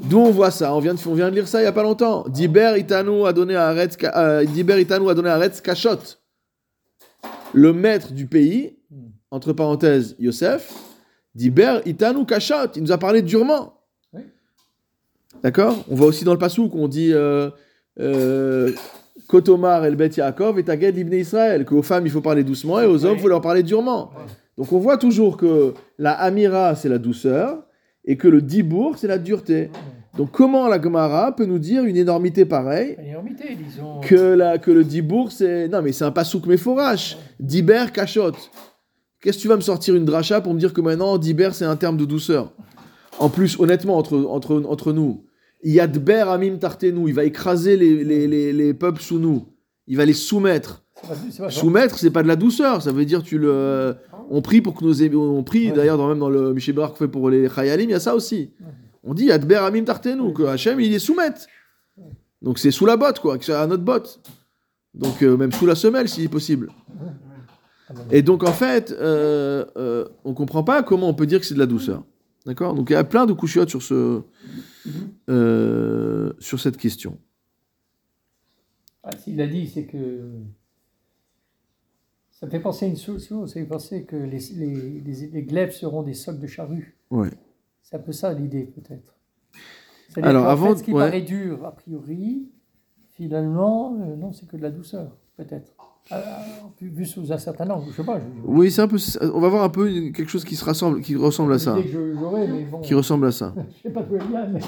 D'où 0.10 0.18
on 0.18 0.32
voit 0.32 0.50
ça 0.50 0.74
on 0.74 0.80
vient, 0.80 0.96
de, 0.96 1.00
on 1.08 1.14
vient 1.14 1.30
de 1.30 1.36
lire 1.36 1.48
ça 1.48 1.60
il 1.60 1.64
n'y 1.64 1.68
a 1.68 1.72
pas 1.72 1.84
longtemps. 1.84 2.26
Diber 2.28 2.74
Itanu 2.78 3.28
a 3.28 3.34
donné 3.34 3.56
à 3.56 3.72
Retz, 3.74 3.96
euh, 4.04 4.44
Itanu 4.44 5.08
a 5.08 5.14
donné 5.14 5.30
à 5.30 5.38
Retz 5.38 5.62
Kachot. 5.62 6.18
Le 7.54 7.74
maître 7.74 8.12
du 8.12 8.26
pays, 8.26 8.78
entre 9.30 9.54
parenthèses 9.54 10.16
Yosef, 10.18 10.74
Diber 11.36 11.82
Itanu 11.86 12.26
Kachot. 12.26 12.72
Il 12.76 12.84
nous 12.84 12.92
a 12.92 12.98
parlé 12.98 13.22
durement. 13.22 13.76
D'accord? 15.44 15.86
On 15.90 15.96
voit 15.96 16.08
aussi 16.08 16.26
dans 16.26 16.34
le 16.34 16.40
Passouk 16.40 16.72
qu'on 16.72 16.88
dit 16.88 17.14
euh, 17.14 17.50
euh, 18.00 18.74
Kotomar 19.28 19.86
el 19.86 19.96
Bet 19.96 20.10
Yaakov 20.18 20.58
et 20.58 20.64
Taged 20.64 20.96
l'Ibn 20.96 21.14
Israël. 21.14 21.66
Qu'aux 21.66 21.84
femmes 21.84 22.08
il 22.08 22.12
faut 22.12 22.22
parler 22.22 22.44
doucement 22.44 22.82
et 22.82 22.86
aux 22.86 23.06
hommes 23.06 23.16
il 23.18 23.22
faut 23.22 23.28
leur 23.28 23.42
parler 23.42 23.62
durement. 23.64 24.12
Donc 24.60 24.72
on 24.74 24.78
voit 24.78 24.98
toujours 24.98 25.38
que 25.38 25.74
la 25.98 26.12
Amira 26.12 26.76
c'est 26.76 26.90
la 26.90 26.98
douceur 27.00 27.64
et 28.06 28.18
que 28.18 28.28
le 28.28 28.42
Dibour 28.42 28.98
c'est 28.98 29.08
la 29.08 29.18
dureté. 29.18 29.72
Donc 30.18 30.32
comment 30.32 30.68
la 30.68 30.82
Gemara 30.82 31.34
peut 31.34 31.46
nous 31.46 31.60
dire 31.60 31.86
une 31.86 31.96
énormité 31.96 32.44
pareille 32.44 32.98
Une 33.00 33.06
énormité, 33.12 33.56
disons. 33.56 34.02
que, 34.02 34.16
la, 34.34 34.58
que 34.58 34.70
le 34.70 34.84
Dibour 34.84 35.32
c'est... 35.32 35.70
Non 35.70 35.82
mais 35.82 35.94
c'est 35.94 36.04
un 36.04 36.12
pasouk 36.12 36.46
méforache. 36.46 37.18
Diber 37.40 37.86
cachot. 37.94 38.34
Qu'est-ce 39.22 39.38
que 39.38 39.42
tu 39.44 39.48
vas 39.48 39.56
me 39.56 39.62
sortir 39.62 39.96
une 39.96 40.04
dracha 40.06 40.42
pour 40.42 40.54
me 40.54 40.60
dire 40.60 40.74
que 40.74 40.82
maintenant 40.82 41.18
Diber 41.18 41.52
c'est 41.54 41.66
un 41.66 41.78
terme 41.78 41.96
de 41.96 42.04
douceur? 42.06 42.52
En 43.18 43.30
plus 43.30 43.58
honnêtement 43.60 43.98
entre, 43.98 44.18
entre, 44.30 44.62
entre 44.68 44.92
nous, 44.94 45.24
Yadber 45.64 46.26
Amim 46.28 46.58
Tartenu, 46.58 47.08
il 47.08 47.14
va 47.14 47.24
écraser 47.24 47.78
les, 47.78 48.04
les, 48.04 48.28
les, 48.28 48.52
les 48.54 48.74
peuples 48.74 49.02
sous 49.02 49.20
nous. 49.20 49.46
Il 49.88 49.98
va 49.98 50.06
les 50.06 50.14
soumettre. 50.14 50.84
Pas- 51.02 51.16
pas. 51.46 51.50
Soumettre, 51.50 51.98
c'est 51.98 52.12
pas 52.12 52.24
de 52.24 52.28
la 52.28 52.36
douceur, 52.36 52.82
ça 52.82 52.92
veut 52.92 53.06
dire 53.06 53.24
tu 53.24 53.38
le. 53.38 53.96
On 54.32 54.42
prie 54.42 54.62
pour 54.62 54.76
que 54.76 54.86
nos 54.86 55.20
on 55.20 55.44
prie 55.44 55.70
Ouais. 55.70 55.76
d'ailleurs 55.76 55.98
dans, 55.98 56.08
même 56.08 56.20
dans 56.20 56.30
le 56.30 56.54
Michel 56.54 56.76
Bar 56.76 56.92
qu'on 56.92 56.96
fait 56.98 57.08
pour 57.08 57.30
les 57.30 57.50
Chayalim, 57.50 57.90
il 57.90 57.92
y 57.92 57.96
a 57.96 58.00
ça 58.00 58.16
aussi. 58.16 58.52
On 59.04 59.14
dit 59.14 59.32
Adber 59.32 59.56
Amim 59.56 59.84
Tartenu 59.86 60.34
que 60.34 60.44
Hachem 60.44 60.80
il 60.80 60.92
les 60.92 61.00
soumette. 61.00 61.48
Donc 62.42 62.60
c'est 62.60 62.72
sous 62.72 62.86
la 62.86 62.96
botte 62.98 63.20
quoi, 63.20 63.38
que 63.38 63.46
c'est 63.46 63.54
à 63.54 63.66
notre 63.68 63.84
botte. 63.84 64.20
Donc 64.94 65.22
euh, 65.24 65.36
même 65.38 65.52
sous 65.52 65.66
la 65.66 65.76
semelle 65.76 66.08
si 66.10 66.28
possible. 66.28 66.72
Ah 67.90 67.94
ben, 67.94 68.02
Et 68.12 68.22
donc 68.22 68.44
en 68.44 68.52
fait, 68.54 68.92
euh, 68.92 69.66
euh, 69.78 70.06
on 70.24 70.34
comprend 70.34 70.64
pas 70.64 70.84
comment 70.84 71.10
on 71.10 71.14
peut 71.14 71.26
dire 71.26 71.40
que 71.40 71.46
c'est 71.46 71.56
de 71.56 71.60
la 71.60 71.66
douceur. 71.66 72.04
D'accord? 72.46 72.74
Donc 72.76 72.90
il 72.90 72.94
y 72.94 72.96
a 72.96 73.04
plein 73.04 73.26
de 73.26 73.34
couchiottes 73.34 73.70
sur 73.70 73.82
ce 73.82 74.22
euh, 75.30 76.32
sur 76.40 76.60
cette 76.60 76.78
question. 76.78 77.18
ah, 79.04 79.12
S'il 79.18 79.42
a 79.42 79.48
dit, 79.48 79.68
c'est 79.68 79.86
que. 79.86 80.22
Ça 82.40 82.46
me 82.46 82.52
fait 82.52 82.62
penser 82.62 82.86
à 82.86 82.88
une 82.88 82.96
chose, 82.96 83.28
ça 83.48 83.54
fait 83.54 83.66
penser 83.66 84.06
que 84.06 84.16
les, 84.16 84.40
les, 84.56 85.02
les, 85.02 85.28
les 85.28 85.44
glaives 85.44 85.74
seront 85.74 86.04
des 86.04 86.14
socs 86.14 86.40
de 86.40 86.48
charrue. 86.48 86.96
Ouais. 87.12 87.28
C'est 87.82 87.98
un 87.98 88.00
peu 88.00 88.14
ça 88.14 88.32
l'idée, 88.32 88.64
peut-être. 88.64 89.14
Alors, 90.22 90.48
avant- 90.48 90.70
fait, 90.72 90.78
ce 90.78 90.84
qui 90.84 90.94
ouais. 90.94 91.04
paraît 91.04 91.22
dur, 91.22 91.66
a 91.66 91.76
priori, 91.76 92.48
finalement, 93.10 93.98
euh, 94.02 94.16
non, 94.16 94.32
c'est 94.32 94.48
que 94.48 94.56
de 94.56 94.62
la 94.62 94.72
douceur, 94.72 95.18
peut-être. 95.36 95.74
Ah, 96.12 96.42
vu 96.80 96.88
vu 96.90 97.06
sous 97.06 97.30
un 97.34 97.38
certain 97.38 97.70
angle, 97.70 97.88
je 97.92 97.98
sais 97.98 98.06
pas. 98.06 98.20
je- 98.20 98.26
Oui, 98.46 98.72
c'est 98.72 98.82
un 98.82 98.88
peu. 98.88 98.98
On 99.34 99.42
va 99.42 99.50
voir 99.50 99.64
un 99.66 99.70
peu 99.70 99.88
quelque 100.12 100.30
chose 100.30 100.46
qui 100.46 100.56
se 100.56 100.64
rassemble, 100.64 101.02
qui 101.02 101.18
ressemble 101.18 101.52
à 101.52 101.60
ça, 101.60 101.74
que 101.76 102.48
mais 102.48 102.64
bon, 102.64 102.80
qui 102.80 102.94
ressemble 102.94 103.28
à 103.28 103.32
ça. 103.34 103.54
je 103.78 103.82
sais 103.82 103.94
pas 103.94 104.02
d'où 104.02 104.16
elle 104.16 104.28
vient, 104.28 104.48
mais... 104.48 104.62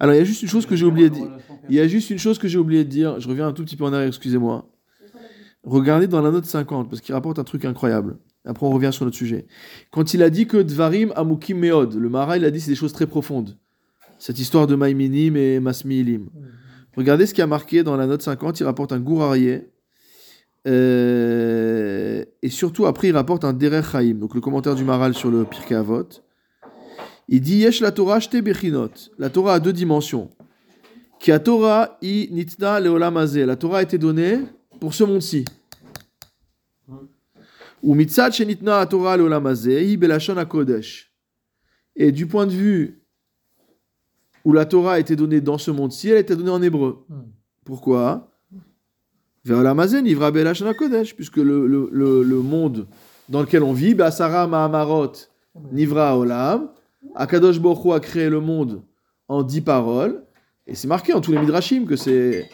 Alors, 0.00 0.14
il 0.14 0.18
y 0.18 0.20
a 0.20 0.24
juste 0.24 0.42
une 0.42 0.48
chose 0.48 0.64
que 0.64 0.76
j'ai 0.76 0.86
oublié 0.86 1.10
de 1.10 1.14
dire. 1.14 1.30
Il 1.68 1.74
y 1.74 1.80
a 1.80 1.86
juste 1.86 2.08
une 2.08 2.18
chose 2.18 2.38
que 2.38 2.48
j'ai 2.48 2.58
oublié 2.58 2.84
de 2.84 2.88
dire. 2.88 3.20
Je 3.20 3.28
reviens 3.28 3.48
un 3.48 3.52
tout 3.52 3.64
petit 3.64 3.76
peu 3.76 3.84
en 3.84 3.92
arrière, 3.92 4.08
excusez-moi. 4.08 4.66
Regardez 5.64 6.06
dans 6.06 6.20
la 6.20 6.30
note 6.30 6.44
50, 6.44 6.90
parce 6.90 7.00
qu'il 7.00 7.14
rapporte 7.14 7.38
un 7.38 7.44
truc 7.44 7.64
incroyable. 7.64 8.18
Après, 8.44 8.66
on 8.66 8.70
revient 8.70 8.90
sur 8.92 9.04
notre 9.06 9.16
sujet. 9.16 9.46
Quand 9.90 10.12
il 10.12 10.22
a 10.22 10.28
dit 10.28 10.46
que 10.46 10.58
Dvarim 10.58 11.12
Amukim 11.16 11.58
Meod, 11.58 11.94
le 11.94 12.08
Mara, 12.10 12.36
il 12.36 12.44
a 12.44 12.50
dit 12.50 12.60
c'est 12.60 12.70
des 12.70 12.76
choses 12.76 12.92
très 12.92 13.06
profondes. 13.06 13.56
Cette 14.18 14.38
histoire 14.38 14.66
de 14.66 14.74
Maïminim 14.74 15.36
et 15.36 15.60
Masmiilim. 15.60 16.28
Regardez 16.96 17.26
ce 17.26 17.34
qui 17.34 17.42
a 17.42 17.46
marqué 17.46 17.82
dans 17.82 17.96
la 17.96 18.06
note 18.06 18.22
50, 18.22 18.60
il 18.60 18.64
rapporte 18.64 18.92
un 18.92 19.00
Gourarié. 19.00 19.70
Euh, 20.66 22.24
et 22.42 22.48
surtout, 22.50 22.86
après, 22.86 23.08
il 23.08 23.12
rapporte 23.14 23.44
un 23.44 23.52
Derech 23.52 23.86
Chaim, 23.90 24.14
donc 24.14 24.34
le 24.34 24.40
commentaire 24.40 24.74
du 24.74 24.84
Maral 24.84 25.14
sur 25.14 25.30
le 25.30 25.44
Pirkei 25.44 25.74
Avot. 25.74 26.08
Il 27.28 27.40
dit 27.40 27.56
Yesh 27.56 27.80
la 27.80 27.90
Torah 27.90 28.20
shte 28.20 28.36
bechinot. 28.36 28.90
La 29.18 29.30
Torah 29.30 29.54
a 29.54 29.60
deux 29.60 29.72
dimensions. 29.72 30.30
Ki 31.18 31.32
Torah 31.42 31.96
i 32.02 32.28
nitna 32.30 32.78
leolam. 32.80 33.16
La 33.16 33.56
Torah 33.56 33.78
a 33.78 33.82
été 33.82 33.96
donnée 33.96 34.40
pour 34.80 34.94
ce 34.94 35.04
monde-ci. 35.04 35.44
Ou 37.82 37.94
mitzad 37.94 38.32
shenitna 38.32 38.78
a 38.80 38.86
Torah 38.86 39.16
leolam 39.16 39.46
hazeh 39.46 39.82
hi 39.84 39.96
belashon 39.96 40.36
hakodesh. 40.36 41.12
Et 41.96 42.12
du 42.12 42.26
point 42.26 42.46
de 42.46 42.52
vue 42.52 43.02
où 44.44 44.52
la 44.52 44.64
Torah 44.64 44.94
a 44.94 44.98
été 44.98 45.16
donnée 45.16 45.40
dans 45.40 45.58
ce 45.58 45.70
monde-ci, 45.70 46.08
elle 46.08 46.16
a 46.16 46.20
été 46.20 46.34
donnée 46.34 46.50
en 46.50 46.62
hébreu. 46.62 47.06
Pourquoi? 47.64 48.30
Ve'olam 49.44 49.78
hazeh 49.80 50.02
nivra 50.02 50.30
belashon 50.30 50.66
hakodesh. 50.66 51.14
Puisque 51.14 51.36
le, 51.36 51.66
le, 51.66 51.88
le, 52.22 52.42
monde 52.42 52.86
dans 53.28 53.40
lequel 53.40 53.62
on 53.62 53.72
vit, 53.72 53.94
Basara 53.94 54.46
Mahamarot, 54.46 55.12
Nivra 55.72 56.18
Olam, 56.18 56.68
Akadosh 57.14 57.60
Baruch 57.60 57.84
Hu 57.84 57.92
a 57.92 58.00
créé 58.00 58.28
le 58.28 58.40
monde 58.40 58.82
en 59.28 59.42
dix 59.42 59.60
paroles, 59.60 60.24
et 60.66 60.74
c'est 60.74 60.88
marqué 60.88 61.12
en 61.12 61.20
tous 61.20 61.32
les 61.32 61.38
midrashim 61.38 61.86
que 61.86 61.96
c'est. 61.96 62.48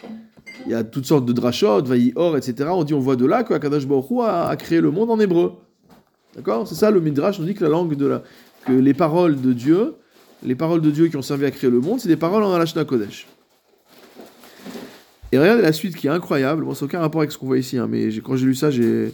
Il 0.67 0.73
y 0.73 0.75
a 0.75 0.85
toutes 0.85 1.07
sortes 1.07 1.25
de 1.25 1.33
drashot, 1.33 1.85
or, 2.17 2.37
etc. 2.37 2.69
On 2.71 2.85
dit, 2.85 2.95
on 2.95 3.01
voit 3.01 3.17
de 3.17 3.27
là 3.27 3.43
que 3.45 3.55
Akadosh 3.55 3.87
Baruch 3.87 4.11
Hu 4.11 4.21
a, 4.21 4.49
a 4.49 4.57
créé 4.57 4.81
le 4.81 4.91
monde 4.91 5.11
en 5.11 5.19
hébreu. 5.19 5.53
D'accord? 6.37 6.67
C'est 6.69 6.75
ça 6.75 6.91
le 6.91 7.01
midrash, 7.01 7.41
on 7.41 7.45
dit 7.45 7.55
que 7.55 7.65
la 7.65 7.71
langue 7.71 7.95
de 7.97 8.07
la. 8.07 8.23
que 8.67 8.73
les 8.73 8.95
paroles 8.95 9.41
de 9.41 9.53
Dieu, 9.53 9.95
les 10.43 10.55
paroles 10.55 10.81
de 10.81 10.91
Dieu 10.91 11.09
qui 11.09 11.17
ont 11.17 11.23
servi 11.23 11.45
à 11.45 11.51
créer 11.51 11.71
le 11.71 11.81
monde, 11.81 12.01
c'est 12.01 12.09
des 12.09 12.17
paroles 12.17 12.43
en 12.43 12.53
Alashna 12.53 12.85
Kodesh. 12.85 13.27
Et 15.33 15.39
regardez 15.39 15.63
la 15.63 15.73
suite 15.73 15.97
qui 15.97 16.07
est 16.09 16.11
incroyable. 16.11 16.65
Bon, 16.65 16.75
c'est 16.75 16.85
aucun 16.85 17.01
rapport 17.01 17.21
avec 17.21 17.31
ce 17.33 17.39
qu'on 17.39 17.47
voit 17.47 17.59
ici, 17.59 17.79
hein, 17.79 17.87
mais 17.89 18.09
quand 18.19 18.37
j'ai 18.37 18.47
lu 18.47 18.55
ça, 18.55 18.71
j'ai. 18.71 19.13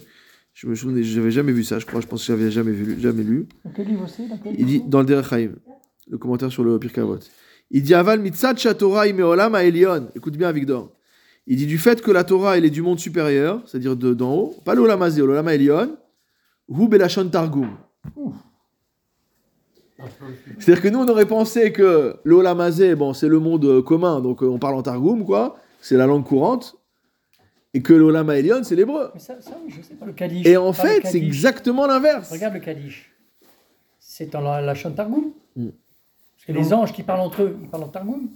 Je 0.53 0.65
me 0.65 0.73
souvenais, 0.73 1.03
j'avais 1.03 1.29
jamais 1.29 1.51
vu 1.51 1.63
ça, 1.63 1.77
je 1.77 1.85
crois, 1.85 2.01
je 2.01 2.07
pense 2.07 2.21
que 2.21 2.27
j'avais 2.27 2.49
jamais 2.49 2.71
vu, 2.71 2.99
jamais 2.99 3.21
lu. 3.21 3.47
Il 4.57 4.65
dit 4.65 4.81
dans 4.83 5.01
le 5.01 5.05
Derech 5.05 5.31
Haïm, 5.31 5.57
le 6.09 6.17
commentaire 6.17 6.51
sur 6.51 6.63
le 6.63 6.79
Pirkei 6.79 7.01
Avot. 7.01 7.19
Il 7.69 7.83
dit 7.83 7.93
aval 7.93 8.19
mitzat 8.21 8.55
imeolam 9.07 9.55
Elion. 9.55 10.09
Écoute 10.15 10.35
bien 10.35 10.51
Victor. 10.51 10.96
Il 11.49 11.55
dit 11.57 11.65
du 11.65 11.77
fait 11.77 12.01
que 12.01 12.11
la 12.11 12.23
Torah 12.25 12.57
elle 12.57 12.65
est 12.65 12.69
du 12.69 12.81
monde 12.81 12.99
supérieur, 12.99 13.61
c'est-à-dire 13.65 13.95
de- 13.95 14.13
d'en 14.13 14.33
haut, 14.35 14.55
pas 14.65 14.75
l'olam 14.75 15.01
hazé, 15.01 15.21
l'olam 15.21 15.47
Elion, 15.47 15.97
hu 16.69 16.87
belashon 16.87 17.29
targum. 17.29 17.69
C'est-à-dire 20.59 20.81
que 20.83 20.89
nous 20.89 20.99
on 20.99 21.07
aurait 21.07 21.25
pensé 21.25 21.71
que 21.71 22.17
l'olam 22.23 22.59
hazé, 22.59 22.95
bon 22.95 23.13
c'est 23.13 23.27
le 23.29 23.39
monde 23.39 23.65
euh, 23.65 23.81
commun, 23.81 24.21
donc 24.21 24.43
euh, 24.43 24.47
on 24.47 24.59
parle 24.59 24.75
en 24.75 24.83
targum 24.83 25.25
quoi, 25.25 25.57
c'est 25.81 25.95
la 25.97 26.05
langue 26.05 26.25
courante, 26.25 26.75
et 27.73 27.81
que 27.81 27.93
l'olam 27.93 28.29
Elion 28.29 28.63
c'est 28.63 28.75
l'hébreu. 28.75 29.09
Mais 29.13 29.19
ça, 29.19 29.37
je 29.67 29.81
sais 29.81 29.95
pas, 29.95 30.05
le 30.05 30.13
Kaddish. 30.13 30.45
Et 30.45 30.57
en 30.57 30.73
fait 30.73 31.01
c'est 31.05 31.17
exactement 31.17 31.87
l'inverse. 31.87 32.31
Regarde 32.31 32.55
le 32.55 32.59
Kaddish. 32.59 33.11
C'est 33.99 34.31
dans 34.31 34.41
la, 34.41 34.61
la 34.61 34.73
Targum. 34.75 35.31
Mm. 35.55 35.67
Parce 36.35 36.45
que 36.45 36.51
les 36.51 36.73
anges 36.73 36.91
qui 36.93 37.03
parlent 37.03 37.21
entre 37.21 37.43
eux, 37.43 37.57
ils 37.61 37.69
parlent 37.69 37.83
en 37.83 37.89
Targum. 37.89 38.29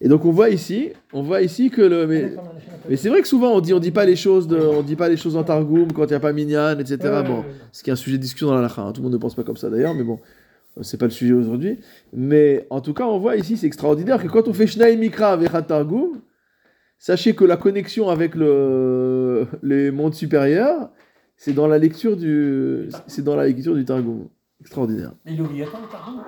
Et 0.00 0.08
donc 0.08 0.24
on 0.26 0.30
voit 0.30 0.50
ici, 0.50 0.90
on 1.14 1.22
voit 1.22 1.40
ici 1.40 1.70
que 1.70 1.80
le 1.80 2.06
mais, 2.06 2.96
c'est 2.96 3.08
vrai 3.08 3.22
que 3.22 3.28
souvent 3.28 3.52
on 3.54 3.60
dit 3.60 3.72
on 3.72 3.78
dit 3.78 3.92
pas 3.92 4.04
les 4.04 4.14
choses 4.16 4.46
de, 4.46 4.58
on 4.58 4.82
dit 4.82 4.94
pas 4.96 5.08
les 5.08 5.16
choses 5.16 5.36
en 5.36 5.42
targum 5.42 5.90
quand 5.92 6.04
il 6.04 6.10
y 6.10 6.14
a 6.14 6.20
pas 6.20 6.34
minyan 6.34 6.78
etc. 6.78 6.98
Bon, 7.26 7.44
ce 7.72 7.82
qui 7.82 7.88
est 7.88 7.94
un 7.94 7.96
sujet 7.96 8.18
de 8.18 8.22
discussion 8.22 8.48
dans 8.48 8.56
la 8.56 8.60
lacha. 8.62 8.82
hein. 8.82 8.92
Tout 8.92 9.00
le 9.00 9.04
monde 9.04 9.14
ne 9.14 9.18
pense 9.18 9.34
pas 9.34 9.42
comme 9.42 9.56
ça 9.56 9.70
d'ailleurs, 9.70 9.94
mais 9.94 10.02
bon, 10.04 10.20
c'est 10.82 10.98
pas 10.98 11.06
le 11.06 11.12
sujet 11.12 11.32
aujourd'hui. 11.32 11.78
Mais 12.12 12.66
en 12.68 12.82
tout 12.82 12.92
cas, 12.92 13.04
on 13.04 13.18
voit 13.18 13.36
ici, 13.36 13.56
c'est 13.56 13.66
extraordinaire 13.66 14.22
que 14.22 14.28
quand 14.28 14.48
on 14.48 14.52
fait 14.52 14.66
Shnaï 14.66 14.98
Mikra 14.98 15.32
avec 15.32 15.54
un 15.54 15.62
targum, 15.62 16.20
sachez 16.98 17.34
que 17.34 17.46
la 17.46 17.56
connexion 17.56 18.10
avec 18.10 18.34
le 18.34 19.46
les 19.62 19.90
mondes 19.90 20.14
supérieurs, 20.14 20.90
c'est 21.38 21.54
dans 21.54 21.66
la 21.66 21.78
lecture 21.78 22.18
du, 22.18 22.90
c'est 23.06 23.24
dans 23.24 23.34
la 23.36 23.46
lecture 23.46 23.74
du 23.74 23.86
targum. 23.86 24.28
Extraordinaire. 24.60 25.12
Mais 25.24 25.32
il 25.32 25.38
est 25.38 25.42
obligatoire 25.42 25.82
le 25.82 25.88
Targum 25.88 26.22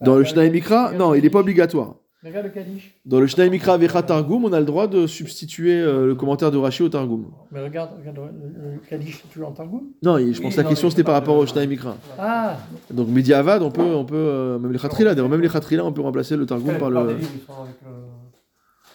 Dans 0.00 0.16
le 0.16 0.24
Shnaï 0.24 0.50
Mikra, 0.50 0.92
non, 0.92 1.14
il 1.14 1.22
n'est 1.22 1.30
pas 1.30 1.40
obligatoire. 1.40 1.96
Regarde 2.24 2.46
le 2.46 2.52
Kaddish. 2.52 2.94
Dans 3.04 3.18
le 3.18 3.26
Shnaï 3.26 3.50
Mikra 3.50 3.74
avec 3.74 3.90
Targum, 4.06 4.44
on 4.44 4.52
a 4.52 4.60
le 4.60 4.64
droit 4.64 4.86
de 4.86 5.08
substituer 5.08 5.80
euh, 5.80 6.06
le 6.06 6.14
commentaire 6.14 6.52
de 6.52 6.56
Rashi 6.56 6.84
au 6.84 6.88
targum. 6.88 7.26
Mais 7.50 7.60
regarde, 7.60 7.90
regarde 7.98 8.16
le, 8.16 8.70
le 8.74 8.78
Kaddish, 8.88 9.22
c'est 9.22 9.28
toujours 9.32 9.48
en 9.48 9.52
Targum. 9.52 9.80
Non, 10.04 10.18
je 10.18 10.24
pense 10.26 10.38
Oui, 10.38 10.50
que 10.52 10.56
la 10.58 10.62
non, 10.62 10.68
question 10.68 10.88
c'était 10.88 11.02
par 11.02 11.14
rapport 11.14 11.36
au 11.36 11.44
Shnaï 11.46 11.66
Mikra. 11.66 11.96
Ah, 12.16 12.58
Donc 12.92 13.08
Mediavad, 13.08 13.60
on 13.62 13.72
peut, 13.72 13.82
on 13.82 14.04
peut 14.04 14.14
euh, 14.14 14.58
même 14.60 14.70
les 14.70 14.78
Khatrila, 14.78 15.16
d'ailleurs 15.16 15.28
même 15.28 15.40
les 15.40 15.48
Khatrila, 15.48 15.84
on 15.84 15.92
peut 15.92 16.00
remplacer 16.02 16.36
le 16.36 16.46
Targum 16.46 16.78
par 16.78 16.90
le. 16.90 16.96
sont 16.96 17.02
avec 17.02 17.18
le, 17.18 17.90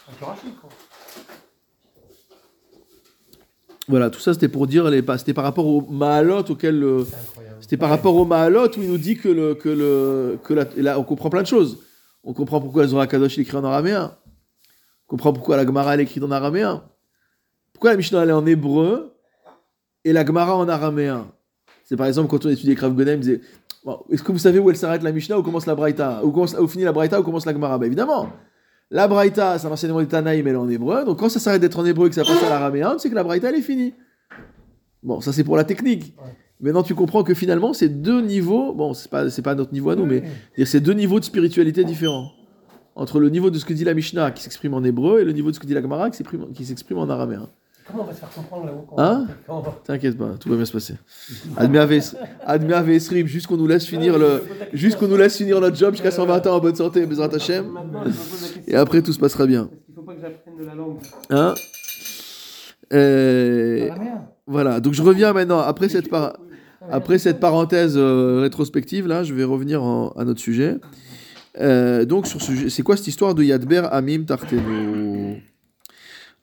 avec 0.07 0.21
le 0.21 0.25
Rashi, 0.25 0.47
quoi. 0.61 0.69
Voilà, 3.89 4.09
tout 4.09 4.19
ça 4.19 4.33
c'était 4.33 4.49
pour 4.49 4.67
dire 4.67 4.89
les, 4.89 5.01
c'était 5.17 5.33
par 5.33 5.43
rapport 5.45 5.65
au 5.65 5.81
Mahalot 5.81 6.43
auquel 6.49 6.83
c'était 7.61 7.77
par 7.77 7.89
rapport 7.89 8.15
au 8.15 8.25
Mahalot 8.25 8.67
où 8.77 8.81
il 8.81 8.89
nous 8.89 8.97
dit 8.97 9.15
que 9.17 9.29
le, 9.29 9.55
que 9.55 9.69
le, 9.69 10.37
que 10.43 10.53
la, 10.53 10.65
là 10.77 10.99
on 10.99 11.03
comprend 11.03 11.29
plein 11.29 11.41
de 11.41 11.47
choses. 11.47 11.79
On 12.27 12.33
comprend 12.33 12.59
pourquoi 12.59 12.83
le 12.83 12.89
Zohar 12.89 13.07
Kadosh 13.07 13.39
écrit 13.39 13.55
en 13.55 13.63
araméen. 13.63 14.17
On 15.07 15.11
comprend 15.11 15.31
pourquoi 15.31 15.55
la 15.55 15.65
Gemara 15.65 15.93
elle 15.93 16.01
est 16.01 16.03
écrite 16.03 16.21
en 16.21 16.31
araméen. 16.31 16.83
Pourquoi 17.71 17.91
la 17.91 17.97
Mishnah 17.97 18.21
elle 18.21 18.29
est 18.31 18.33
en 18.33 18.45
hébreu 18.45 19.15
et 20.03 20.11
la 20.11 20.25
Gemara 20.25 20.57
en 20.57 20.67
araméen? 20.67 21.31
C'est 21.85 21.95
par 21.95 22.05
exemple 22.05 22.29
quand 22.29 22.45
on 22.45 22.49
étudiait 22.49 22.75
Krav 22.75 22.93
Gonem, 22.93 23.19
on 23.19 23.21
disait 23.21 23.39
Bon, 23.85 24.03
est-ce 24.09 24.23
que 24.23 24.33
vous 24.33 24.39
savez 24.39 24.59
où 24.59 24.69
elle 24.69 24.75
s'arrête 24.75 25.03
la 25.03 25.13
Mishnah, 25.13 25.39
où 25.39 25.41
commence 25.41 25.65
la 25.67 25.75
Braïta? 25.75 26.21
Où, 26.25 26.67
finit 26.67 26.83
la 26.83 26.91
Braïta, 26.91 27.17
où 27.17 27.23
commence 27.23 27.45
la 27.45 27.53
Gemara? 27.53 27.77
Bah 27.77 27.85
évidemment 27.85 28.29
La 28.91 29.07
Braïta, 29.07 29.57
c'est 29.57 29.67
un 29.67 29.71
enseignement 29.71 30.01
des 30.01 30.07
Tanaïm, 30.09 30.45
elle 30.45 30.55
est 30.55 30.57
en 30.57 30.67
hébreu. 30.67 31.05
Donc 31.05 31.19
quand 31.19 31.29
ça 31.29 31.39
s'arrête 31.39 31.61
d'être 31.61 31.79
en 31.79 31.85
hébreu 31.85 32.07
et 32.07 32.09
que 32.09 32.15
ça 32.15 32.25
passe 32.25 32.43
à 32.43 32.49
l'araméen, 32.49 32.97
c'est 32.99 33.09
que 33.09 33.15
la 33.15 33.23
Braïta, 33.23 33.47
elle 33.47 33.55
est 33.55 33.61
finie. 33.61 33.93
Bon, 35.01 35.21
ça 35.21 35.31
c'est 35.31 35.45
pour 35.45 35.55
la 35.55 35.63
technique. 35.63 36.13
Maintenant, 36.59 36.81
tu 36.83 36.95
comprends 36.95 37.23
que 37.23 37.33
finalement, 37.35 37.73
c'est 37.73 37.89
deux 37.89 38.21
niveaux. 38.21 38.73
Bon, 38.73 38.93
c'est 38.93 39.09
pas, 39.11 39.29
c'est 39.29 39.41
pas 39.43 39.53
notre 39.55 39.73
niveau 39.73 39.91
à 39.91 39.95
nous, 39.95 40.05
mais 40.05 40.23
c'est 40.65 40.79
deux 40.79 40.93
niveaux 40.93 41.19
de 41.19 41.25
spiritualité 41.25 41.83
différents. 41.83 42.31
Entre 42.95 43.19
le 43.19 43.29
niveau 43.29 43.51
de 43.51 43.59
ce 43.59 43.65
que 43.65 43.73
dit 43.73 43.83
la 43.83 43.93
Mishnah 43.93 44.31
qui 44.31 44.41
s'exprime 44.41 44.73
en 44.73 44.83
hébreu 44.83 45.19
et 45.19 45.23
le 45.23 45.31
niveau 45.31 45.49
de 45.51 45.55
ce 45.55 45.59
que 45.59 45.67
dit 45.67 45.75
la 45.75 45.81
Gemara 45.83 46.09
qui 46.09 46.65
s'exprime, 46.65 46.97
en 46.97 47.09
araméen. 47.09 47.47
Comment 47.89 48.03
on 48.03 48.05
va 48.07 48.13
se 48.13 48.19
faire 48.19 48.29
comprendre 48.31 48.65
là-haut 48.65 48.87
Hein 48.97 49.27
T'inquiète 49.85 50.17
pas, 50.17 50.31
tout 50.39 50.49
va 50.49 50.55
bien 50.55 50.65
se 50.65 50.71
passer. 50.73 50.95
Admire 51.55 52.81
Vesrib, 52.83 53.27
juste 53.27 53.45
qu'on 53.47 53.55
nous 53.55 53.67
laisse 53.67 53.85
finir 53.85 54.17
le, 54.17 54.43
juste 54.73 54.97
qu'on 54.97 55.07
nous 55.07 55.15
laisse 55.15 55.37
finir 55.37 55.61
notre 55.61 55.77
job 55.77 55.93
jusqu'à 55.93 56.09
120 56.11 56.47
ans 56.47 56.55
en 56.55 56.59
bonne 56.59 56.75
santé, 56.75 57.05
Bezrat 57.05 57.33
Hashem. 57.35 57.65
Et 58.67 58.75
après, 58.75 59.01
tout 59.03 59.13
se 59.13 59.19
passera 59.19 59.45
bien. 59.45 59.69
Qu'il 59.85 59.93
faut 59.95 60.01
pas 60.01 60.15
que 60.15 60.21
j'apprenne 60.21 60.57
de 60.57 60.65
la 60.65 60.73
langue 60.73 60.97
Hein? 61.29 61.53
Voilà, 64.47 64.79
donc 64.79 64.93
je 64.93 65.03
reviens 65.03 65.33
maintenant, 65.33 65.59
après 65.59 65.87
cette, 65.89 66.09
par- 66.09 66.37
après 66.91 67.17
cette 67.17 67.39
parenthèse 67.39 67.95
euh, 67.97 68.39
rétrospective, 68.41 69.07
là, 69.07 69.23
je 69.23 69.33
vais 69.33 69.43
revenir 69.43 69.83
en- 69.83 70.09
à 70.09 70.25
notre 70.25 70.39
sujet. 70.39 70.77
Euh, 71.59 72.05
donc, 72.05 72.27
sur 72.27 72.41
ce 72.41 72.69
c'est 72.69 72.83
quoi 72.83 72.97
cette 72.97 73.07
histoire 73.07 73.33
de 73.35 73.43
Yadber 73.43 73.87
Amim 73.91 74.23
Tartenu? 74.25 75.43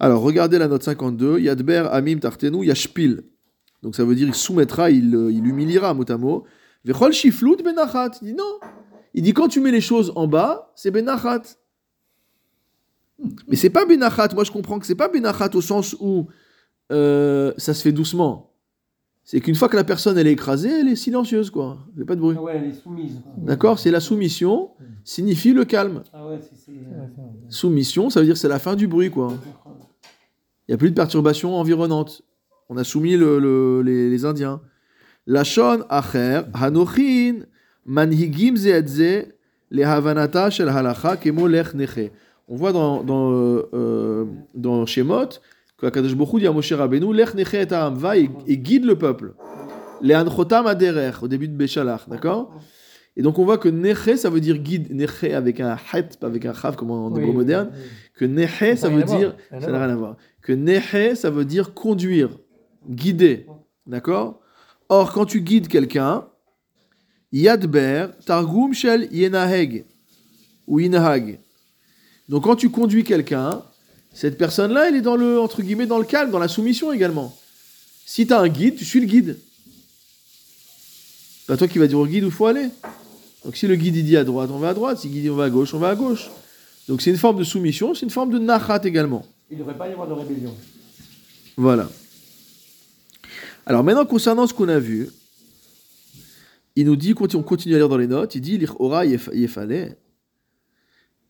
Alors, 0.00 0.22
regardez 0.22 0.58
la 0.58 0.68
note 0.68 0.82
52, 0.82 1.38
Yadber 1.40 1.88
Amim 1.90 2.18
Tartenu 2.18 2.64
Yashpil. 2.66 3.22
Donc, 3.82 3.94
ça 3.94 4.04
veut 4.04 4.14
dire 4.14 4.26
il 4.26 4.34
soumettra, 4.34 4.90
il, 4.90 5.14
euh, 5.14 5.30
il 5.30 5.46
humiliera, 5.46 5.94
mot 5.94 6.04
à 6.10 6.16
mot. 6.16 6.44
Vechol 6.84 7.12
Shiflut 7.12 7.56
Benachat. 7.62 8.10
Il 8.22 8.28
dit 8.28 8.34
non. 8.34 8.58
Il 9.14 9.22
dit 9.22 9.32
quand 9.32 9.48
tu 9.48 9.60
mets 9.60 9.70
les 9.70 9.80
choses 9.80 10.12
en 10.16 10.26
bas, 10.26 10.72
c'est 10.74 10.90
Benachat. 10.90 11.42
Mais 13.46 13.56
c'est 13.56 13.70
pas 13.70 13.84
Benachat. 13.86 14.28
Moi, 14.34 14.44
je 14.44 14.50
comprends 14.50 14.78
que 14.78 14.86
c'est 14.86 14.94
pas 14.96 15.08
Benachat 15.08 15.50
au 15.54 15.60
sens 15.60 15.94
où 16.00 16.26
ça 16.90 17.74
se 17.74 17.82
fait 17.82 17.92
doucement. 17.92 18.53
C'est 19.26 19.40
qu'une 19.40 19.54
fois 19.54 19.68
que 19.68 19.76
la 19.76 19.84
personne 19.84 20.18
elle 20.18 20.26
est 20.26 20.32
écrasée, 20.32 20.70
elle 20.80 20.88
est 20.88 20.96
silencieuse, 20.96 21.48
quoi. 21.50 21.78
Elle 21.94 22.00
fait 22.02 22.04
pas 22.06 22.14
de 22.14 22.20
bruit. 22.20 22.36
Ah 22.38 22.42
ouais, 22.42 22.52
elle 22.56 22.68
est 22.68 22.72
soumise. 22.74 23.20
quoi. 23.22 23.32
D'accord 23.38 23.78
C'est 23.78 23.90
la 23.90 24.00
soumission, 24.00 24.70
signifie 25.02 25.54
le 25.54 25.64
calme. 25.64 26.02
Ah 26.12 26.26
ouais, 26.28 26.38
c'est. 26.42 26.70
ouais. 26.72 26.78
Soumission, 27.48 28.10
ça 28.10 28.20
veut 28.20 28.26
dire 28.26 28.34
que 28.34 28.38
c'est 28.40 28.48
la 28.48 28.58
fin 28.58 28.76
du 28.76 28.86
bruit, 28.86 29.10
quoi. 29.10 29.32
Il 30.68 30.70
n'y 30.70 30.74
a 30.74 30.78
plus 30.78 30.90
de 30.90 30.94
perturbations 30.94 31.54
environnantes. 31.56 32.22
On 32.68 32.76
a 32.76 32.84
soumis 32.84 33.16
le- 33.16 33.38
le- 33.38 33.82
les, 33.82 34.10
les 34.10 34.24
Indiens. 34.24 34.60
Lachon 35.26 35.84
acher, 35.88 36.42
hanochin, 36.52 37.44
manhigim 37.86 38.56
ze 38.56 38.68
et 38.68 38.86
ze, 38.86 39.24
le 39.70 39.84
havanata 39.84 40.50
shel 40.50 40.68
halacha 40.68 41.16
kemo 41.16 41.48
lech 41.48 41.72
neche. 41.74 42.10
On 42.48 42.56
voit 42.56 42.72
dans, 42.72 43.02
dans, 43.02 43.32
euh, 43.32 43.62
euh, 43.72 44.24
dans 44.54 44.84
Shemot 44.84 45.28
que 45.92 45.98
Akadosh 45.98 46.14
Baruch 46.14 46.34
Hu 46.34 46.40
dit 46.40 46.46
à 46.46 46.52
Moshe 46.52 46.72
Rabbeinu, 46.72 47.12
lech 47.14 47.34
neche 47.34 47.54
et 47.54 47.72
ha'am, 47.72 47.94
va 47.94 48.16
et, 48.16 48.30
et 48.46 48.58
guide 48.58 48.84
le 48.84 48.96
peuple. 48.96 49.34
Les 50.02 50.14
anchotam 50.14 50.66
aderer, 50.66 51.12
au 51.22 51.28
début 51.28 51.48
de 51.48 51.56
Béchalach, 51.56 52.08
d'accord? 52.08 52.52
Et 53.16 53.22
donc 53.22 53.38
on 53.38 53.44
voit 53.44 53.58
que 53.58 53.68
neche, 53.68 54.16
ça 54.16 54.28
veut 54.28 54.40
dire 54.40 54.58
guide, 54.58 54.92
neche 54.92 55.24
avec 55.24 55.60
un 55.60 55.76
het, 55.92 56.18
avec 56.22 56.44
un 56.46 56.52
chav 56.54 56.76
comme 56.76 56.90
en 56.90 57.10
Oui, 57.10 57.22
hébreu 57.22 57.32
moderne, 57.32 57.70
oui. 57.72 57.80
que 58.14 58.24
neche, 58.24 58.76
ça 58.76 58.88
veut 58.88 59.04
dire, 59.04 59.34
voir, 59.50 59.62
ça 59.62 59.70
n'a 59.70 59.78
rien 59.84 59.94
à 59.94 59.96
voir, 59.96 60.16
que 60.42 60.52
neche, 60.52 61.14
ça 61.14 61.30
veut 61.30 61.44
dire 61.44 61.74
conduire, 61.74 62.30
guider, 62.88 63.46
d'accord? 63.86 64.40
Or, 64.88 65.12
quand 65.12 65.26
tu 65.26 65.40
guides 65.40 65.68
quelqu'un, 65.68 66.26
Yadber, 67.32 68.06
Targum 68.26 68.74
Shel 68.74 69.08
Yenaheg, 69.10 69.86
ou 70.66 70.78
Inahag. 70.80 71.40
Donc, 72.28 72.44
quand 72.44 72.56
tu 72.56 72.70
conduis 72.70 73.04
quelqu'un, 73.04 73.62
cette 74.14 74.38
personne-là, 74.38 74.88
elle 74.88 74.94
est 74.94 75.02
dans 75.02 75.16
le, 75.16 75.40
entre 75.40 75.60
guillemets, 75.60 75.86
dans 75.86 75.98
le 75.98 76.04
calme, 76.04 76.30
dans 76.30 76.38
la 76.38 76.48
soumission 76.48 76.92
également. 76.92 77.36
Si 78.06 78.26
tu 78.26 78.32
as 78.32 78.40
un 78.40 78.48
guide, 78.48 78.76
tu 78.76 78.84
suis 78.84 79.00
le 79.00 79.06
guide. 79.06 79.38
C'est 81.40 81.46
pas 81.48 81.56
toi 81.56 81.68
qui 81.68 81.78
vas 81.78 81.88
dire 81.88 81.98
au 81.98 82.06
guide 82.06 82.24
où 82.24 82.28
il 82.28 82.32
faut 82.32 82.46
aller. 82.46 82.68
Donc, 83.44 83.56
si 83.56 83.66
le 83.66 83.76
guide 83.76 83.96
il 83.96 84.04
dit 84.04 84.16
à 84.16 84.24
droite, 84.24 84.50
on 84.52 84.58
va 84.58 84.70
à 84.70 84.74
droite. 84.74 84.98
Si 84.98 85.08
le 85.08 85.14
guide 85.14 85.22
dit 85.24 85.30
on 85.30 85.36
va 85.36 85.44
à 85.44 85.50
gauche, 85.50 85.74
on 85.74 85.78
va 85.78 85.90
à 85.90 85.94
gauche. 85.94 86.30
Donc, 86.88 87.02
c'est 87.02 87.10
une 87.10 87.18
forme 87.18 87.38
de 87.38 87.44
soumission, 87.44 87.94
c'est 87.94 88.06
une 88.06 88.10
forme 88.10 88.30
de 88.30 88.38
nachat 88.38 88.80
également. 88.84 89.26
Il 89.50 89.54
ne 89.54 89.62
devrait 89.62 89.76
pas 89.76 89.88
y 89.88 89.92
avoir 89.92 90.06
de 90.06 90.12
rébellion. 90.12 90.54
Voilà. 91.56 91.90
Alors 93.66 93.82
maintenant, 93.82 94.04
concernant 94.04 94.46
ce 94.46 94.54
qu'on 94.54 94.68
a 94.68 94.78
vu, 94.78 95.08
il 96.76 96.86
nous 96.86 96.96
dit, 96.96 97.14
on 97.18 97.42
continue 97.42 97.74
à 97.74 97.78
lire 97.78 97.88
dans 97.88 97.96
les 97.96 98.06
notes, 98.06 98.34
il 98.34 98.40
dit, 98.40 98.58
l'ira 98.58 99.06
yefale, 99.06 99.96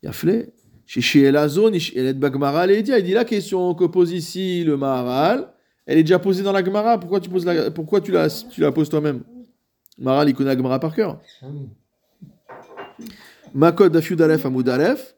yafle, 0.02 0.48
chez 0.86 1.22
Elazon, 1.22 1.72
il 1.72 2.12
Bagmara, 2.14 2.66
il 2.66 2.82
dit 2.82 3.12
la 3.12 3.24
question 3.24 3.74
que 3.74 3.84
pose 3.84 4.12
ici 4.12 4.64
le 4.64 4.76
Maharal, 4.76 5.48
elle 5.86 5.98
est 5.98 6.02
déjà 6.02 6.18
posée 6.18 6.42
dans 6.42 6.52
la 6.52 6.64
Gemara, 6.64 6.98
pourquoi 6.98 7.20
tu, 7.20 7.28
poses 7.28 7.44
la, 7.44 7.70
pourquoi 7.70 8.00
tu, 8.00 8.12
la, 8.12 8.28
tu 8.28 8.60
la 8.60 8.72
poses 8.72 8.88
toi-même? 8.88 9.22
Maharal, 9.98 10.28
il 10.28 10.34
connaît 10.34 10.50
la 10.50 10.56
Gemara 10.56 10.80
par 10.80 10.94
cœur. 10.94 11.20
Makod 13.54 13.92
Dafiud 13.92 14.20
Aleph 14.20 14.46
Amoud 14.46 14.68
Aleph, 14.68 15.14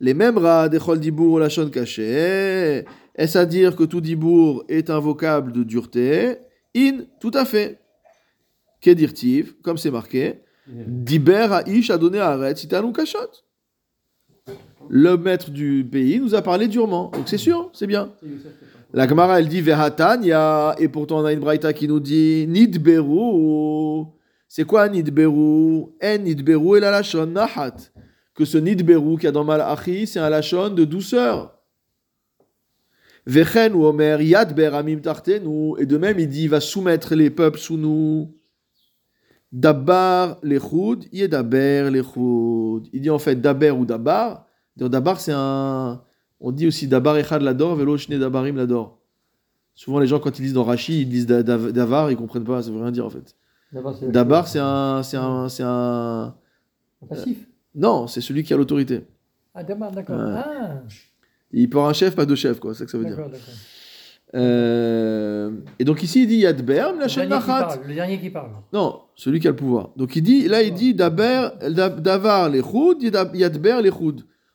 les 0.00 0.14
mêmes 0.14 0.38
rats 0.38 0.68
d'Echol 0.68 1.00
Dibour 1.00 1.38
Lachon 1.38 1.70
caché, 1.70 2.84
est-ce 3.14 3.38
à 3.38 3.46
dire 3.46 3.76
que 3.76 3.84
tout 3.84 4.00
Dibour 4.00 4.64
est 4.68 4.90
un 4.90 4.98
vocable 4.98 5.52
de 5.52 5.62
dureté? 5.62 6.36
In, 6.76 7.04
tout 7.20 7.32
à 7.34 7.44
fait. 7.44 7.78
Kedirtiv, 8.80 9.54
comme 9.62 9.76
c'est 9.76 9.90
marqué, 9.90 10.40
Diber 10.66 11.60
Aish 11.66 11.90
a 11.90 11.98
donné 11.98 12.18
à 12.18 12.30
Arrête, 12.30 12.58
Sitalou 12.58 12.92
Kachot. 12.92 13.18
Le 14.94 15.16
maître 15.16 15.50
du 15.50 15.88
pays 15.90 16.20
nous 16.20 16.34
a 16.34 16.42
parlé 16.42 16.68
durement. 16.68 17.10
Donc 17.14 17.26
c'est 17.26 17.38
sûr, 17.38 17.70
c'est 17.72 17.86
bien. 17.86 18.12
La 18.92 19.08
Gemara, 19.08 19.40
elle 19.40 19.48
dit 19.48 19.64
et 19.66 20.88
pourtant 20.88 21.20
on 21.20 21.24
a 21.24 21.32
une 21.32 21.40
braïta 21.40 21.72
qui 21.72 21.88
nous 21.88 21.98
dit 21.98 22.46
Nidberu. 22.46 24.04
C'est 24.48 24.64
quoi 24.64 24.90
Nidberu? 24.90 25.84
En 26.02 26.18
Nidberu 26.18 26.76
et 26.76 26.80
la 26.80 26.90
lachon 26.90 27.24
Nahat. 27.24 27.76
Que 28.34 28.44
ce 28.44 28.58
Nidberu 28.58 29.16
qu'il 29.16 29.24
y 29.24 29.28
a 29.28 29.32
dans 29.32 29.44
Malachi, 29.44 30.06
c'est 30.06 30.20
un 30.20 30.28
lachon 30.28 30.68
de 30.68 30.84
douceur. 30.84 31.58
Vechen 33.24 33.72
ou 33.72 33.86
Omer 33.86 34.20
Yadber 34.20 34.72
Amim 34.74 34.98
Tartenu. 34.98 35.72
Et 35.78 35.86
de 35.86 35.96
même, 35.96 36.18
il 36.18 36.28
dit 36.28 36.42
il 36.42 36.50
va 36.50 36.60
soumettre 36.60 37.14
les 37.14 37.30
peuples 37.30 37.58
sous 37.58 37.78
nous. 37.78 38.36
Dabar 39.50 40.36
lechud, 40.42 41.06
Yedaber 41.12 41.88
lechud. 41.90 42.90
Il 42.92 43.00
dit 43.00 43.08
en 43.08 43.18
fait 43.18 43.36
Daber 43.40 43.70
ou 43.70 43.86
Dabar. 43.86 44.48
Dabar, 44.76 45.20
c'est 45.20 45.32
un. 45.34 46.02
On 46.40 46.50
dit 46.50 46.66
aussi 46.66 46.88
Dabar 46.88 47.16
Echad 47.16 47.42
l'ador, 47.42 47.76
Velo 47.76 47.96
Shne 47.96 48.18
Dabarim 48.18 48.56
l'ador. 48.56 48.98
Souvent, 49.74 49.98
les 49.98 50.06
gens, 50.06 50.18
quand 50.18 50.38
ils 50.38 50.42
lisent 50.42 50.52
dans 50.52 50.64
Rashi, 50.64 51.02
ils 51.02 51.08
disent 51.08 51.26
Davar, 51.26 52.10
ils 52.10 52.16
comprennent 52.16 52.44
pas, 52.44 52.62
ça 52.62 52.70
veut 52.70 52.80
rien 52.80 52.90
dire 52.90 53.06
en 53.06 53.10
fait. 53.10 53.36
Dabar, 54.02 54.48
c'est 54.48 54.58
un. 54.58 55.02
C'est 55.02 55.16
un. 55.16 55.48
C'est 55.48 55.62
un. 55.64 56.34
Passif 57.08 57.48
Non, 57.74 58.06
c'est 58.06 58.20
celui 58.20 58.42
qui 58.42 58.54
a 58.54 58.56
l'autorité. 58.56 59.04
Ah, 59.54 59.62
Dabar, 59.62 59.90
d'accord. 59.92 60.18
Ah, 60.20 60.82
Il 61.52 61.68
peut 61.68 61.78
avoir 61.78 61.90
un 61.90 61.94
chef, 61.94 62.14
pas 62.14 62.26
deux 62.26 62.36
chefs, 62.36 62.60
quoi. 62.60 62.74
C'est 62.74 62.80
ça 62.80 62.84
que 62.86 62.90
ça 62.90 62.98
veut 62.98 63.04
dire. 63.04 63.16
d'accord, 63.16 63.30
d'accord. 63.30 63.54
Euh, 64.34 65.50
et 65.78 65.84
donc 65.84 66.02
ici, 66.02 66.22
il 66.22 66.26
dit 66.26 66.36
Yadber, 66.38 66.86
la 66.98 67.08
chaîne 67.08 67.28
Le 67.28 67.94
dernier 67.94 68.18
qui 68.18 68.30
parle. 68.30 68.50
Non, 68.72 69.00
celui 69.14 69.40
qui 69.40 69.46
a 69.46 69.50
le 69.50 69.56
pouvoir. 69.56 69.90
Donc 69.96 70.16
il 70.16 70.22
dit, 70.22 70.48
là 70.48 70.62
il 70.62 70.72
dit 70.72 70.94
Daber, 70.94 71.50
Davar 71.98 72.48
les 72.48 72.62
Yadber 73.34 73.80
les 73.82 73.90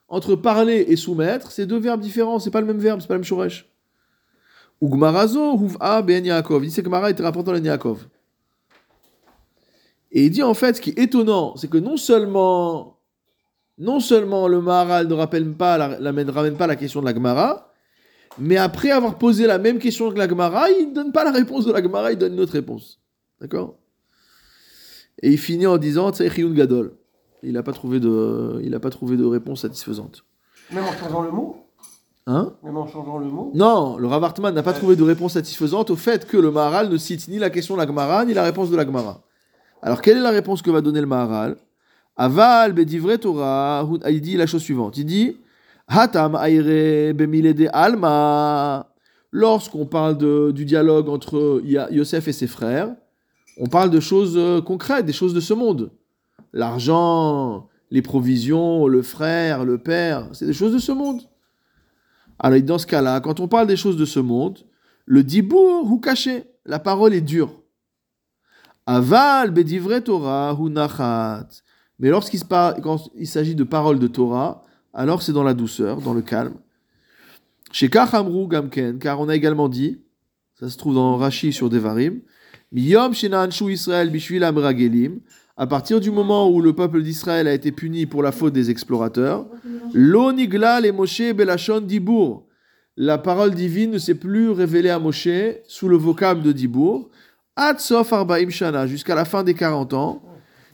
Entre 0.09 0.35
parler 0.35 0.85
et 0.87 0.95
soumettre, 0.95 1.51
c'est 1.51 1.65
deux 1.65 1.79
verbes 1.79 1.99
différents, 1.99 2.39
c'est 2.39 2.51
pas 2.51 2.61
le 2.61 2.67
même 2.67 2.77
verbe, 2.79 3.01
c'est 3.01 3.07
pas 3.07 3.15
le 3.15 3.19
même 3.19 3.25
shoresh. 3.25 3.69
Ugmarazo, 4.81 5.57
Huv'a 5.59 6.01
ben 6.01 6.25
Yaakov. 6.25 6.63
Il 6.63 6.69
dit 6.71 6.81
que 6.81 6.87
Mara 6.89 7.09
était 7.09 7.23
rapportant 7.23 7.51
le 7.51 7.59
Yaakov. 7.59 8.07
Et 10.11 10.25
il 10.25 10.31
dit 10.31 10.43
en 10.43 10.53
fait, 10.53 10.77
ce 10.77 10.81
qui 10.81 10.91
est 10.91 10.99
étonnant, 10.99 11.55
c'est 11.57 11.69
que 11.69 11.77
non 11.77 11.97
seulement, 11.97 12.99
non 13.77 13.99
seulement 13.99 14.47
le 14.47 14.61
Maharal 14.61 15.07
ne 15.07 15.13
rappelle 15.13 15.51
pas, 15.53 15.77
la, 15.77 15.99
la- 15.99 16.11
ne 16.11 16.31
ramène 16.31 16.55
pas 16.55 16.67
la 16.67 16.75
question 16.77 17.01
de 17.01 17.05
la 17.05 17.13
Gemara, 17.13 17.73
mais 18.39 18.55
après 18.55 18.91
avoir 18.91 19.17
posé 19.17 19.45
la 19.47 19.57
même 19.57 19.79
question 19.79 20.11
que 20.11 20.17
la 20.17 20.29
Gemara, 20.29 20.69
il 20.71 20.89
ne 20.89 20.93
donne 20.93 21.11
pas 21.11 21.25
la 21.25 21.31
réponse 21.31 21.65
de 21.65 21.73
la 21.73 21.81
Gemara, 21.83 22.11
il 22.13 22.17
donne 22.17 22.33
une 22.33 22.39
autre 22.39 22.53
réponse. 22.53 23.01
D'accord? 23.41 23.77
Et 25.21 25.31
il 25.31 25.37
finit 25.37 25.67
en 25.67 25.77
disant 25.77 26.11
Tsechiyun 26.13 26.53
Gadol. 26.53 26.95
Il 27.43 27.54
n'a 27.54 27.63
pas, 27.63 27.73
trouvé 27.73 28.00
de- 28.00 28.60
il 28.63 28.73
a 28.73 28.80
pas 28.80 28.89
trouvé 28.89 29.15
de 29.17 29.26
réponse 29.26 29.62
satisfaisante. 29.62 30.23
Même 30.73 30.84
en 30.84 30.91
changeant 30.91 31.21
le 31.21 31.32
mot? 31.32 31.58
Hein? 32.26 32.54
Même 32.63 32.76
en 32.78 32.88
changeant 32.88 33.19
le 33.19 33.28
mot? 33.28 33.52
Non, 33.54 33.97
le 33.97 34.08
Rav 34.08 34.23
Hartman 34.23 34.54
n'a 34.54 34.63
pas 34.63 34.73
trouvé 34.73 34.95
de 34.95 35.04
réponse 35.04 35.34
satisfaisante 35.34 35.89
au 35.91 35.95
fait 35.95 36.26
que 36.28 36.36
le 36.38 36.52
Maharal 36.52 36.89
ne 36.89 36.97
cite 36.97 37.28
ni 37.28 37.38
la 37.38 37.50
question 37.50 37.76
de 37.76 37.80
la 37.82 37.88
Gemara, 37.88 38.26
ni 38.26 38.34
la 38.34 38.43
réponse 38.43 38.69
de 38.69 38.76
la 38.76 38.86
Gemara. 38.86 39.21
Alors, 39.82 40.02
quelle 40.02 40.17
est 40.17 40.21
la 40.21 40.32
réponse 40.32 40.62
que 40.62 40.71
va 40.71 40.82
donner 40.82 41.00
le 41.00 41.06
Maharal? 41.08 41.56
Aval 42.17 42.73
bedivre 42.73 43.15
Torah, 43.17 43.88
hu- 43.89 44.00
il 44.10 44.21
dit 44.21 44.36
la 44.36 44.47
chose 44.47 44.62
suivante. 44.63 44.97
Il 44.97 45.06
dit 45.06 45.38
Hatam 45.88 46.36
aire 46.43 47.13
bemilede 47.13 47.69
alma. 47.71 48.88
Lorsqu'on 49.32 49.86
parle 49.86 50.17
de- 50.17 50.52
du 50.52 50.65
dialogue 50.65 51.10
entre 51.10 51.62
Yosef 51.91 52.28
et 52.28 52.34
ses 52.34 52.47
frères, 52.47 52.89
on 53.60 53.67
parle 53.67 53.89
de 53.91 54.00
choses 54.00 54.34
euh, 54.38 54.62
concrètes, 54.62 55.06
des 55.06 55.13
choses 55.13 55.34
de 55.34 55.39
ce 55.39 55.54
monde. 55.54 55.91
L'argent, 56.57 57.67
les 57.91 58.01
provisions, 58.01 58.87
le 58.87 59.03
frère, 59.03 59.63
le 59.63 59.77
père, 59.77 60.27
c'est 60.33 60.47
des 60.47 60.53
choses 60.53 60.73
de 60.73 60.79
ce 60.79 60.91
monde. 60.91 61.21
Alors, 62.39 62.59
dans 62.63 62.79
ce 62.79 62.87
cas-là, 62.87 63.19
quand 63.19 63.39
on 63.39 63.47
parle 63.47 63.67
des 63.67 63.77
choses 63.77 63.95
de 63.95 64.05
ce 64.05 64.19
monde, 64.19 64.65
le 65.05 65.23
dibour 65.23 65.91
ou 65.91 65.99
caché, 65.99 66.45
la 66.65 66.79
parole 66.79 67.13
est 67.13 67.21
dure. 67.21 67.61
Aval 68.87 69.51
bedivre 69.51 69.99
Torah 69.99 70.57
hu 70.59 70.71
nachat. 70.71 71.47
Mais 71.99 72.09
lorsqu'il 72.09 72.39
s'agit 73.27 73.53
de 73.53 73.63
paroles 73.63 73.99
de 73.99 74.07
Torah, 74.07 74.63
alors 74.95 75.21
c'est 75.21 75.33
dans 75.33 75.43
la 75.43 75.53
douceur, 75.53 76.01
dans 76.01 76.15
le 76.15 76.23
calme. 76.23 76.55
Chez 77.71 77.87
Kachamru 77.87 78.47
Gamken, 78.47 78.97
car 78.97 79.19
on 79.19 79.29
a 79.29 79.35
également 79.35 79.69
dit, 79.69 80.01
ça 80.59 80.71
se 80.71 80.77
trouve 80.77 80.95
dans 80.95 81.17
Rashi 81.17 81.53
sur 81.53 81.69
Devarim, 81.69 82.21
Miyom 82.71 83.13
Shenanshu 83.13 83.73
Israël 83.73 84.09
Bishvil 84.09 84.43
Amragelim, 84.43 85.19
à 85.57 85.65
partir 85.67 85.99
du 85.99 86.11
moment 86.11 86.49
où 86.51 86.61
le 86.61 86.73
peuple 86.73 87.01
d'Israël 87.01 87.47
a 87.47 87.53
été 87.53 87.71
puni 87.71 88.05
pour 88.05 88.21
la 88.23 88.31
faute 88.31 88.53
des 88.53 88.69
explorateurs, 88.69 89.47
Lo 89.93 90.31
nigla 90.31 90.79
le 90.81 90.91
Moshe 90.91 91.33
belashon 91.33 91.81
dibour. 91.81 92.45
La 92.95 93.17
parole 93.17 93.53
divine 93.55 93.91
ne 93.91 93.97
s'est 93.97 94.15
plus 94.15 94.49
révélée 94.51 94.89
à 94.89 94.99
Moshe 94.99 95.27
sous 95.67 95.87
le 95.87 95.97
vocable 95.97 96.41
de 96.43 96.51
dibour. 96.51 97.09
Ad 97.55 97.79
sof 97.79 98.11
arbaim 98.13 98.49
shana, 98.49 98.85
jusqu'à 98.87 99.15
la 99.15 99.25
fin 99.25 99.43
des 99.43 99.53
40 99.55 99.93
ans. 99.93 100.21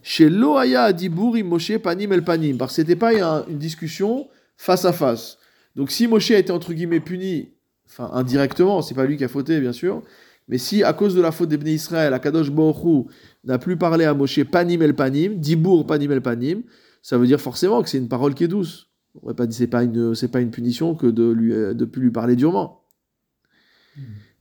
Chez 0.02 0.30
Lo 0.30 0.58
haya 0.58 0.92
dibour 0.92 1.38
im 1.38 1.44
Moshe 1.46 1.78
panim 1.78 2.12
el 2.12 2.24
panim. 2.24 2.58
Parce 2.58 2.72
que 2.72 2.76
c'était 2.82 2.96
pas 2.98 3.12
un- 3.14 3.46
une 3.48 3.58
discussion 3.58 4.28
face 4.58 4.84
à 4.86 4.92
face. 4.92 5.38
Donc 5.78 5.92
si 5.92 6.08
Moshe 6.08 6.32
a 6.32 6.38
été 6.38 6.52
entre 6.52 6.74
guillemets 6.74 7.00
puni, 7.00 7.50
enfin 7.88 8.10
indirectement, 8.14 8.82
c'est 8.82 8.96
pas 8.96 9.06
lui 9.06 9.16
qui 9.18 9.24
a 9.24 9.28
fauté 9.30 9.60
bien 9.62 9.72
sûr, 9.72 10.02
mais 10.48 10.58
si 10.58 10.84
à 10.84 10.94
cause 10.94 11.16
de 11.16 11.22
la 11.22 11.32
faute 11.32 11.50
des 11.50 11.58
Bnei 11.58 11.74
Israël, 11.74 12.14
Akadosh 12.14 12.50
Hu 12.50 13.04
n'a 13.44 13.58
plus 13.58 13.78
parlé 13.78 14.06
à 14.06 14.14
Moshe 14.14 14.44
panim 14.44 14.82
el 14.82 14.94
panim, 14.94 15.36
dibour 15.36 15.86
panim 15.86 16.12
el 16.12 16.22
panim, 16.22 16.64
ça 17.02 17.18
veut 17.18 17.28
dire 17.28 17.40
forcément 17.40 17.82
que 17.82 17.90
c'est 17.90 17.98
une 17.98 18.08
parole 18.08 18.34
qui 18.34 18.44
est 18.44 18.48
douce. 18.48 18.90
On 19.22 19.28
va 19.28 19.34
pas 19.34 19.46
dire 19.46 19.58
c'est 19.58 19.68
pas 19.68 19.84
une 19.84 20.16
c'est 20.16 20.30
pas 20.30 20.42
une 20.42 20.52
punition 20.52 20.96
que 20.96 21.08
de 21.08 21.30
lui 21.30 21.52
de 21.52 21.86
plus 21.86 22.02
lui 22.02 22.12
parler 22.12 22.36
durement. 22.36 22.84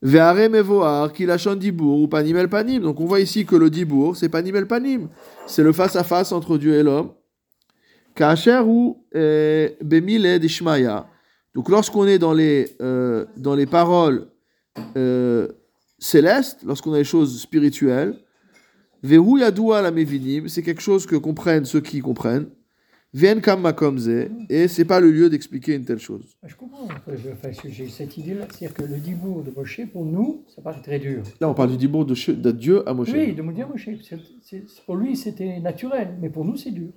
Ve'are 0.03 0.49
mevoar 0.51 1.13
ki 1.15 1.27
lachon 1.27 1.55
dibour 1.55 2.01
ou 2.03 2.09
panim 2.09 2.37
el 2.37 2.49
panim. 2.49 2.83
Donc 2.83 3.01
on 3.01 3.07
voit 3.07 3.21
ici 3.21 3.47
que 3.47 3.55
le 3.55 3.71
dibour 3.71 4.17
c'est 4.17 4.29
panim 4.29 4.57
el 4.57 4.67
panim. 4.67 5.09
C'est 5.47 5.63
le 5.63 5.73
face 5.73 5.95
à 5.95 6.03
face 6.03 6.33
entre 6.33 6.59
Dieu 6.59 6.75
et 6.75 6.83
l'homme. 6.83 7.13
Kacher 8.15 8.61
ou 8.67 9.05
euh, 9.15 9.69
bemile 9.81 10.41
d'Ishmaya. 10.41 11.07
Donc 11.55 11.69
lorsqu'on 11.69 12.07
est 12.07 12.19
dans 12.19 12.33
les 12.33 12.77
euh, 12.81 13.27
dans 13.37 13.55
les 13.55 13.67
paroles 13.67 14.27
euh, 14.97 15.49
célestes, 16.03 16.61
lorsqu'on 16.67 16.93
a 16.93 16.99
les 16.99 17.05
choses 17.05 17.41
spirituelles, 17.41 18.19
Vehu 19.03 19.41
yadoua 19.41 19.83
la 19.83 19.91
mevinim, 19.91 20.49
c'est 20.49 20.63
quelque 20.63 20.83
chose 20.83 21.07
que 21.07 21.17
comprennent 21.17 21.65
ceux 21.65 21.81
qui 21.81 22.01
comprennent. 22.01 22.47
Vien 23.15 23.41
kam 23.41 23.61
makomze, 23.61 24.09
et 24.49 24.69
c'est 24.69 24.87
pas 24.87 24.99
le 24.99 25.11
lieu 25.11 25.29
d'expliquer 25.29 25.75
une 25.75 25.85
telle 25.85 25.99
chose. 25.99 26.35
Je 26.45 26.55
comprends. 26.55 26.87
Enfin, 26.87 27.51
j'ai 27.69 27.89
cette 27.89 28.17
idée-là. 28.17 28.47
C'est-à-dire 28.49 28.75
que 28.75 28.85
le 28.85 28.97
dibour 28.97 29.43
de 29.43 29.51
Moshe, 29.55 29.83
pour 29.93 30.07
nous, 30.07 30.45
ça 30.55 30.63
paraît 30.63 30.81
très 30.81 30.99
dur. 30.99 31.23
Là, 31.39 31.51
on 31.51 31.53
parle 31.53 31.73
du 31.73 31.77
dibour 31.77 32.07
de, 32.07 32.51
Dieu 32.53 32.89
à 32.89 32.95
Moshe. 32.95 33.11
Oui, 33.13 33.35
de 33.35 33.43
me 33.43 33.53
dire 33.53 33.69
Moshe. 33.69 33.91
Pour 34.87 34.97
lui, 34.97 35.15
c'était 35.15 35.61
naturel. 35.61 36.17
Mais 36.23 36.31
pour 36.31 36.47
nous, 36.47 36.57
c'est 36.57 36.71
dur. 36.71 36.89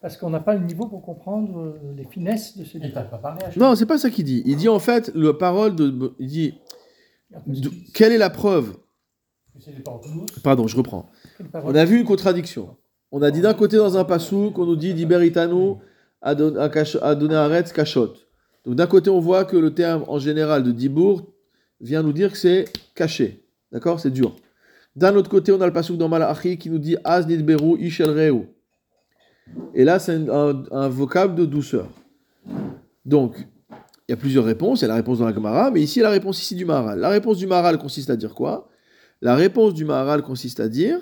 Parce 0.00 0.16
qu'on 0.16 0.30
n'a 0.30 0.40
pas 0.40 0.54
le 0.54 0.66
niveau 0.66 0.86
pour 0.86 1.00
comprendre 1.00 1.60
euh, 1.60 1.94
les 1.96 2.04
finesses 2.04 2.58
de 2.58 2.64
ce 2.64 2.76
dieu. 2.76 2.92
à 2.94 3.38
Non, 3.56 3.74
c'est 3.74 3.86
pas 3.86 3.98
ça 3.98 4.10
qu'il 4.10 4.24
dit. 4.24 4.42
Il 4.44 4.56
dit 4.56 4.68
en 4.68 4.80
fait, 4.80 5.12
la 5.14 5.32
parole 5.32 5.76
de. 5.76 6.12
Il 6.18 6.26
dit, 6.26 6.54
quelle 7.94 8.12
est 8.12 8.18
la 8.18 8.30
preuve? 8.30 8.76
Pardon, 10.42 10.66
je 10.66 10.76
reprends. 10.76 11.10
On 11.54 11.74
a 11.74 11.84
vu 11.84 11.98
une 12.00 12.04
contradiction. 12.04 12.76
On 13.12 13.22
a 13.22 13.30
dit 13.30 13.40
d'un 13.40 13.54
côté 13.54 13.76
dans 13.76 13.96
un 13.96 14.04
passou 14.04 14.50
qu'on 14.50 14.66
nous 14.66 14.76
dit 14.76 14.94
Diberitanu 14.94 15.74
Adonai 16.22 17.34
Aretz 17.36 17.72
Kashot. 17.72 18.14
Donc 18.64 18.74
d'un 18.76 18.86
côté, 18.86 19.10
on 19.10 19.20
voit 19.20 19.44
que 19.44 19.56
le 19.56 19.72
terme 19.74 20.04
en 20.08 20.18
général 20.18 20.62
de 20.62 20.72
Dibour 20.72 21.32
vient 21.80 22.02
nous 22.02 22.12
dire 22.12 22.32
que 22.32 22.38
c'est 22.38 22.64
caché. 22.94 23.44
D'accord? 23.70 24.00
C'est 24.00 24.10
dur. 24.10 24.34
D'un 24.96 25.14
autre 25.16 25.28
côté, 25.28 25.52
on 25.52 25.60
a 25.60 25.66
le 25.66 25.72
passou 25.72 25.96
dans 25.96 26.08
Malachi 26.08 26.56
qui 26.58 26.70
nous 26.70 26.78
dit 26.78 26.96
Az 27.04 27.26
Nidberu 27.26 27.78
Ishel 27.78 28.10
Reu. 28.10 28.46
Et 29.74 29.84
là, 29.84 29.98
c'est 29.98 30.14
un, 30.14 30.28
un- 30.28 30.64
un 30.70 30.88
vocable 30.88 31.34
de 31.34 31.44
douceur. 31.44 31.88
Donc, 33.04 33.36
il 34.08 34.12
y 34.12 34.14
a 34.14 34.16
plusieurs 34.16 34.44
réponses. 34.44 34.80
Il 34.80 34.82
y 34.82 34.84
a 34.86 34.88
la 34.88 34.96
réponse 34.96 35.18
dans 35.18 35.26
la 35.26 35.34
Gemara, 35.34 35.70
mais 35.70 35.80
ici, 35.80 36.00
la 36.00 36.10
réponse 36.10 36.42
ici 36.42 36.54
du 36.54 36.64
Maharal. 36.64 36.98
La 36.98 37.08
réponse 37.08 37.38
du 37.38 37.46
Maharal 37.46 37.78
consiste 37.78 38.10
à 38.10 38.16
dire 38.16 38.34
quoi? 38.34 38.68
La 39.22 39.34
réponse 39.34 39.74
du 39.74 39.84
Maharal 39.84 40.22
consiste 40.22 40.60
à 40.60 40.68
dire 40.68 41.00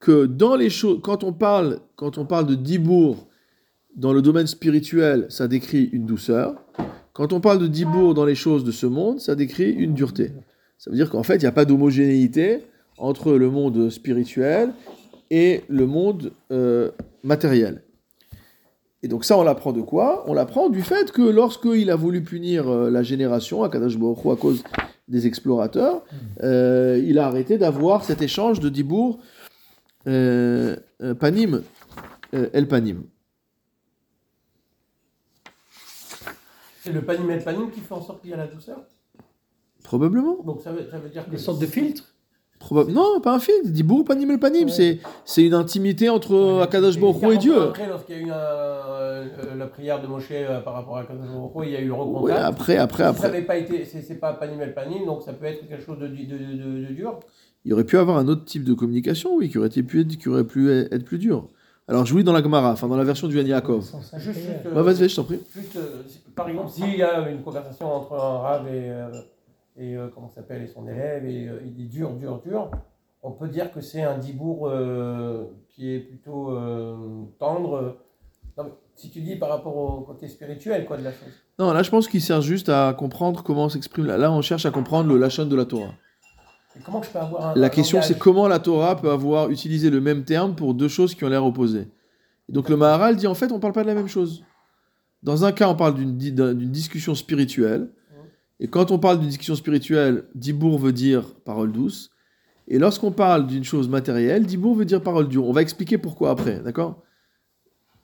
que 0.00 0.26
dans 0.26 0.56
les 0.56 0.70
choses, 0.70 1.00
quand 1.02 1.24
on 1.24 1.32
parle, 1.32 1.80
quand 1.96 2.18
on 2.18 2.24
parle 2.24 2.46
de 2.46 2.54
Dibour 2.54 3.28
dans 3.94 4.12
le 4.12 4.22
domaine 4.22 4.46
spirituel, 4.46 5.26
ça 5.28 5.48
décrit 5.48 5.84
une 5.92 6.06
douceur. 6.06 6.54
Quand 7.12 7.32
on 7.32 7.40
parle 7.40 7.58
de 7.58 7.66
Dibour 7.66 8.14
dans 8.14 8.24
les 8.24 8.34
choses 8.34 8.64
de 8.64 8.72
ce 8.72 8.86
monde, 8.86 9.20
ça 9.20 9.34
décrit 9.34 9.70
une 9.70 9.92
dureté. 9.92 10.32
Ça 10.78 10.90
veut 10.90 10.96
dire 10.96 11.10
qu'en 11.10 11.22
fait, 11.22 11.36
il 11.36 11.40
n'y 11.40 11.46
a 11.46 11.52
pas 11.52 11.66
d'homogénéité 11.66 12.60
entre 12.96 13.32
le 13.34 13.50
monde 13.50 13.90
spirituel 13.90 14.72
et 15.30 15.62
le 15.68 15.86
monde 15.86 16.32
euh, 16.50 16.90
matériel. 17.22 17.82
Et 19.02 19.08
donc 19.08 19.24
ça, 19.24 19.36
on 19.36 19.42
l'apprend 19.42 19.72
de 19.72 19.80
quoi? 19.80 20.24
On 20.28 20.34
l'apprend 20.34 20.68
du 20.68 20.82
fait 20.82 21.10
que 21.10 21.22
lorsqu'il 21.22 21.90
a 21.90 21.96
voulu 21.96 22.22
punir 22.22 22.68
euh, 22.68 22.90
la 22.90 23.02
génération, 23.02 23.64
à 23.64 23.68
Kadosh 23.68 23.96
à 23.96 24.36
cause 24.36 24.62
des 25.08 25.26
explorateurs, 25.26 26.04
euh, 26.42 27.02
il 27.04 27.18
a 27.18 27.26
arrêté 27.26 27.58
d'avoir 27.58 28.04
cet 28.04 28.22
échange 28.22 28.60
de 28.60 28.68
Dibour 28.68 29.18
euh, 30.06 30.76
Panim, 31.18 31.62
El 32.32 32.68
Panim. 32.68 33.04
C'est 36.82 36.92
le 36.92 37.02
panim 37.02 37.30
et 37.30 37.36
le 37.36 37.42
panim 37.42 37.70
qui 37.70 37.80
fait 37.80 37.94
en 37.94 38.02
sorte 38.02 38.22
qu'il 38.22 38.30
y 38.30 38.34
a 38.34 38.36
la 38.36 38.48
douceur? 38.48 38.84
Probablement. 39.84 40.42
Donc 40.42 40.62
ça 40.62 40.72
veut, 40.72 40.88
ça 40.90 40.98
veut 40.98 41.10
dire 41.10 41.24
que. 41.24 41.30
Des 41.30 41.38
sortes 41.38 41.60
de 41.60 41.66
filtres 41.66 42.11
Non, 42.70 43.20
pas 43.20 43.34
un 43.34 43.38
film. 43.38 43.64
Dibour 43.66 44.04
Panim 44.04 44.30
El 44.30 44.38
Panim. 44.38 44.64
Ouais. 44.66 44.70
C'est, 44.72 44.98
c'est 45.24 45.42
une 45.44 45.54
intimité 45.54 46.08
entre 46.08 46.60
Akadosh 46.62 46.98
Baruch 46.98 47.22
Hu 47.22 47.34
et 47.34 47.38
Dieu. 47.38 47.60
Après, 47.62 47.88
lorsqu'il 47.88 48.16
y 48.16 48.18
a 48.18 48.22
eu 48.22 48.30
un, 48.30 48.34
euh, 48.34 49.24
la 49.56 49.66
prière 49.66 50.00
de 50.00 50.06
Moshe 50.06 50.28
euh, 50.32 50.60
par 50.60 50.74
rapport 50.74 50.96
à 50.98 51.04
Kadosh 51.04 51.26
Baruch 51.26 51.66
il 51.66 51.72
y 51.72 51.76
a 51.76 51.80
eu 51.80 51.86
le 51.86 51.92
Oui, 51.92 51.98
recontact. 52.00 52.40
après, 52.44 52.76
après, 52.76 53.02
Si 53.02 53.04
ça 53.04 53.10
après. 53.10 53.28
n'avait 53.28 53.42
pas 53.46 53.56
été, 53.56 53.84
c'est 53.84 54.14
pas 54.20 54.32
panim 54.34 54.60
et 54.60 54.66
le 54.66 54.72
panim, 54.74 55.04
donc 55.06 55.22
ça 55.22 55.32
peut 55.32 55.46
être 55.46 55.66
quelque 55.68 55.82
chose 55.84 55.98
de, 55.98 56.06
de, 56.06 56.14
de, 56.14 56.36
de- 56.82 56.86
de 56.88 56.92
dur. 56.94 57.18
Il 57.64 57.72
aurait 57.72 57.84
pu 57.84 57.96
avoir 57.98 58.18
un 58.18 58.26
autre 58.28 58.44
type 58.44 58.64
de 58.64 58.74
communication, 58.74 59.36
oui, 59.36 59.48
qui 59.48 59.58
aurait, 59.58 59.68
été 59.68 59.82
pu, 59.82 60.04
qui 60.06 60.28
aurait 60.28 60.44
pu 60.44 60.70
être 60.72 61.04
plus 61.04 61.18
dur. 61.18 61.48
Alors, 61.88 62.06
je 62.06 62.16
lis 62.16 62.24
dans 62.24 62.32
la 62.32 62.42
Gemara, 62.42 62.72
enfin 62.72 62.88
dans 62.88 62.96
la 62.96 63.04
version 63.04 63.28
du 63.28 63.36
Juste, 63.36 63.48
Ouais, 64.74 64.82
vas-y, 64.82 65.08
je 65.08 65.16
t'en 65.16 65.24
prie. 65.24 65.40
Juste, 65.54 65.76
euh, 65.76 66.02
par 66.34 66.48
exemple, 66.48 66.70
s'il 66.70 66.96
y 66.96 67.02
a 67.02 67.28
une 67.28 67.42
conversation 67.42 67.86
entre 67.92 68.14
un 68.14 68.38
rave 68.38 68.66
et, 68.68 68.88
euh, 68.90 69.08
et 69.76 69.96
euh, 69.96 70.08
comment 70.14 70.28
s'appelle, 70.28 70.62
et 70.62 70.66
son 70.66 70.86
élève, 70.86 71.24
et 71.24 71.48
euh, 71.48 71.60
il 71.64 71.72
dit 71.74 71.86
dur, 71.86 72.12
dur, 72.14 72.40
dur, 72.44 72.70
on 73.22 73.30
peut 73.30 73.48
dire 73.48 73.72
que 73.72 73.80
c'est 73.80 74.02
un 74.02 74.18
dibour 74.18 74.68
euh, 74.68 75.44
qui 75.68 75.94
est 75.94 76.00
plutôt 76.00 76.50
euh, 76.50 77.24
tendre. 77.38 77.96
Non, 78.58 78.64
mais 78.64 78.70
si 78.96 79.10
tu 79.10 79.20
dis 79.20 79.36
par 79.36 79.48
rapport 79.48 79.76
au 79.76 80.00
côté 80.00 80.28
spirituel 80.28 80.84
quoi, 80.84 80.96
de 80.96 81.04
la 81.04 81.12
chose. 81.12 81.32
Non, 81.58 81.72
là, 81.72 81.82
je 81.82 81.90
pense 81.90 82.08
qu'il 82.08 82.20
sert 82.20 82.42
juste 82.42 82.68
à 82.68 82.92
comprendre 82.94 83.42
comment 83.42 83.68
s'exprime. 83.68 84.06
Là, 84.06 84.30
on 84.30 84.42
cherche 84.42 84.66
à 84.66 84.70
comprendre 84.70 85.08
le 85.08 85.16
lachon 85.16 85.46
de 85.46 85.56
la 85.56 85.64
Torah. 85.64 85.94
Et 86.76 86.80
comment 86.84 87.02
je 87.02 87.10
peux 87.10 87.18
avoir 87.18 87.46
un. 87.50 87.54
La 87.54 87.66
un 87.66 87.70
question, 87.70 87.98
langage 87.98 88.08
c'est 88.08 88.18
comment 88.18 88.48
la 88.48 88.58
Torah 88.58 88.96
peut 88.96 89.10
avoir 89.10 89.50
utilisé 89.50 89.88
le 89.88 90.00
même 90.00 90.24
terme 90.24 90.54
pour 90.54 90.74
deux 90.74 90.88
choses 90.88 91.14
qui 91.14 91.24
ont 91.24 91.28
l'air 91.28 91.44
opposées. 91.44 91.88
Et 92.48 92.52
donc 92.52 92.68
le 92.68 92.76
Maharal 92.76 93.16
dit 93.16 93.26
en 93.26 93.34
fait, 93.34 93.52
on 93.52 93.56
ne 93.56 93.60
parle 93.60 93.72
pas 93.72 93.82
de 93.82 93.88
la 93.88 93.94
même 93.94 94.08
chose. 94.08 94.44
Dans 95.22 95.44
un 95.44 95.52
cas, 95.52 95.68
on 95.68 95.76
parle 95.76 95.94
d'une 95.94 96.72
discussion 96.72 97.14
spirituelle. 97.14 97.88
Et 98.62 98.68
quand 98.68 98.92
on 98.92 98.98
parle 99.00 99.18
d'une 99.18 99.28
discussion 99.28 99.56
spirituelle, 99.56 100.22
Dibour 100.36 100.78
veut 100.78 100.92
dire 100.92 101.34
parole 101.44 101.72
douce. 101.72 102.10
Et 102.68 102.78
lorsqu'on 102.78 103.10
parle 103.10 103.48
d'une 103.48 103.64
chose 103.64 103.88
matérielle, 103.88 104.46
Dibour 104.46 104.76
veut 104.76 104.84
dire 104.84 105.02
parole 105.02 105.26
dure. 105.26 105.48
On 105.48 105.52
va 105.52 105.62
expliquer 105.62 105.98
pourquoi 105.98 106.30
après, 106.30 106.60
d'accord? 106.60 107.02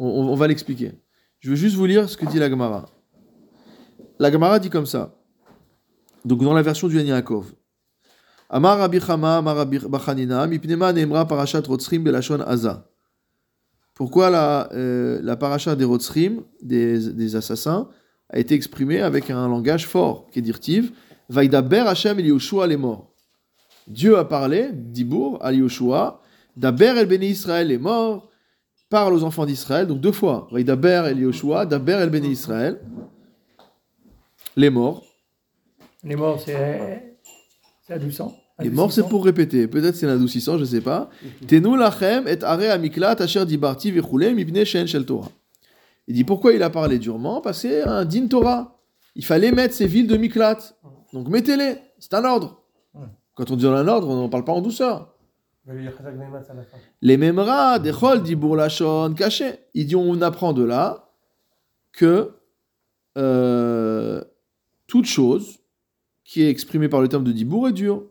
On, 0.01 0.35
va 0.35 0.49
l'expliquer. 0.49 0.95
Je 1.39 1.51
veux 1.51 1.57
juste 1.57 1.77
vous 1.77 1.87
lire 1.87 2.09
ce 2.09 2.17
que 2.17 2.27
dit 2.27 2.41
la 2.41 2.51
Gemara. 2.51 2.87
La 4.19 4.33
Gemara 4.33 4.59
dit 4.59 4.69
comme 4.69 4.87
ça. 4.87 5.15
Donc 6.25 6.43
dans 6.43 6.55
la 6.55 6.63
version 6.63 6.89
du 6.89 7.01
Yaakov. 7.01 7.53
Amar 8.51 8.79
Rabbi 8.79 8.99
Amar 9.09 9.45
Rabbi 9.45 9.79
Bachanina, 9.79 10.45
Mipnema. 10.49 10.93
Pourquoi 13.95 14.31
la, 14.31 14.73
euh, 14.73 15.21
la 15.23 15.37
paracha 15.37 15.77
des 15.77 15.85
Rotzrim, 15.85 16.43
des, 16.63 17.13
des 17.13 17.37
assassins, 17.37 17.89
a 18.31 18.39
été 18.39 18.55
exprimée 18.55 19.01
avec 19.01 19.31
un 19.31 19.49
langage 19.49 19.87
fort, 19.87 20.27
qui 20.31 20.39
est 20.39 20.43
dirtiv, 20.43 20.93
el 21.35 22.27
Yoshua 22.27 22.67
les 22.67 22.77
morts. 22.77 23.13
Dieu 23.87 24.19
a 24.19 24.25
parlé, 24.25 24.71
Dibour, 24.73 25.39
al 25.43 25.57
Yoshua, 25.57 26.21
Daber 26.57 26.99
el 26.99 27.07
Bene 27.07 27.25
Israël 27.25 27.71
est 27.71 27.79
mort, 27.79 28.29
parle 28.91 29.15
aux 29.15 29.25
enfants 29.25 29.47
d'Israël, 29.47 29.87
donc 29.87 30.01
deux 30.01 30.13
fois, 30.13 30.49
el 30.53 31.19
Yoshua, 31.19 31.67
Daber 31.67 32.01
el 32.03 32.11
Bene 32.11 32.27
Israël, 32.27 32.81
les 34.57 34.71
morts. 34.71 35.05
Les 36.05 36.17
morts, 36.17 36.41
c'est 36.45 37.17
c'est 37.89 37.95
adoucissant. 37.95 38.37
Les 38.61 38.71
morts, 38.71 38.93
c'est 38.93 39.09
pour 39.09 39.25
répéter. 39.25 39.67
Peut-être 39.67 39.97
c'est 39.97 40.07
l'adoucissant, 40.07 40.59
je 40.59 40.65
sais 40.65 40.81
pas. 40.81 41.09
Tenu 41.47 41.79
lachem 41.79 42.27
et 42.29 42.43
are 42.43 42.61
amiklat 42.61 43.17
asher 43.23 43.47
dibarti 43.47 43.91
vechule 43.91 44.35
mipne 44.35 44.65
shen 44.65 44.87
shel 44.87 45.07
Torah. 45.07 45.31
Il 46.09 46.15
dit 46.15 46.25
pourquoi 46.25 46.55
il 46.55 46.63
a 46.63 46.71
parlé 46.71 46.99
durement 46.99 47.41
Parce 47.43 47.63
que 47.63 47.69
c'est 47.69 47.83
un 47.83 48.05
din 48.07 48.27
Torah. 48.27 48.81
Il 49.15 49.25
fallait 49.25 49.53
mettre 49.53 49.75
ces 49.75 49.87
villes 49.87 50.07
de 50.07 50.17
miklat. 50.17 50.59
Donc 51.13 51.29
mettez-les. 51.29 51.77
C'est 51.99 52.15
un 52.15 52.25
ordre. 52.25 52.63
Quand 53.35 53.51
on 53.51 53.57
dit 53.57 53.67
un 53.67 53.87
ordre, 53.87 54.09
on 54.09 54.17
n'en 54.17 54.29
parle 54.29 54.45
pas 54.45 54.53
en 54.53 54.63
douceur. 54.63 55.15
Les 57.03 57.17
memra 57.19 57.79
dechol 57.79 58.23
dibur 58.23 58.57
lachon 58.57 59.13
caché. 59.15 59.59
Il 59.75 59.87
dit 59.87 59.97
on 59.97 60.21
apprend 60.23 60.55
de 60.55 60.65
là 60.65 61.11
que 61.93 62.33
euh, 63.19 64.25
toute 64.87 65.05
chose 65.05 65.59
qui 66.25 66.43
est 66.43 66.49
exprimée 66.49 66.89
par 66.89 67.03
le 67.03 67.09
terme 67.09 67.25
de 67.25 67.33
dibour 67.33 67.69
est 67.69 67.73
dure. 67.73 68.05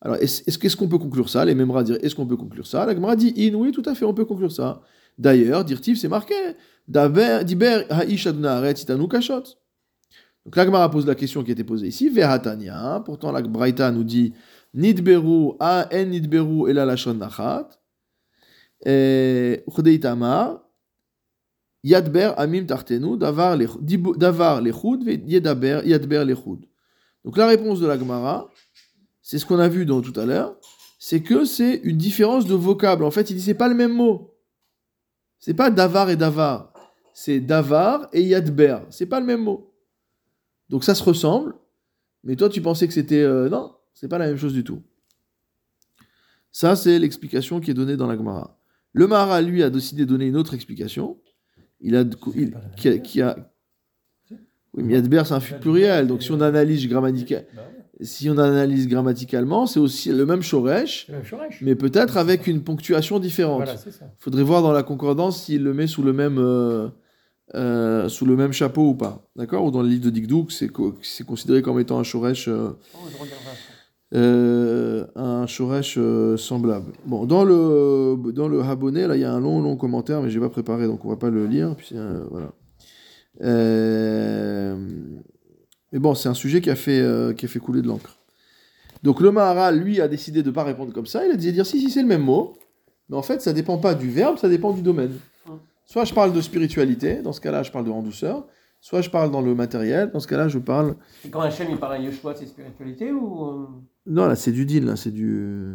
Alors, 0.00 0.16
est-ce 0.16 0.42
est-ce 0.48 0.58
qu'est-ce 0.58 0.76
qu'on 0.76 0.88
peut 0.88 0.98
conclure 0.98 1.28
ça? 1.28 1.44
Les 1.44 1.54
Memra 1.54 1.84
dire 1.84 1.98
est-ce 2.02 2.16
qu'on 2.16 2.26
peut 2.26 2.36
conclure 2.36 2.66
ça? 2.66 2.84
La 2.84 2.94
Gemara 2.94 3.14
dit 3.14 3.32
in, 3.38 3.54
oui, 3.54 3.70
tout 3.70 3.84
à 3.86 3.94
fait, 3.94 4.04
on 4.04 4.12
peut 4.12 4.24
conclure 4.24 4.50
ça. 4.50 4.82
D'ailleurs, 5.18 5.64
dirtiv, 5.64 5.98
c'est 5.98 6.08
marqué 6.08 6.34
Diber 6.88 7.86
ha'ish 7.90 8.26
itanu 8.26 9.08
kashot. 9.08 9.44
Donc 10.44 10.56
la 10.56 10.64
Gemara 10.64 10.90
pose 10.90 11.06
la 11.06 11.14
question 11.14 11.44
qui 11.44 11.52
était 11.52 11.64
posée 11.64 11.88
ici 11.88 12.08
Vehatania. 12.08 13.02
Pourtant, 13.04 13.30
la 13.30 13.42
Braïta 13.42 13.90
nous 13.92 14.04
dit 14.04 14.34
Nidberu 14.74 15.52
a 15.60 15.88
en 15.92 16.04
nidberu 16.06 16.68
ela 16.68 16.84
lashon 16.84 17.14
nachat. 17.14 17.68
Et 18.84 19.62
Uchdei 19.66 20.00
tamar 20.00 20.60
Yadber 21.84 22.32
amim 22.36 22.66
tartenu 22.66 23.16
davar 23.16 23.56
lechud 23.56 25.06
yedaber 25.26 25.82
yadber 25.84 26.24
lechud. 26.24 26.66
Donc 27.24 27.36
la 27.36 27.46
réponse 27.46 27.78
de 27.80 27.86
la 27.86 27.98
Gemara, 27.98 28.50
c'est 29.20 29.38
ce 29.38 29.46
qu'on 29.46 29.60
a 29.60 29.68
vu 29.68 29.86
dans, 29.86 30.00
tout 30.00 30.18
à 30.18 30.26
l'heure, 30.26 30.56
c'est 30.98 31.22
que 31.22 31.44
c'est 31.44 31.76
une 31.84 31.96
différence 31.96 32.46
de 32.46 32.54
vocable. 32.54 33.04
En 33.04 33.12
fait, 33.12 33.30
il 33.30 33.36
dit 33.36 33.42
c'est 33.42 33.54
pas 33.54 33.68
le 33.68 33.74
même 33.74 33.92
mot. 33.92 34.31
C'est 35.44 35.54
pas 35.54 35.70
davar 35.70 36.08
et 36.08 36.14
davar. 36.14 36.72
C'est 37.14 37.40
davar 37.40 38.08
et 38.12 38.22
yadber. 38.22 38.78
C'est 38.90 39.06
pas 39.06 39.18
le 39.18 39.26
même 39.26 39.42
mot. 39.42 39.74
Donc 40.68 40.84
ça 40.84 40.94
se 40.94 41.02
ressemble, 41.02 41.54
mais 42.22 42.36
toi 42.36 42.48
tu 42.48 42.62
pensais 42.62 42.86
que 42.86 42.94
c'était 42.94 43.20
euh, 43.20 43.48
non, 43.48 43.74
c'est 43.92 44.06
pas 44.06 44.18
la 44.18 44.26
même 44.28 44.36
chose 44.36 44.52
du 44.54 44.62
tout. 44.62 44.82
Ça 46.52 46.76
c'est 46.76 46.96
l'explication 47.00 47.60
qui 47.60 47.72
est 47.72 47.74
donnée 47.74 47.96
dans 47.96 48.06
la 48.06 48.16
Gemara. 48.16 48.56
Le 48.92 49.08
Mahara 49.08 49.42
lui 49.42 49.64
a 49.64 49.68
décidé 49.70 50.02
de 50.04 50.10
donner 50.10 50.26
une 50.26 50.36
autre 50.36 50.54
explication. 50.54 51.18
Il 51.80 51.96
a 51.96 52.04
il- 52.36 52.54
qui 52.76 52.88
a, 52.88 52.98
qui 52.98 53.20
a- 53.20 53.52
oui, 54.74 54.84
mais 54.84 54.92
yadber 54.94 55.22
c'est 55.26 55.34
un 55.34 55.40
pluriel. 55.40 56.06
Donc 56.06 56.22
si 56.22 56.30
on 56.30 56.40
analyse 56.40 56.86
grammatical, 56.88 57.46
Bah. 57.54 57.62
Si 58.02 58.28
on 58.30 58.38
analyse 58.38 58.88
grammaticalement, 58.88 59.66
c'est 59.66 59.80
aussi 59.80 60.10
le 60.10 60.26
même 60.26 60.42
shoresh, 60.42 61.08
mais 61.60 61.74
peut-être 61.74 62.16
avec 62.16 62.46
une 62.46 62.62
ponctuation 62.62 63.18
différente. 63.18 63.62
Voilà, 63.64 63.76
ça. 63.76 63.90
Faudrait 64.18 64.42
voir 64.42 64.62
dans 64.62 64.72
la 64.72 64.82
concordance 64.82 65.42
s'il 65.44 65.62
le 65.62 65.72
met 65.74 65.86
sous 65.86 66.02
le 66.02 66.12
même, 66.12 66.38
euh, 66.38 66.88
euh, 67.54 68.08
sous 68.08 68.26
le 68.26 68.36
même 68.36 68.52
chapeau 68.52 68.88
ou 68.90 68.94
pas. 68.94 69.26
D'accord? 69.36 69.64
Ou 69.64 69.70
dans 69.70 69.82
le 69.82 69.88
livre 69.88 70.04
de 70.04 70.10
Dikdouk, 70.10 70.52
c'est 70.52 70.68
co- 70.68 70.96
c'est 71.02 71.24
considéré 71.26 71.62
comme 71.62 71.78
étant 71.80 71.98
un 71.98 72.02
shoresh, 72.02 72.48
euh, 72.48 72.70
Oh, 72.94 72.98
je 74.12 75.04
un 75.16 75.46
shoresh 75.46 75.98
semblable. 76.36 76.92
Bon, 77.06 77.24
dans 77.24 77.44
le, 77.44 78.32
dans 78.32 78.48
le 78.48 78.60
Habonnet, 78.60 79.06
là, 79.06 79.16
il 79.16 79.20
y 79.20 79.24
a 79.24 79.32
un 79.32 79.40
long, 79.40 79.62
long 79.62 79.76
commentaire, 79.76 80.20
mais 80.22 80.28
j'ai 80.30 80.40
pas 80.40 80.50
préparé, 80.50 80.86
donc 80.86 81.04
on 81.04 81.08
va 81.08 81.16
pas 81.16 81.30
le 81.30 81.46
lire. 81.46 81.74
Puis, 81.76 81.94
voilà. 82.30 82.52
Euh, 83.40 84.76
mais 85.92 85.98
bon, 85.98 86.14
c'est 86.14 86.28
un 86.28 86.34
sujet 86.34 86.60
qui 86.60 86.70
a 86.70 86.76
fait, 86.76 87.00
euh, 87.00 87.32
qui 87.32 87.44
a 87.44 87.48
fait 87.48 87.58
couler 87.58 87.82
de 87.82 87.88
l'encre. 87.88 88.18
Donc 89.02 89.20
le 89.20 89.30
Maharal, 89.32 89.78
lui, 89.78 90.00
a 90.00 90.08
décidé 90.08 90.42
de 90.42 90.48
ne 90.48 90.54
pas 90.54 90.64
répondre 90.64 90.92
comme 90.92 91.06
ça. 91.06 91.24
Il 91.26 91.30
a 91.32 91.34
décidé 91.34 91.50
de 91.52 91.56
dire 91.56 91.66
si, 91.66 91.80
si, 91.80 91.90
c'est 91.90 92.02
le 92.02 92.08
même 92.08 92.22
mot. 92.22 92.54
Mais 93.08 93.16
en 93.16 93.22
fait, 93.22 93.42
ça 93.42 93.52
dépend 93.52 93.78
pas 93.78 93.94
du 93.94 94.08
verbe, 94.10 94.38
ça 94.38 94.48
dépend 94.48 94.72
du 94.72 94.82
domaine. 94.82 95.12
Soit 95.84 96.04
je 96.04 96.14
parle 96.14 96.32
de 96.32 96.40
spiritualité, 96.40 97.16
dans 97.20 97.32
ce 97.32 97.40
cas-là, 97.40 97.62
je 97.62 97.70
parle 97.72 97.84
de 97.84 97.90
en 97.90 98.02
douceur. 98.02 98.46
Soit 98.80 99.00
je 99.02 99.10
parle 99.10 99.30
dans 99.30 99.40
le 99.42 99.54
matériel, 99.54 100.10
dans 100.12 100.20
ce 100.20 100.26
cas-là, 100.26 100.48
je 100.48 100.58
parle. 100.58 100.96
Et 101.24 101.28
quand 101.30 101.40
Hachem 101.40 101.68
il 101.70 101.76
parle 101.78 101.94
à 101.94 101.98
Yeshua, 101.98 102.34
c'est 102.34 102.46
spiritualité 102.46 103.12
ou. 103.12 103.44
euh, 103.44 103.66
Non, 104.06 104.26
là, 104.26 104.34
c'est 104.36 104.52
du 104.52 104.64
deal, 104.66 104.84
là, 104.86 104.96
c'est 104.96 105.10
du. 105.12 105.74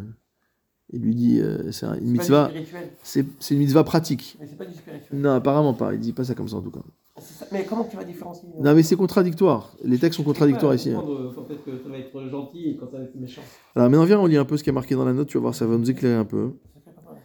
Il 0.90 1.02
lui 1.02 1.14
dit, 1.14 1.40
euh, 1.40 1.70
c'est 1.70 1.84
un- 1.86 1.94
une 1.98 2.10
mitzvah. 2.12 2.50
c'est 3.02 3.24
une 3.50 3.58
mitzvah 3.58 3.84
pratique. 3.84 4.36
Mais 4.40 4.46
c'est 4.46 4.56
pas 4.56 4.64
du 4.64 4.74
spirituel. 4.74 5.06
Non, 5.18 5.32
apparemment 5.32 5.74
pas. 5.74 5.92
Il 5.94 6.00
dit 6.00 6.12
pas 6.14 6.24
ça 6.24 6.34
comme 6.34 6.48
ça 6.48 6.56
en 6.56 6.62
tout 6.62 6.70
cas. 6.70 6.80
Mais 7.52 7.64
comment 7.64 7.84
tu 7.84 7.96
vas 7.96 8.04
différencier 8.04 8.48
euh, 8.58 8.62
Non, 8.62 8.74
mais 8.74 8.82
c'est 8.82 8.96
contradictoire. 8.96 9.74
Les 9.84 9.98
textes 9.98 10.16
sont 10.18 10.24
contradictoires 10.24 10.74
ici. 10.74 10.90
hein. 10.90 11.02
Quand 11.34 11.42
peut-être 11.42 11.64
que 11.64 11.78
ça 11.82 11.88
va 11.88 11.98
être 11.98 12.28
gentil 12.28 12.70
et 12.70 12.76
quand 12.76 12.90
ça 12.90 12.98
va 12.98 13.04
être 13.04 13.14
méchant. 13.14 13.42
Alors 13.74 13.88
maintenant, 13.90 14.04
viens, 14.04 14.20
on 14.20 14.26
lit 14.26 14.36
un 14.36 14.44
peu 14.44 14.56
ce 14.56 14.62
qui 14.64 14.70
est 14.70 14.72
marqué 14.72 14.94
dans 14.94 15.04
la 15.04 15.12
note. 15.12 15.28
Tu 15.28 15.36
vas 15.36 15.42
voir, 15.42 15.54
ça 15.54 15.66
va 15.66 15.76
nous 15.76 15.90
éclairer 15.90 16.14
un 16.16 16.24
peu. 16.24 16.52
Mal. 17.06 17.16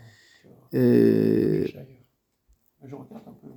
Et 0.73 1.65
Je 2.85 2.95
regarde 2.95 3.23
un 3.27 3.31
peu. 3.31 3.47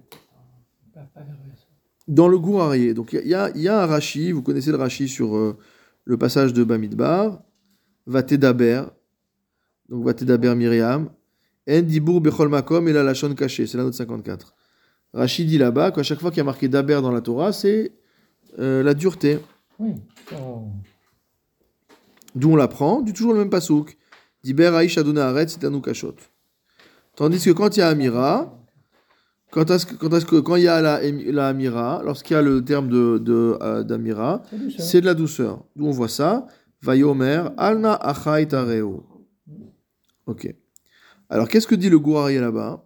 Pas, 0.94 1.00
pas 1.14 1.20
nerveux, 1.20 1.50
ça. 1.54 1.64
dans 2.08 2.28
le 2.28 2.38
Gourarié, 2.38 2.94
donc 2.94 3.12
il 3.12 3.26
y, 3.28 3.34
a- 3.34 3.50
il 3.54 3.60
y 3.62 3.68
a 3.68 3.82
un 3.82 3.86
Rashi. 3.86 4.32
Vous 4.32 4.42
connaissez 4.42 4.70
le 4.70 4.76
Rashi 4.76 5.08
sur 5.08 5.36
euh, 5.36 5.56
le 6.04 6.16
passage 6.16 6.52
de 6.52 6.64
Bamidbar. 6.64 7.42
Vatedaber. 8.06 8.84
Donc 9.88 10.04
Vatedaber 10.04 10.54
Myriam. 10.54 11.10
En 11.68 11.82
dibour 11.82 12.20
bechol 12.20 12.48
makom 12.48 12.86
et 12.88 12.92
la 12.92 13.02
lachon 13.02 13.34
caché. 13.34 13.66
C'est 13.66 13.76
la 13.76 13.82
note 13.84 13.94
54. 13.94 14.54
Rashi 15.16 15.44
dit 15.46 15.58
là-bas 15.58 15.90
qu'à 15.92 16.02
chaque 16.02 16.20
fois 16.20 16.30
qu'il 16.30 16.38
y 16.38 16.40
a 16.42 16.44
marqué 16.44 16.68
Daber 16.68 17.00
dans 17.02 17.10
la 17.10 17.20
Torah, 17.20 17.52
c'est 17.52 17.92
euh, 18.58 18.82
la 18.82 18.94
dureté. 18.94 19.38
Oui. 19.78 19.94
on- 20.32 20.70
D'où 22.34 22.52
on 22.52 22.56
l'apprend, 22.56 23.00
du 23.00 23.12
toujours 23.14 23.32
le 23.32 23.38
même 23.38 23.50
pasouk. 23.50 23.96
Diber 24.44 24.66
Aïch 24.74 24.98
Adonai 24.98 25.22
Aretz 25.22 25.52
c'est 25.54 25.64
Anou 25.64 25.80
Kachot. 25.80 26.14
Tandis 27.16 27.42
que 27.42 27.50
quand 27.50 27.76
il 27.76 27.80
y 27.80 27.82
a 27.82 27.88
Amira, 27.88 28.62
quand, 29.50 29.70
est-ce 29.70 29.86
que- 29.86 29.94
quand, 29.94 30.12
est-ce 30.12 30.26
que, 30.26 30.36
quand 30.36 30.56
il 30.56 30.64
y 30.64 30.68
a 30.68 30.82
la, 30.82 31.00
la 31.10 31.48
Amira, 31.48 32.02
lorsqu'il 32.04 32.34
y 32.34 32.38
a 32.38 32.42
le 32.42 32.62
terme 32.62 32.88
de, 32.90 33.16
de, 33.18 33.56
euh, 33.62 33.82
d'Amira, 33.84 34.42
C'est 34.78 35.00
de 35.00 35.06
la 35.06 35.14
douceur. 35.14 35.64
D'où 35.76 35.86
on 35.86 35.90
voit 35.92 36.08
ça. 36.08 36.46
Vayomer, 36.82 37.44
Alna 37.56 37.94
Achai 37.94 38.46
Tareo. 38.46 39.04
Ok. 40.26 40.54
Alors 41.30 41.48
qu'est-ce 41.48 41.66
que 41.66 41.74
dit 41.74 41.88
le 41.88 41.98
Gourarié 41.98 42.38
là-bas? 42.38 42.85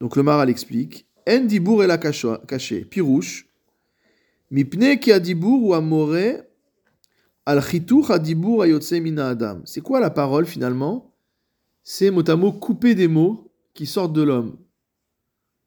Donc 0.00 0.16
le 0.16 0.22
Maral 0.22 0.50
explique. 0.50 1.06
En 1.28 1.40
dibour 1.44 1.84
et 1.84 1.86
la 1.86 1.98
caché. 1.98 2.84
Pirouche. 2.84 3.46
Mipne 4.50 4.96
ki 4.98 5.12
adibour 5.12 5.62
ou 5.62 5.74
amore 5.74 6.40
al 7.44 7.60
chitouch 7.62 8.08
adibour 8.10 8.62
ayotse 8.62 8.92
mina 8.92 9.28
adam. 9.28 9.60
C'est 9.66 9.82
quoi 9.82 10.00
la 10.00 10.08
parole 10.10 10.46
finalement? 10.46 11.12
C'est 11.82 12.10
mot 12.10 12.22
à 12.28 12.36
mot 12.36 12.52
couper 12.52 12.94
des 12.94 13.08
mots 13.08 13.50
qui 13.74 13.84
sortent 13.84 14.14
de 14.14 14.22
l'homme. 14.22 14.56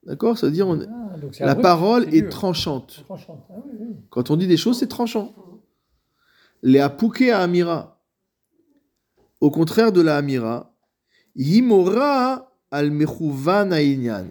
D'accord? 0.03 0.37
Ça 0.37 0.47
veut 0.47 0.51
dire 0.53 0.67
on- 0.67 0.79
Ah, 0.81 1.15
la 1.41 1.51
abrupt, 1.51 1.61
parole 1.61 2.13
est 2.15 2.27
tranchante. 2.29 3.03
Tranchante. 3.05 3.43
Ah 3.51 3.53
oui, 3.65 3.71
oui. 3.79 3.95
Quand 4.09 4.31
on 4.31 4.35
dit 4.35 4.47
des 4.47 4.57
choses, 4.57 4.79
c'est 4.79 4.87
tranchant. 4.87 5.33
Les 6.63 6.79
apouké 6.79 7.31
à 7.31 7.39
Amira. 7.41 8.01
Au 9.41 9.51
contraire 9.51 9.91
de 9.91 10.01
la 10.01 10.17
Amira, 10.17 10.73
Yimora 11.35 12.50
al. 12.71 12.91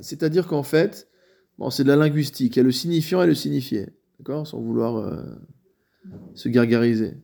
C'est-à-dire 0.00 0.46
qu'en 0.46 0.62
fait, 0.62 1.08
bon, 1.58 1.70
c'est 1.70 1.84
de 1.84 1.88
la 1.88 1.96
linguistique. 1.96 2.56
Il 2.56 2.58
y 2.58 2.60
a 2.60 2.64
le 2.64 2.72
signifiant 2.72 3.22
et 3.22 3.26
le 3.26 3.34
signifié. 3.34 3.90
D'accord? 4.18 4.46
Sans 4.46 4.60
vouloir 4.60 4.96
euh, 4.96 5.22
se 6.34 6.48
gargariser. 6.48 7.14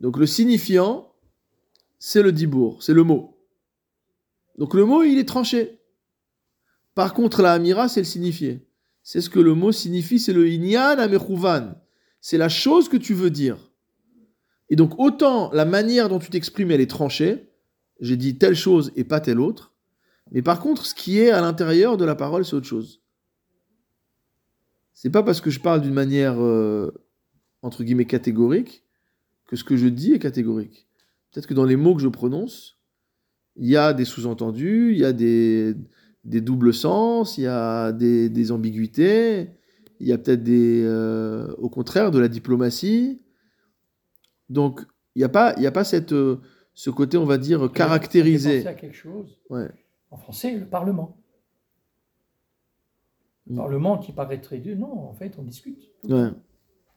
Donc 0.00 0.18
le 0.18 0.26
signifiant, 0.26 1.12
c'est 1.98 2.22
le 2.22 2.32
dibour, 2.32 2.82
c'est 2.82 2.94
le 2.94 3.04
mot. 3.04 3.38
Donc 4.58 4.74
le 4.74 4.84
mot, 4.84 5.02
il 5.02 5.18
est 5.18 5.28
tranché. 5.28 5.78
Par 6.94 7.14
contre, 7.14 7.40
la 7.40 7.52
Amira, 7.52 7.88
c'est 7.88 8.00
le 8.00 8.06
signifié. 8.06 8.66
C'est 9.02 9.20
ce 9.20 9.30
que 9.30 9.40
le 9.40 9.54
mot 9.54 9.72
signifie, 9.72 10.18
c'est 10.18 10.32
le 10.32 10.48
inyan 10.48 10.98
amechouvan. 10.98 11.74
C'est 12.20 12.38
la 12.38 12.48
chose 12.48 12.88
que 12.88 12.96
tu 12.96 13.14
veux 13.14 13.30
dire. 13.30 13.72
Et 14.68 14.76
donc, 14.76 14.98
autant 14.98 15.50
la 15.52 15.64
manière 15.64 16.08
dont 16.08 16.18
tu 16.18 16.30
t'exprimes, 16.30 16.70
elle 16.70 16.80
est 16.80 16.90
tranchée, 16.90 17.50
j'ai 18.00 18.16
dit 18.16 18.38
telle 18.38 18.54
chose 18.54 18.92
et 18.96 19.04
pas 19.04 19.20
telle 19.20 19.40
autre, 19.40 19.71
mais 20.32 20.42
par 20.42 20.60
contre, 20.60 20.86
ce 20.86 20.94
qui 20.94 21.18
est 21.18 21.30
à 21.30 21.40
l'intérieur 21.40 21.96
de 21.96 22.04
la 22.04 22.14
parole, 22.14 22.44
c'est 22.44 22.56
autre 22.56 22.66
chose. 22.66 23.02
C'est 24.94 25.10
pas 25.10 25.22
parce 25.22 25.40
que 25.40 25.50
je 25.50 25.60
parle 25.60 25.82
d'une 25.82 25.92
manière, 25.92 26.42
euh, 26.42 26.90
entre 27.60 27.84
guillemets, 27.84 28.06
catégorique, 28.06 28.84
que 29.46 29.56
ce 29.56 29.64
que 29.64 29.76
je 29.76 29.88
dis 29.88 30.12
est 30.12 30.18
catégorique. 30.18 30.88
Peut-être 31.30 31.46
que 31.46 31.54
dans 31.54 31.64
les 31.64 31.76
mots 31.76 31.94
que 31.94 32.00
je 32.00 32.08
prononce, 32.08 32.78
il 33.56 33.68
y 33.68 33.76
a 33.76 33.92
des 33.92 34.06
sous-entendus, 34.06 34.92
il 34.92 34.98
y 34.98 35.04
a 35.04 35.12
des, 35.12 35.74
des 36.24 36.40
doubles 36.40 36.72
sens, 36.72 37.36
il 37.36 37.42
y 37.42 37.46
a 37.46 37.92
des, 37.92 38.30
des 38.30 38.52
ambiguïtés, 38.52 39.50
il 40.00 40.08
y 40.08 40.12
a 40.12 40.18
peut-être 40.18 40.42
des, 40.42 40.82
euh, 40.84 41.52
au 41.58 41.68
contraire, 41.68 42.10
de 42.10 42.18
la 42.18 42.28
diplomatie. 42.28 43.20
Donc, 44.48 44.80
il 45.14 45.18
n'y 45.18 45.24
a 45.24 45.28
pas, 45.28 45.54
il 45.58 45.62
y 45.62 45.66
a 45.66 45.72
pas 45.72 45.84
cette, 45.84 46.12
euh, 46.12 46.40
ce 46.74 46.88
côté, 46.88 47.18
on 47.18 47.26
va 47.26 47.36
dire, 47.36 47.70
caractérisé. 47.70 48.66
à 48.66 48.74
quelque 48.74 48.96
chose. 48.96 49.38
Ouais. 49.50 49.68
En 50.12 50.16
français, 50.16 50.56
le 50.56 50.66
Parlement. 50.66 51.16
Le 53.48 53.54
Mm. 53.54 53.56
Parlement 53.56 53.98
qui 53.98 54.12
paraît 54.12 54.40
très 54.40 54.58
dur. 54.58 54.76
Non, 54.78 55.08
en 55.08 55.14
fait, 55.14 55.34
on 55.38 55.42
discute. 55.42 55.90
Ouais, 56.08 56.28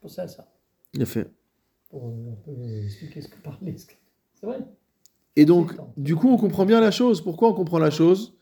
Pour 0.00 0.10
ça, 0.10 0.28
ça. 0.28 0.46
il 0.94 1.02
a 1.02 1.06
fait. 1.06 1.28
Pour 1.90 2.06
euh, 2.06 2.32
un 2.32 2.36
peu 2.44 2.84
expliquer 2.84 3.20
ce 3.22 3.28
que 3.28 3.38
parler. 3.38 3.74
C'est 3.76 4.46
vrai. 4.46 4.60
Et 5.34 5.44
donc, 5.44 5.74
du 5.96 6.14
coup, 6.14 6.28
on 6.28 6.36
comprend 6.36 6.64
bien 6.64 6.80
la 6.80 6.90
chose. 6.90 7.20
Pourquoi 7.20 7.48
on 7.48 7.54
comprend 7.54 7.78
la 7.78 7.90
chose? 7.90 8.38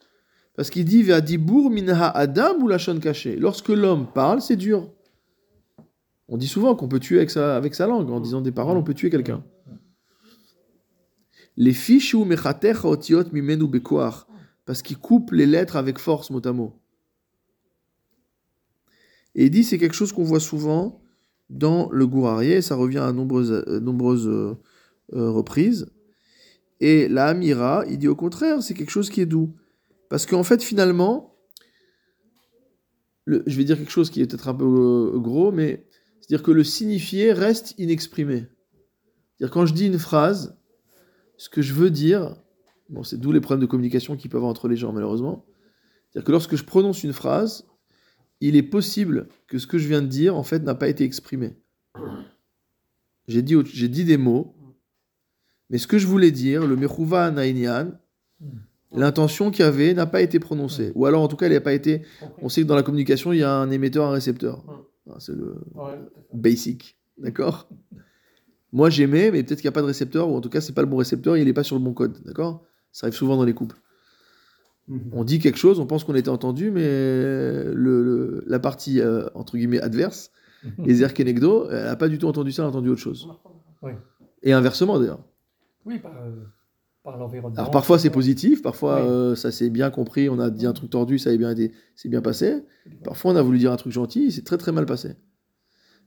Parce 0.57 0.70
qu'il 0.70 0.85
dit 0.85 1.03
Ve'adibour 1.03 1.70
minha 1.70 2.09
adam 2.11 2.57
ou 2.61 2.68
la 2.68 2.79
shon 2.79 3.01
caché. 3.01 3.37
Lorsque 3.37 3.68
l'homme 3.70 4.07
parle, 4.12 4.41
c'est 4.43 4.57
dur. 4.57 4.91
On 6.29 6.37
dit 6.37 6.47
souvent 6.47 6.75
qu'on 6.77 6.89
peut 6.89 7.01
tuer 7.01 7.16
avec 7.18 7.31
sa, 7.31 7.57
avec 7.57 7.75
sa 7.75 7.87
langue. 7.87 8.11
En 8.11 8.20
disant 8.20 8.41
des 8.41 8.53
paroles, 8.53 8.77
on 8.77 8.83
peut 8.85 8.95
tuer 8.95 9.11
quelqu'un. 9.11 9.43
Les 11.57 11.72
fiches 11.72 12.14
ou 12.14 12.25
mechater 12.25 12.72
mimenu 13.33 13.66
bekoar. 13.68 14.27
Parce 14.65 14.83
qu'il 14.83 14.99
coupe 14.99 15.33
les 15.33 15.47
lettres 15.47 15.77
avec 15.77 15.99
force, 15.99 16.31
mot 16.31 16.47
à 16.47 16.53
mot. 16.53 16.81
Et 19.35 19.45
il 19.47 19.51
dit 19.51 19.65
c'est 19.65 19.79
quelque 19.79 19.95
chose 19.95 20.12
qu'on 20.12 20.25
voit 20.25 20.41
souvent 20.41 21.03
dans 21.51 21.91
le 21.91 22.07
Gourarié. 22.07 22.62
Ça 22.62 22.77
revient 22.77 22.99
à 22.99 23.12
nombreuses, 23.12 23.53
euh, 23.53 23.81
nombreuses 23.81 24.29
euh, 24.29 24.55
euh, 25.12 25.31
reprises. 25.31 25.87
Et 26.81 27.09
la 27.09 27.27
Amira, 27.27 27.85
il 27.89 27.99
dit 27.99 28.09
au 28.09 28.17
contraire, 28.17 28.62
c'est 28.62 28.75
quelque 28.75 28.91
chose 28.91 29.11
qui 29.11 29.21
est 29.21 29.27
doux. 29.27 29.55
Parce 30.09 30.27
qu'en 30.27 30.45
fait, 30.45 30.62
finalement, 30.62 31.37
le- 33.25 33.43
je 33.47 33.57
vais 33.57 33.65
dire 33.65 33.77
quelque 33.77 33.91
chose 33.93 34.11
qui 34.11 34.21
est 34.23 34.27
peut-être 34.27 34.49
un 34.49 34.55
peu 34.55 35.12
gros, 35.17 35.51
mais 35.51 35.87
c'est-à-dire 36.21 36.43
que 36.43 36.53
le 36.53 36.65
signifié 36.65 37.33
reste 37.33 37.75
inexprimé. 37.79 38.47
C'est-à-dire 39.37 39.53
quand 39.53 39.67
je 39.67 39.75
dis 39.75 39.87
une 39.87 39.99
phrase, 39.99 40.57
ce 41.37 41.49
que 41.49 41.62
je 41.62 41.75
veux 41.75 41.91
dire, 41.91 42.37
bon, 42.89 43.03
c'est 43.03 43.18
d'où 43.18 43.32
les 43.32 43.41
problèmes 43.41 43.61
de 43.62 43.66
communication 43.70 44.16
qu'il 44.16 44.30
peut 44.30 44.37
y 44.37 44.39
avoir 44.39 44.51
entre 44.51 44.68
les 44.68 44.76
gens, 44.76 44.93
malheureusement. 44.93 45.45
C'est-à-dire 46.11 46.26
que 46.26 46.32
lorsque 46.32 46.57
je 46.57 46.64
prononce 46.64 47.03
une 47.05 47.12
phrase, 47.12 47.66
il 48.41 48.57
est 48.57 48.62
possible 48.62 49.28
que 49.47 49.59
ce 49.59 49.66
que 49.66 49.78
je 49.78 49.89
viens 49.89 50.03
de 50.03 50.07
dire, 50.07 50.37
en 50.37 50.43
fait, 50.43 50.62
n'a 50.62 50.74
pas 50.74 50.89
été 50.89 51.05
exprimé. 51.05 51.57
J'ai 53.26 53.43
dit, 53.43 53.57
autre- 53.57 53.70
j'ai 53.72 53.89
dit 53.89 54.05
des 54.05 54.16
mots, 54.18 54.55
mais 55.70 55.78
ce 55.78 55.87
que 55.87 55.99
je 55.99 56.07
voulais 56.07 56.30
dire, 56.30 56.66
le 56.66 56.76
Mechouva 56.76 57.30
Nainian, 57.30 57.93
Mm. 58.41 58.49
l'intention 58.99 59.51
qu'il 59.51 59.64
y 59.64 59.68
avait 59.68 59.95
n'a 59.95 60.07
pas 60.07 60.20
été 60.20 60.39
prononcée. 60.41 60.93
Ou 60.95 61.07
alors, 61.07 61.22
en 61.22 61.28
tout 61.28 61.37
cas, 61.37 61.47
elle 61.47 61.53
n'a 61.53 61.61
pas 61.61 61.72
été. 61.72 62.03
On 62.43 62.49
sait 62.49 62.62
que 62.62 62.66
dans 62.66 62.74
la 62.74 62.82
communication, 62.82 63.32
il 63.32 63.39
y 63.39 63.43
a 63.43 63.53
un 63.57 63.70
émetteur, 63.70 64.07
un 64.07 64.11
récepteur. 64.12 64.64
Ah, 65.09 65.16
C'est 65.20 65.35
le 65.35 65.57
basic. 66.32 66.99
D'accord? 67.18 67.68
Moi, 68.72 68.91
j'aimais, 68.91 69.30
mais 69.30 69.43
peut-être 69.45 69.61
qu'il 69.61 69.68
n'y 69.68 69.72
a 69.72 69.72
pas 69.72 69.82
de 69.82 69.87
récepteur, 69.87 70.28
ou 70.28 70.37
en 70.37 70.41
tout 70.41 70.49
cas, 70.51 70.61
c'est 70.61 70.72
pas 70.72 70.82
le 70.82 70.89
bon 70.89 70.97
récepteur, 70.97 71.37
il 71.37 71.45
n'est 71.45 71.53
pas 71.53 71.62
sur 71.62 71.76
le 71.76 71.82
bon 71.82 71.93
code. 71.95 72.22
D'accord? 72.24 72.64
Ça 72.95 73.07
arrive 73.09 73.17
souvent 73.17 73.37
dans 73.37 73.45
les 73.45 73.55
couples. 73.55 73.77
On 75.13 75.25
dit 75.25 75.39
quelque 75.41 75.59
chose, 75.59 75.81
on 75.81 75.87
pense 75.87 76.05
qu'on 76.05 76.15
était 76.15 76.29
entendu, 76.29 76.71
mais 76.71 76.83
le, 76.83 77.73
le- 77.75 78.45
la 78.47 78.59
partie, 78.59 79.01
euh, 79.01 79.27
entre 79.35 79.57
guillemets, 79.57 79.81
adverse, 79.81 80.31
les 80.79 81.03
erkenegdo, 81.03 81.69
elle 81.71 81.85
n'a 81.85 81.97
pas 81.97 82.09
du 82.09 82.19
tout 82.19 82.29
entendu 82.29 82.53
ça, 82.53 82.63
elle 82.63 82.67
a 82.67 82.69
entendu 82.69 82.91
autre 82.91 83.01
chose. 83.01 83.27
Oui. 83.83 83.93
Et 84.43 84.53
inversement, 84.53 84.99
d'ailleurs. 84.99 85.25
Oui, 85.87 85.99
par, 85.99 86.13
euh, 86.13 86.31
par 87.03 87.17
l'environnement. 87.19 87.57
Alors 87.59 87.71
parfois 87.71 87.99
c'est 87.99 88.11
positif, 88.11 88.63
parfois 88.63 88.97
Oui. 89.03 89.09
euh, 89.09 89.35
ça 89.35 89.51
s'est 89.51 89.71
bien 89.71 89.91
compris, 89.91 90.29
on 90.29 90.39
a 90.39 90.51
dit 90.51 90.67
un 90.67 90.73
truc 90.75 90.91
tordu, 90.91 91.19
ça 91.19 91.31
a 91.31 91.37
bien 91.37 91.51
été, 91.51 91.73
bien 92.05 92.23
passé. 92.23 92.63
Parfois 93.03 93.33
on 93.33 93.37
a 93.37 93.43
voulu 93.43 93.59
dire 93.59 93.73
un 93.73 93.77
truc 93.77 93.93
gentil, 93.93 94.31
c'est 94.33 94.45
très 94.45 94.59
très 94.59 94.71
mal 94.73 94.87
passé. 94.87 95.17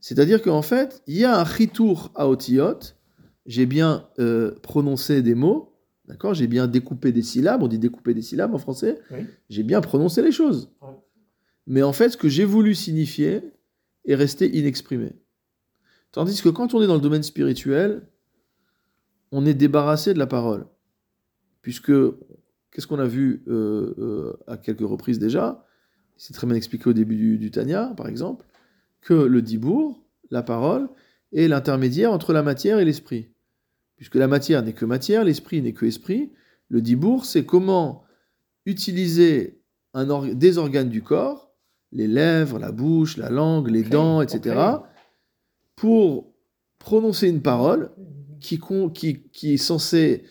C'est-à-dire 0.01 0.41
qu'en 0.43 0.61
fait, 0.61 1.01
il 1.07 1.17
y 1.17 1.25
a 1.25 1.39
un 1.39 1.43
ritour 1.43 2.11
à 2.15 2.27
otiyot, 2.29 2.79
j'ai 3.47 3.65
bien 3.65 4.05
prononcé 4.61 5.21
des 5.23 5.33
mots, 5.35 5.73
d'accord, 6.07 6.33
j'ai 6.33 6.47
bien 6.47 6.67
découpé 6.67 7.11
des 7.11 7.21
syllabes, 7.21 7.63
on 7.63 7.67
dit 7.67 7.79
découper 7.79 8.13
des 8.13 8.21
syllabes 8.21 8.53
en 8.53 8.57
français, 8.57 8.99
Oui. 9.11 9.25
j'ai 9.49 9.63
bien 9.63 9.81
prononcé 9.81 10.21
les 10.21 10.31
choses. 10.31 10.71
Mais 11.65 11.83
en 11.83 11.93
fait, 11.93 12.09
ce 12.09 12.17
que 12.17 12.29
j'ai 12.29 12.45
voulu 12.45 12.73
signifier 12.75 13.41
est 14.05 14.15
resté 14.15 14.55
inexprimé. 14.57 15.13
Tandis 16.13 16.41
que 16.41 16.49
quand 16.49 16.73
on 16.73 16.81
est 16.81 16.87
dans 16.87 16.95
le 16.95 17.01
domaine 17.01 17.23
spirituel, 17.23 18.07
on 19.31 19.45
est 19.45 19.53
débarrassé 19.53 20.13
de 20.13 20.19
la 20.19 20.27
parole. 20.27 20.65
Puisque, 21.61 21.91
qu'est-ce 22.71 22.87
qu'on 22.87 22.99
a 22.99 23.05
vu 23.07 23.43
euh, 23.49 23.93
euh, 23.99 24.33
à 24.47 24.55
quelques 24.57 24.87
reprises 24.87 25.19
déjà? 25.19 25.65
C'est 26.15 26.33
très 26.33 26.47
bien 26.47 26.55
expliqué 26.55 26.89
au 26.89 26.93
début 26.93 27.17
du, 27.17 27.37
du 27.37 27.51
Tanya, 27.51 27.93
par 27.97 28.07
exemple, 28.07 28.45
que 29.01 29.13
le 29.13 29.41
dibour, 29.41 30.01
la 30.31 30.41
parole, 30.43 30.87
est 31.33 31.49
l'intermédiaire 31.49 32.13
entre 32.13 32.31
la 32.31 32.41
matière 32.41 32.79
et 32.79 32.85
l'esprit. 32.85 33.29
Puisque 33.97 34.15
la 34.15 34.27
matière 34.27 34.63
n'est 34.63 34.73
que 34.73 34.85
matière, 34.85 35.23
l'esprit 35.23 35.61
n'est 35.61 35.73
que 35.73 35.85
esprit. 35.85 36.31
Le 36.69 36.81
dibour, 36.81 37.25
c'est 37.25 37.45
comment 37.45 38.03
utiliser 38.65 39.61
un 39.93 40.09
or- 40.09 40.27
des 40.33 40.57
organes 40.57 40.89
du 40.89 41.01
corps, 41.01 41.51
les 41.91 42.07
lèvres, 42.07 42.59
la 42.59 42.71
bouche, 42.71 43.17
la 43.17 43.29
langue, 43.29 43.69
les 43.69 43.83
dents, 43.83 44.21
etc., 44.21 44.55
pour 45.75 46.33
prononcer 46.79 47.27
une 47.29 47.41
parole 47.41 47.91
qui, 48.39 48.59
qui 49.31 49.53
est 49.53 49.57
censée 49.57 50.23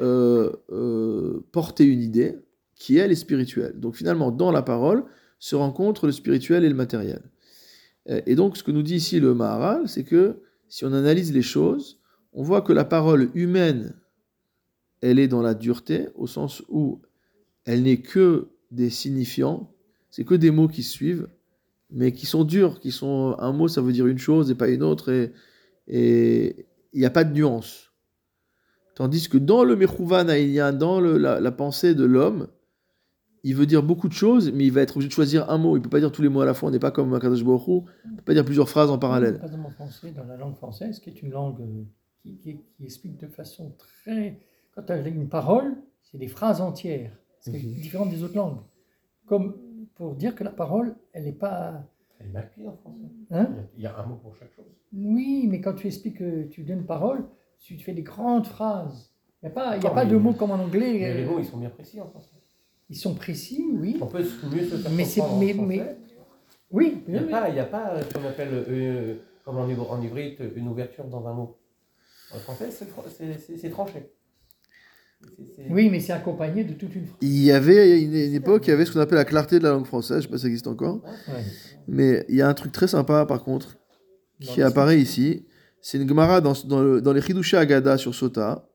euh, 0.00 0.52
euh, 0.70 1.46
porter 1.52 1.84
une 1.84 2.02
idée 2.02 2.36
qui, 2.74 2.96
elle, 2.98 3.12
est 3.12 3.16
spirituelle. 3.16 3.78
Donc 3.78 3.94
finalement, 3.96 4.30
dans 4.30 4.50
la 4.50 4.62
parole 4.62 5.04
se 5.38 5.54
rencontrent 5.56 6.06
le 6.06 6.12
spirituel 6.12 6.64
et 6.64 6.68
le 6.68 6.74
matériel. 6.74 7.22
Euh, 8.10 8.20
Et 8.26 8.34
donc, 8.34 8.56
ce 8.56 8.62
que 8.62 8.70
nous 8.72 8.82
dit 8.82 8.96
ici 8.96 9.20
le 9.20 9.34
Maharal, 9.34 9.88
c'est 9.88 10.04
que 10.04 10.42
si 10.68 10.84
on 10.84 10.92
analyse 10.92 11.32
les 11.32 11.42
choses, 11.42 12.00
on 12.34 12.42
voit 12.42 12.62
que 12.62 12.72
la 12.72 12.84
parole 12.84 13.30
humaine, 13.34 13.94
elle 15.00 15.18
est 15.18 15.28
dans 15.28 15.42
la 15.42 15.54
dureté, 15.54 16.08
au 16.14 16.26
sens 16.26 16.62
où 16.68 17.00
elle 17.64 17.82
n'est 17.82 18.00
que 18.00 18.48
des 18.70 18.90
signifiants, 18.90 19.70
c'est 20.10 20.24
que 20.24 20.34
des 20.34 20.50
mots 20.50 20.68
qui 20.68 20.82
suivent, 20.82 21.28
mais 21.90 22.12
qui 22.12 22.26
sont 22.26 22.44
durs, 22.44 22.80
qui 22.80 22.90
sont 22.90 23.36
un 23.38 23.52
mot, 23.52 23.68
ça 23.68 23.80
veut 23.82 23.92
dire 23.92 24.06
une 24.06 24.18
chose 24.18 24.50
et 24.50 24.54
pas 24.54 24.68
une 24.68 24.82
autre, 24.82 25.10
et 25.88 26.66
il 26.92 27.00
n'y 27.00 27.06
a 27.06 27.10
pas 27.10 27.24
de 27.24 27.32
nuance. 27.32 27.92
Tandis 28.94 29.28
que 29.28 29.38
dans 29.38 29.64
le 29.64 29.74
Mechouvan 29.76 30.24
dans 30.72 31.00
le- 31.00 31.18
la, 31.18 31.40
la 31.40 31.52
pensée 31.52 31.94
de 31.94 32.04
l'homme, 32.04 32.48
il 33.42 33.54
veut 33.54 33.66
dire 33.66 33.82
beaucoup 33.82 34.08
de 34.08 34.14
choses, 34.14 34.50
mais 34.52 34.64
il 34.64 34.72
va 34.72 34.80
être 34.80 34.96
obligé 34.96 35.08
de 35.08 35.12
choisir 35.12 35.50
un 35.50 35.58
mot. 35.58 35.76
Il 35.76 35.80
ne 35.80 35.84
peut 35.84 35.90
pas 35.90 36.00
dire 36.00 36.10
tous 36.12 36.22
les 36.22 36.28
mots 36.30 36.40
à 36.40 36.46
la 36.46 36.54
fois. 36.54 36.68
On 36.68 36.72
n'est 36.72 36.78
pas 36.78 36.90
comme 36.92 37.10
Baruch 37.10 37.40
Hu. 37.40 37.42
Il 37.42 38.10
ne 38.12 38.16
peut 38.16 38.22
pas 38.24 38.32
dire 38.34 38.44
plusieurs 38.44 38.68
phrases 38.70 38.90
en 38.90 38.98
parallèle. 38.98 39.38
Pas 39.38 39.48
dans 39.48 39.68
français, 39.70 40.12
dans 40.16 40.24
la 40.24 40.36
langue 40.36 40.54
française, 40.54 40.98
qui 41.00 41.10
est 41.10 41.20
une 41.22 41.30
langue 41.30 41.60
euh, 41.60 41.82
qui, 42.24 42.36
qui- 42.38 42.56
qui 42.76 42.84
explique 42.84 43.18
de 43.18 43.26
façon 43.26 43.72
très. 43.78 44.40
Quand 44.74 44.82
tu 44.82 44.92
as 44.92 45.06
une 45.06 45.28
parole, 45.28 45.76
c'est 46.02 46.18
des 46.18 46.28
phrases 46.28 46.60
entières. 46.60 47.12
C'est 47.40 47.52
Mhm. 47.52 47.74
différent 47.74 48.06
des 48.06 48.22
autres 48.22 48.36
langues. 48.36 48.60
Comme 49.26 49.56
pour 49.94 50.14
dire 50.14 50.34
que 50.34 50.42
la 50.44 50.50
parole, 50.50 50.96
elle 51.12 51.24
n'est 51.24 51.32
pas. 51.32 51.82
Elle 52.18 52.34
est 52.34 52.46
prise 52.52 52.66
en 52.68 52.76
français. 52.76 52.98
Hein 53.30 53.50
Il 53.76 53.82
y 53.82 53.86
a 53.86 53.96
un 53.98 54.06
mot 54.06 54.16
pour 54.16 54.34
chaque 54.36 54.52
chose. 54.54 54.64
oui, 54.92 55.46
mais 55.50 55.60
quand 55.60 55.74
tu 55.74 55.86
expliques 55.86 56.18
que 56.18 56.44
tu 56.44 56.62
donnes 56.62 56.84
parole, 56.86 57.24
tu 57.60 57.76
fais 57.78 57.92
des 57.92 58.02
grandes 58.02 58.46
phrases. 58.46 59.10
Il 59.42 59.46
n'y 59.46 59.52
a 59.52 59.54
pas, 59.54 59.76
il 59.76 59.82
y 59.82 59.86
a 59.86 59.90
pas 59.90 60.04
mais- 60.04 60.10
de 60.10 60.16
mots 60.16 60.32
comme 60.32 60.52
en 60.52 60.54
anglais. 60.54 60.92
Mais 61.00 61.14
les 61.14 61.24
euh, 61.24 61.30
mots, 61.30 61.38
ils 61.38 61.44
sont 61.44 61.58
bien 61.58 61.68
précis 61.70 62.00
en 62.00 62.06
français. 62.08 62.30
Ils 62.88 62.96
sont 62.96 63.14
précis, 63.14 63.64
oui. 63.74 63.98
On 64.00 64.06
peut 64.06 64.18
mieux 64.50 64.64
se 64.64 64.76
faire 64.76 64.90
Mais 64.92 65.04
c'est- 65.04 65.20
comprendre 65.20 65.38
en 65.38 65.40
mais- 65.66 65.76
français. 65.78 65.96
mais- 65.98 65.98
Oui, 66.70 67.02
Il 67.06 67.12
n'y 67.12 67.18
a, 67.18 67.22
oui, 67.50 67.58
a 67.60 67.64
pas 67.66 68.02
ce 68.02 68.14
qu'on 68.14 68.24
appelle, 68.26 68.48
euh, 68.52 69.14
comme 69.44 69.58
en, 69.58 70.00
ivrite, 70.02 70.40
une 70.56 70.66
ouverture 70.68 71.04
dans 71.04 71.26
un 71.28 71.32
mot. 71.34 71.56
En 72.34 72.38
français, 72.38 72.68
c'est 72.70 72.84
fr- 72.86 73.04
c'est- 73.16 73.38
c'est 73.46 73.56
c'est 73.58 73.70
tranché. 73.70 74.10
C'est- 75.22 75.44
c'est- 75.56 75.66
oui, 75.70 75.88
mais 75.90 76.00
c'est 76.00 76.12
accompagné 76.12 76.64
de 76.64 76.74
toute 76.74 76.94
une 76.94 77.06
phrase. 77.06 77.18
Il 77.22 77.42
y 77.44 77.50
avait 77.52 78.00
une, 78.02 78.14
une 78.14 78.34
époque, 78.34 78.66
il 78.66 78.70
y 78.70 78.72
avait 78.72 78.84
ce 78.84 78.92
qu'on 78.92 79.00
appelle 79.00 79.16
la 79.18 79.24
clarté 79.24 79.58
de 79.58 79.64
la 79.64 79.70
langue 79.70 79.86
française. 79.86 80.22
Je 80.22 80.22
ne 80.22 80.22
sais 80.22 80.28
pas 80.32 80.36
si 80.38 80.42
ça 80.42 80.48
existe 80.48 80.66
encore. 80.66 81.02
Ouais. 81.04 81.42
Mais 81.88 82.24
il 82.28 82.36
y 82.36 82.42
a 82.42 82.48
un 82.48 82.54
truc 82.54 82.72
très 82.72 82.88
sympa, 82.88 83.24
par 83.24 83.42
contre, 83.44 83.78
qui 84.40 84.60
Dans 84.60 84.66
apparaît 84.66 84.98
ici. 85.00 85.46
C'est 85.80 85.98
une 85.98 86.08
Gemara 86.08 86.40
dans, 86.40 86.54
dans, 86.66 86.82
le- 86.82 87.00
dans 87.00 87.12
les 87.12 87.22
Chidusha 87.22 87.60
Agada 87.60 87.96
sur 87.98 88.14
Sota. 88.14 88.68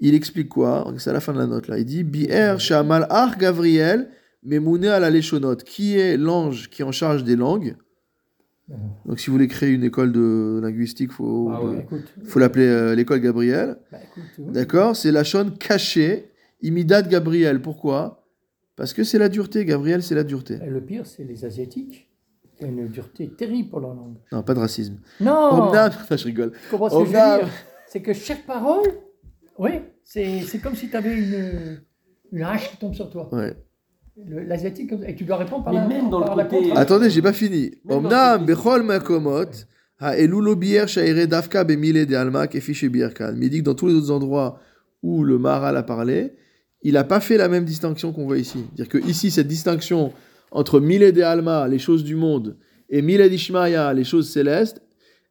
Il 0.00 0.14
explique 0.14 0.48
quoi? 0.48 0.92
C'est 0.98 1.10
à 1.10 1.12
la 1.12 1.20
fin 1.20 1.32
de 1.32 1.38
la 1.38 1.46
note 1.46 1.68
là. 1.68 1.78
Il 1.78 1.84
dit 1.84 2.02
Bi'er 2.04 2.58
Shamal 2.58 3.06
Ar 3.10 3.38
Gavriel 3.38 4.10
Memouné 4.42 4.88
à 4.88 5.00
la 5.00 5.08
Leshonot, 5.08 5.56
qui 5.56 5.96
est 5.98 6.16
l'ange 6.18 6.68
qui 6.68 6.82
est 6.82 6.84
en 6.84 6.92
charge 6.92 7.24
des 7.24 7.36
langues. 7.36 7.76
Mhm. 8.68 8.76
Donc 9.06 9.20
si 9.20 9.26
vous 9.26 9.32
voulez 9.34 9.48
créer 9.48 9.70
une 9.70 9.84
école 9.84 10.10
de 10.12 10.58
linguistique, 10.62 11.10
il 11.10 11.14
faut, 11.14 11.50
Ah 11.52 11.60
de- 11.62 11.68
ouais. 11.68 11.80
Écoute, 11.80 12.14
faut 12.24 12.38
l'appeler 12.38 12.66
euh, 12.66 12.94
l'école 12.94 13.20
Gabriel. 13.20 13.76
bah, 13.92 13.98
oui. 14.38 14.44
D'accord 14.52 14.96
C'est 14.96 15.12
la 15.12 15.22
chaîne 15.24 15.50
cachée, 15.58 16.30
Imidat 16.62 17.02
Gabriel. 17.02 17.60
Pourquoi? 17.60 18.26
Parce 18.76 18.92
que 18.94 19.04
c'est 19.04 19.18
la 19.18 19.28
dureté. 19.28 19.64
Gabriel, 19.64 20.02
c'est 20.02 20.14
la 20.14 20.24
dureté. 20.24 20.58
Et 20.64 20.70
Le 20.70 20.80
pire, 20.80 21.04
c'est 21.06 21.24
les 21.24 21.44
Asiatiques, 21.44 22.10
une 22.60 22.88
dureté 22.88 23.28
terrible 23.28 23.68
pour 23.68 23.80
leur 23.80 23.94
langue. 23.94 24.16
Non, 24.32 24.42
pas 24.42 24.54
de 24.54 24.60
racisme. 24.60 24.98
Non 25.20 25.68
Omnam, 25.68 25.92
je 26.10 26.24
rigole. 26.24 26.52
Tu 26.52 26.70
comprends 26.70 26.88
ce 26.88 26.94
que 26.94 27.04
je 27.04 27.10
veux 27.10 27.16
Omnam. 27.18 27.40
dire? 27.40 27.48
C'est 27.86 28.00
que 28.00 28.12
chaque 28.14 28.46
parole, 28.46 28.86
oui, 29.58 29.70
c'est 30.02 30.40
c'est 30.40 30.58
comme 30.58 30.74
si 30.74 30.88
tu 30.88 30.96
avais 30.96 31.14
une, 31.16 31.80
une 32.32 32.42
hache 32.42 32.70
qui 32.70 32.76
tombe 32.78 32.94
sur 32.94 33.10
toi. 33.10 33.28
Ouais. 33.32 33.54
Le- 34.16 34.44
L'Asiatique, 34.44 34.90
comme 34.90 35.00
ça, 35.02 35.08
et 35.08 35.14
tu 35.14 35.24
dois 35.24 35.36
répondre 35.38 35.64
par 35.64 35.72
Mais 35.72 35.80
la 35.80 35.88
même 35.88 36.08
dans 36.10 36.20
le 36.20 36.26
par 36.26 36.36
la 36.36 36.44
côté- 36.44 36.68
contre- 36.68 36.78
Attendez, 36.78 37.10
j'ai 37.10 37.22
pas 37.22 37.32
fini. 37.32 37.72
Omnam, 37.88 38.44
bechol 38.46 38.82
makomot, 38.84 39.46
bier 40.56 40.86
sha'ire 40.86 41.26
dafka 41.26 41.64
bemile 41.64 42.06
de 42.06 42.14
alma. 42.14 42.46
Mais 42.52 43.46
il 43.46 43.50
dit 43.50 43.58
que 43.58 43.64
dans 43.64 43.74
tous 43.74 43.88
les 43.88 43.94
autres 43.94 44.10
endroits 44.12 44.60
où 45.02 45.24
le 45.24 45.38
Maharal 45.38 45.76
a 45.76 45.82
parlé, 45.82 46.34
il 46.82 46.94
n'a 46.94 47.04
pas 47.04 47.20
fait 47.20 47.36
la 47.36 47.48
même 47.48 47.64
distinction 47.64 48.12
qu'on 48.12 48.26
voit 48.26 48.38
ici. 48.38 48.64
C'est-à-dire 48.76 48.88
que 48.88 48.98
ici, 49.08 49.30
cette 49.30 49.48
distinction 49.48 50.12
entre 50.52 50.78
mile 50.80 51.10
de 51.12 51.22
alma, 51.22 51.66
les 51.66 51.78
choses 51.80 52.04
du 52.04 52.14
monde, 52.14 52.56
et 52.90 53.02
mile 53.02 53.28
d'ishmaya, 53.28 53.92
les 53.94 54.04
choses 54.04 54.30
célestes, 54.30 54.80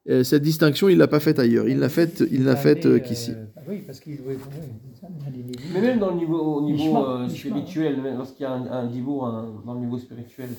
cette 0.05 0.41
distinction, 0.43 0.89
il 0.89 0.97
l'a 0.97 1.07
pas 1.07 1.19
faite 1.21 1.39
ailleurs. 1.39 1.67
Il 1.69 1.79
l'a 1.79 1.89
faite, 1.89 2.23
il 2.29 2.43
l'a 2.43 2.51
a 2.51 2.55
faite 2.55 2.85
euh, 2.85 2.99
qu'ici. 2.99 3.31
euh, 3.31 3.45
bah 3.55 3.61
oui, 3.67 3.83
parce 3.85 3.99
qu'il 4.01 4.13
niveaux. 4.15 5.51
Mais 5.73 5.81
même 5.81 5.99
dans 5.99 6.09
le 6.09 6.17
niveau, 6.17 6.39
au 6.57 6.61
niveau 6.61 6.97
euh, 7.05 7.29
spirituel, 7.29 8.01
même 8.01 8.17
lorsqu'il 8.17 8.43
y 8.43 8.45
a 8.45 8.51
un, 8.51 8.65
un 8.69 8.85
niveau, 8.89 9.23
un- 9.23 9.61
dans 9.65 9.73
le 9.75 9.79
niveau 9.79 9.97
spirituel, 9.97 10.49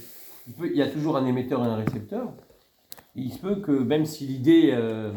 il, 0.47 0.55
peut- 0.55 0.71
il 0.71 0.77
y 0.77 0.83
a 0.83 0.89
toujours 0.89 1.17
un 1.19 1.27
émetteur 1.27 1.63
et 1.63 1.67
un 1.69 1.77
récepteur. 1.77 2.33
Et 3.17 3.21
il 3.21 3.33
se 3.33 3.39
peut 3.39 3.57
que 3.57 3.73
même 3.73 4.07
si 4.07 4.27
l'idée 4.27 4.71
euh, 4.73 5.13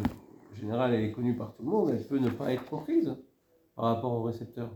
générale 0.59 0.93
elle 0.93 1.05
est 1.05 1.11
connue 1.11 1.35
par 1.35 1.53
tout 1.55 1.63
le 1.63 1.69
monde, 1.69 1.89
elle 1.91 2.05
peut 2.05 2.19
ne 2.19 2.29
pas 2.29 2.51
être 2.51 2.65
comprise 2.65 3.15
par 3.75 3.85
rapport 3.85 4.11
au 4.11 4.23
récepteur. 4.23 4.69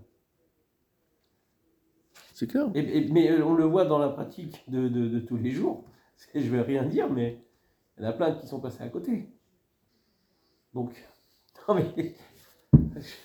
C'est 2.34 2.48
clair. 2.48 2.70
Et, 2.74 2.80
et- 3.00 3.12
mais 3.12 3.30
euh, 3.32 3.46
on 3.46 3.54
le 3.54 3.66
voit 3.66 3.86
dans 3.86 4.00
la 4.00 4.10
pratique 4.10 4.64
de, 4.70 4.88
de- 4.88 5.08
de 5.10 5.20
tous 5.20 5.38
les 5.38 5.52
jours. 5.52 5.84
Je 6.36 6.40
vais 6.50 6.62
rien 6.62 6.84
dire, 6.86 7.12
mais 7.12 7.38
il 7.98 8.04
y 8.04 8.08
en 8.08 8.10
a 8.10 8.14
plein 8.14 8.32
qui 8.34 8.48
sont 8.48 8.60
passés 8.60 8.84
à 8.84 8.88
côté. 8.90 9.28
Donc, 10.74 10.94
non 11.68 11.76
mais, 11.76 11.86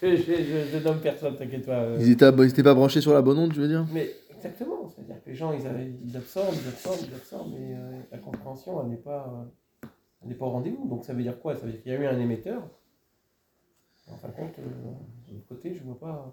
je, 0.02 0.16
je, 0.16 0.16
je, 0.16 0.64
je 0.72 0.78
nomme 0.84 1.00
personne, 1.00 1.36
t'inquiète 1.36 1.66
pas. 1.66 1.82
euh. 1.82 1.98
Ils 2.00 2.10
étaient, 2.10 2.28
ils 2.30 2.48
étaient 2.48 2.62
pas 2.62 2.74
branchés 2.74 3.00
sur 3.00 3.12
la 3.14 3.22
bonne 3.22 3.38
onde, 3.38 3.52
tu 3.52 3.60
veux 3.60 3.68
dire? 3.68 3.86
Mais 3.92 4.10
exactement, 4.34 4.88
c'est-à-dire 4.88 5.22
que 5.22 5.30
les 5.30 5.36
gens, 5.36 5.52
ils, 5.52 5.66
avaient- 5.66 5.92
ils 6.04 6.16
absorbent, 6.16 6.54
ils 6.54 6.68
absorbent, 6.68 6.98
ils 7.08 7.14
absorbent, 7.14 7.52
mais 7.52 7.74
euh, 7.74 8.00
la 8.12 8.18
compréhension, 8.18 8.82
elle 8.82 8.90
n'est 8.90 8.96
pas, 8.96 9.32
euh, 9.84 9.88
elle 10.22 10.28
n'est 10.28 10.34
pas 10.34 10.46
au 10.46 10.50
rendez-vous. 10.50 10.88
Donc 10.88 11.04
ça 11.04 11.12
veut 11.14 11.22
dire 11.22 11.38
quoi? 11.40 11.54
Ça 11.56 11.66
veut 11.66 11.72
dire 11.72 11.82
qu'il 11.82 11.92
y 11.92 11.96
a 11.96 11.98
eu 12.00 12.06
un 12.06 12.18
émetteur. 12.18 12.62
En 14.08 14.16
fin 14.16 14.28
de 14.28 14.32
compte, 14.34 14.54
de 14.58 15.32
l'autre 15.34 15.46
côté, 15.48 15.74
je 15.74 15.82
vois 15.82 15.98
pas. 15.98 16.32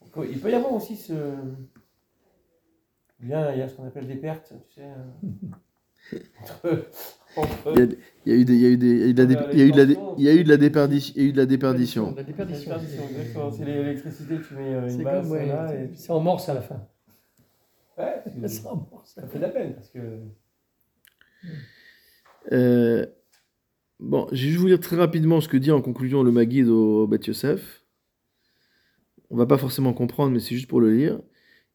Donc, 0.00 0.26
il 0.28 0.40
peut 0.40 0.50
y 0.50 0.54
avoir 0.54 0.72
aussi 0.72 0.96
ce. 0.96 1.12
Bien, 3.20 3.52
il 3.52 3.58
y 3.58 3.62
a 3.62 3.68
ce 3.68 3.74
qu'on 3.76 3.86
appelle 3.86 4.06
des 4.08 4.16
pertes, 4.16 4.52
tu 4.68 4.80
sais. 4.80 4.88
entre- 6.42 6.86
Il 8.26 8.30
y 8.30 8.32
a, 8.32 8.36
eu 8.36 8.44
des, 8.44 8.54
il 8.54 8.60
y 8.60 8.66
a 8.66 8.68
eu 8.68 8.76
des, 8.76 8.86
il 8.86 9.00
y 9.00 9.04
a 9.04 9.06
eu 9.08 9.14
de 9.14 9.18
la 9.18 9.26
dé- 9.26 9.48
il 9.52 9.58
y 9.58 9.62
a 9.62 9.64
eu 9.66 9.72
de 9.72 9.76
la 9.76 9.86
dé- 9.86 9.98
il 10.18 10.24
y 10.24 10.28
a 10.28 10.34
eu 10.34 10.44
de 10.44 10.48
la 10.48 10.56
déperdition, 10.56 11.14
il 11.16 11.22
y 11.22 11.26
a 11.26 11.28
eu 11.28 11.32
de 11.32 11.36
la 11.36 11.46
déperdition. 11.46 12.14
C'est 13.50 13.64
l'électricité, 13.64 14.36
tu 14.46 14.54
mets 14.54 14.74
euh, 14.74 14.88
C'est 14.88 14.96
une 14.98 15.04
base 15.04 15.32
là 15.34 15.74
et. 15.74 15.90
c'est 15.96 16.10
en 16.12 16.20
morse 16.20 16.48
à 16.48 16.54
la 16.54 16.62
fin. 16.62 16.86
Ouais, 17.98 18.22
c'est- 18.46 18.66
en 18.66 18.76
morse. 18.90 19.12
ça 19.14 19.26
fait 19.26 19.38
de 19.38 19.42
la 19.42 19.48
peine 19.50 19.74
parce 19.74 19.90
que. 19.90 19.98
Euh, 22.52 23.06
bon, 24.00 24.26
je 24.32 24.42
vais 24.44 24.48
juste 24.50 24.58
vous 24.60 24.66
lire 24.66 24.80
très 24.80 24.96
rapidement 24.96 25.40
ce 25.40 25.48
que 25.48 25.56
dit 25.56 25.70
en 25.72 25.80
conclusion 25.82 26.22
le 26.22 26.30
Maguide 26.32 26.68
au 26.68 27.06
Beth 27.06 27.26
Yosef. 27.26 27.82
On 29.30 29.36
va 29.36 29.46
pas 29.46 29.58
forcément 29.58 29.92
comprendre, 29.92 30.32
mais 30.32 30.40
c'est 30.40 30.54
juste 30.54 30.68
pour 30.68 30.80
le 30.80 30.94
lire. 30.94 31.20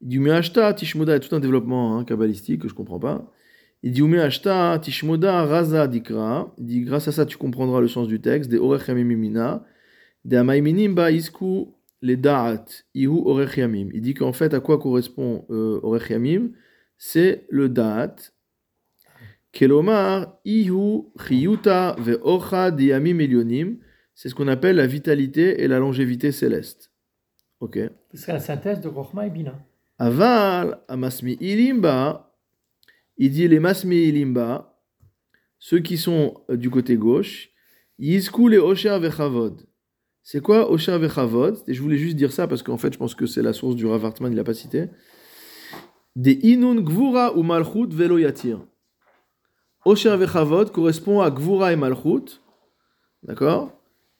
Il 0.01 0.07
dit 0.09 0.15
Umeashta 0.17 0.73
Tishmoda, 0.73 1.13
il 1.13 1.15
y 1.21 1.25
a 1.25 1.27
tout 1.27 1.35
un 1.35 1.39
développement 1.39 1.97
hein, 1.97 2.05
kabbalistique 2.05 2.61
que 2.61 2.69
je 2.69 2.73
comprends 2.73 2.99
pas. 2.99 3.29
Il 3.81 3.91
dit 3.91 4.01
Umeashta 4.01 4.79
Tishmoda 4.79 5.45
Raza 5.45 5.87
Dikra. 5.87 6.53
Il 6.57 6.65
dit 6.65 6.81
grâce 6.81 7.07
à 7.07 7.11
ça 7.11 7.25
tu 7.25 7.37
comprendras 7.37 7.81
le 7.81 7.87
sens 7.87 8.07
du 8.07 8.19
texte. 8.19 8.49
Des 8.49 8.57
Orech 8.57 8.87
Yamim 8.87 9.05
Mimina. 9.05 9.65
Des 10.25 10.37
Amaiminim 10.37 10.93
Ba 10.93 11.11
Isku 11.11 11.67
les 12.01 12.17
Da'at 12.17 12.65
Ihu 12.93 13.21
Orech 13.25 13.57
Yamim. 13.57 13.89
Il 13.93 14.01
dit 14.01 14.13
qu'en 14.13 14.33
fait, 14.33 14.53
à 14.53 14.59
quoi 14.59 14.79
correspond 14.79 15.45
euh, 15.49 15.79
Orech 15.83 16.09
Yamim 16.09 16.49
C'est 16.97 17.45
le 17.49 17.69
Da'at. 17.69 18.15
Kelomar, 19.51 20.39
Ihu, 20.45 21.05
Chiyuta, 21.17 21.95
Ve'ocha, 21.97 22.71
Diyamim 22.71 23.19
Elionim, 23.19 23.77
c'est 24.13 24.29
ce 24.29 24.35
qu'on 24.35 24.47
appelle 24.47 24.75
la 24.75 24.85
vitalité 24.85 25.63
et 25.63 25.67
la 25.67 25.79
longévité 25.79 26.31
céleste. 26.31 26.91
Ok. 27.59 27.79
Serait 28.13 28.33
la 28.33 28.39
synthèse 28.39 28.79
de 28.79 28.87
Rochma 28.87 29.25
et 29.25 29.29
Bina. 29.29 29.59
Aval, 29.97 30.79
Amasmi 30.87 31.37
Ilimba, 31.41 32.28
il 33.19 33.31
dit 33.31 33.47
les 33.47 33.59
Masmi 33.59 33.97
Ilimba, 34.07 34.81
ceux 35.59 35.79
qui 35.79 35.97
sont 35.97 36.41
euh, 36.49 36.55
du 36.55 36.69
côté 36.69 36.95
gauche, 36.95 37.49
Yizku 37.99 38.47
le 38.47 38.59
Osher 38.59 38.97
Vechavod, 38.97 39.61
C'est 40.23 40.41
quoi 40.41 40.71
Osher 40.71 40.97
Vechavod 40.97 41.57
Et 41.67 41.73
je 41.73 41.81
voulais 41.81 41.97
juste 41.97 42.15
dire 42.15 42.31
ça 42.31 42.47
parce 42.47 42.63
qu'en 42.63 42.77
fait, 42.77 42.93
je 42.93 42.97
pense 42.97 43.13
que 43.13 43.25
c'est 43.25 43.41
la 43.41 43.51
source 43.51 43.75
du 43.75 43.85
Rav 43.85 44.05
Hartman, 44.05 44.31
il 44.31 44.37
l'a 44.37 44.45
pas 44.45 44.53
cité. 44.53 44.85
Des 46.15 46.39
Inun 46.43 46.81
Gvura 46.81 47.35
ou 47.37 47.43
Malchut 47.43 47.89
Velo 47.89 48.17
Yatir. 48.17 48.61
Osher 49.83 50.15
Vechavod 50.15 50.71
correspond 50.71 51.19
à 51.19 51.29
Gvura 51.29 51.73
et 51.73 51.75
Malchut. 51.75 52.39
D'accord? 53.23 53.73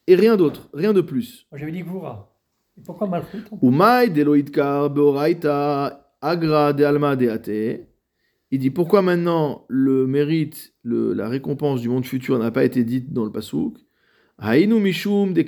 Et 0.06 0.14
rien 0.14 0.36
d'autre, 0.36 0.68
rien 0.74 0.92
de 0.92 1.00
plus. 1.00 1.46
J'avais 1.54 1.72
dit 1.72 1.82
Gvura. 1.82 2.36
Et 2.76 2.82
pourquoi 2.82 3.06
Malchut? 3.06 3.44
Umay 3.62 4.10
Deloitkar 4.10 4.90
Beoraita 4.90 6.06
Agra 6.20 6.74
de 6.74 6.84
Alma 6.84 7.16
Deate. 7.16 7.89
Il 8.52 8.58
dit 8.58 8.70
pourquoi 8.70 9.00
maintenant 9.02 9.64
le 9.68 10.06
mérite, 10.06 10.72
la 10.84 11.28
récompense 11.28 11.80
du 11.80 11.88
monde 11.88 12.04
futur 12.04 12.38
n'a 12.38 12.50
pas 12.50 12.64
été 12.64 12.82
dite 12.84 13.12
dans 13.12 13.24
le 13.24 13.30
pasouk 13.30 13.78
Hainu 14.42 14.80
mishum 14.80 15.34
de 15.34 15.42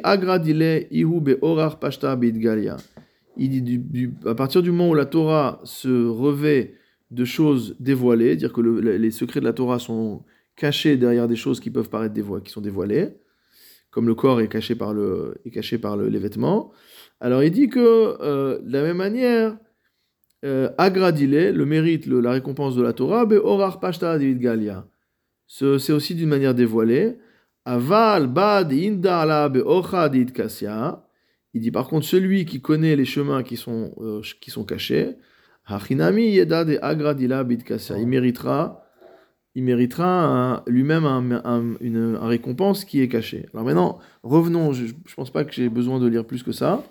pashta. 1.80 2.20
Il 3.38 3.64
dit 3.64 4.10
à 4.26 4.36
partir 4.36 4.64
du 4.64 4.72
moment 4.72 4.90
où 4.90 4.96
la 4.96 5.06
Torah 5.06 5.62
se 5.64 6.08
revêt 6.08 6.74
de 7.12 7.26
choses 7.26 7.76
dévoilées, 7.80 8.36
dire 8.36 8.54
que 8.54 8.62
le- 8.62 8.80
les 8.98 9.12
secrets 9.12 9.40
de 9.42 9.46
la 9.46 9.54
Torah 9.54 9.80
sont 9.80 10.24
cachés 10.56 10.98
derrière 10.98 11.28
des 11.28 11.36
choses 11.36 11.60
qui 11.60 11.70
peuvent 11.70 11.90
paraître 11.90 12.14
dévoilées, 12.14 12.44
qui 12.44 12.52
sont 12.52 12.62
dévoilées, 12.62 13.10
comme 13.92 14.08
le 14.08 14.16
corps 14.16 14.42
est 14.42 14.48
caché 14.48 14.76
par 14.76 14.94
le, 14.94 15.36
est 15.46 15.52
caché 15.52 15.78
par 15.78 15.98
le- 15.98 16.08
les 16.08 16.20
vêtements. 16.20 16.72
Alors 17.20 17.44
il 17.44 17.52
dit 17.52 17.68
que 17.70 17.80
euh, 18.22 18.60
de 18.60 18.72
la 18.72 18.82
même 18.84 18.98
manière, 18.98 19.58
euh, 20.46 20.70
agradile, 20.78 21.52
le 21.52 21.66
mérite, 21.66 22.06
le- 22.06 22.22
la 22.22 22.32
récompense 22.32 22.76
de 22.76 22.82
la 22.82 22.94
Torah, 22.94 23.26
be 23.26 23.34
orar 23.44 23.80
pashta 23.80 24.18
David 24.18 24.40
Galia. 24.40 24.86
Ce- 25.48 25.78
C'est 25.80 25.94
aussi 25.94 26.16
d'une 26.16 26.30
manière 26.30 26.56
dévoilée. 26.56 27.18
Aval 27.66 28.28
bad 28.28 28.72
inda 28.72 29.22
ala 29.22 29.50
be 29.50 29.62
kasya. 30.34 31.06
Il 31.54 31.62
dit 31.62 31.72
par 31.72 31.88
contre 31.88 32.06
celui 32.06 32.46
qui 32.46 32.62
connaît 32.62 32.96
les 32.96 33.06
chemins 33.06 33.44
qui 33.44 33.58
sont, 33.58 33.92
euh, 34.00 34.22
qui 34.40 34.50
sont 34.52 34.64
cachés, 34.64 35.16
hachinami 35.66 36.30
yeda 36.32 36.64
de 36.64 36.78
agradila 36.82 37.44
bid 37.44 37.64
kasya. 37.64 37.98
Il 37.98 38.08
méritera, 38.08 38.86
il 39.56 39.64
méritera 39.64 40.64
lui-même 40.68 41.06
un, 41.06 41.42
un- 41.44 41.76
une 41.82 42.18
un 42.22 42.28
récompense 42.28 42.86
qui 42.86 43.02
est 43.02 43.08
cachée. 43.10 43.48
Alors 43.54 43.66
maintenant, 43.66 44.00
revenons, 44.24 44.72
je 44.72 44.86
ne 44.86 45.16
pense 45.16 45.32
pas 45.32 45.44
que 45.44 45.52
j'ai 45.54 45.68
besoin 45.70 46.00
de 46.00 46.08
lire 46.08 46.26
plus 46.26 46.44
que 46.44 46.52
ça, 46.52 46.84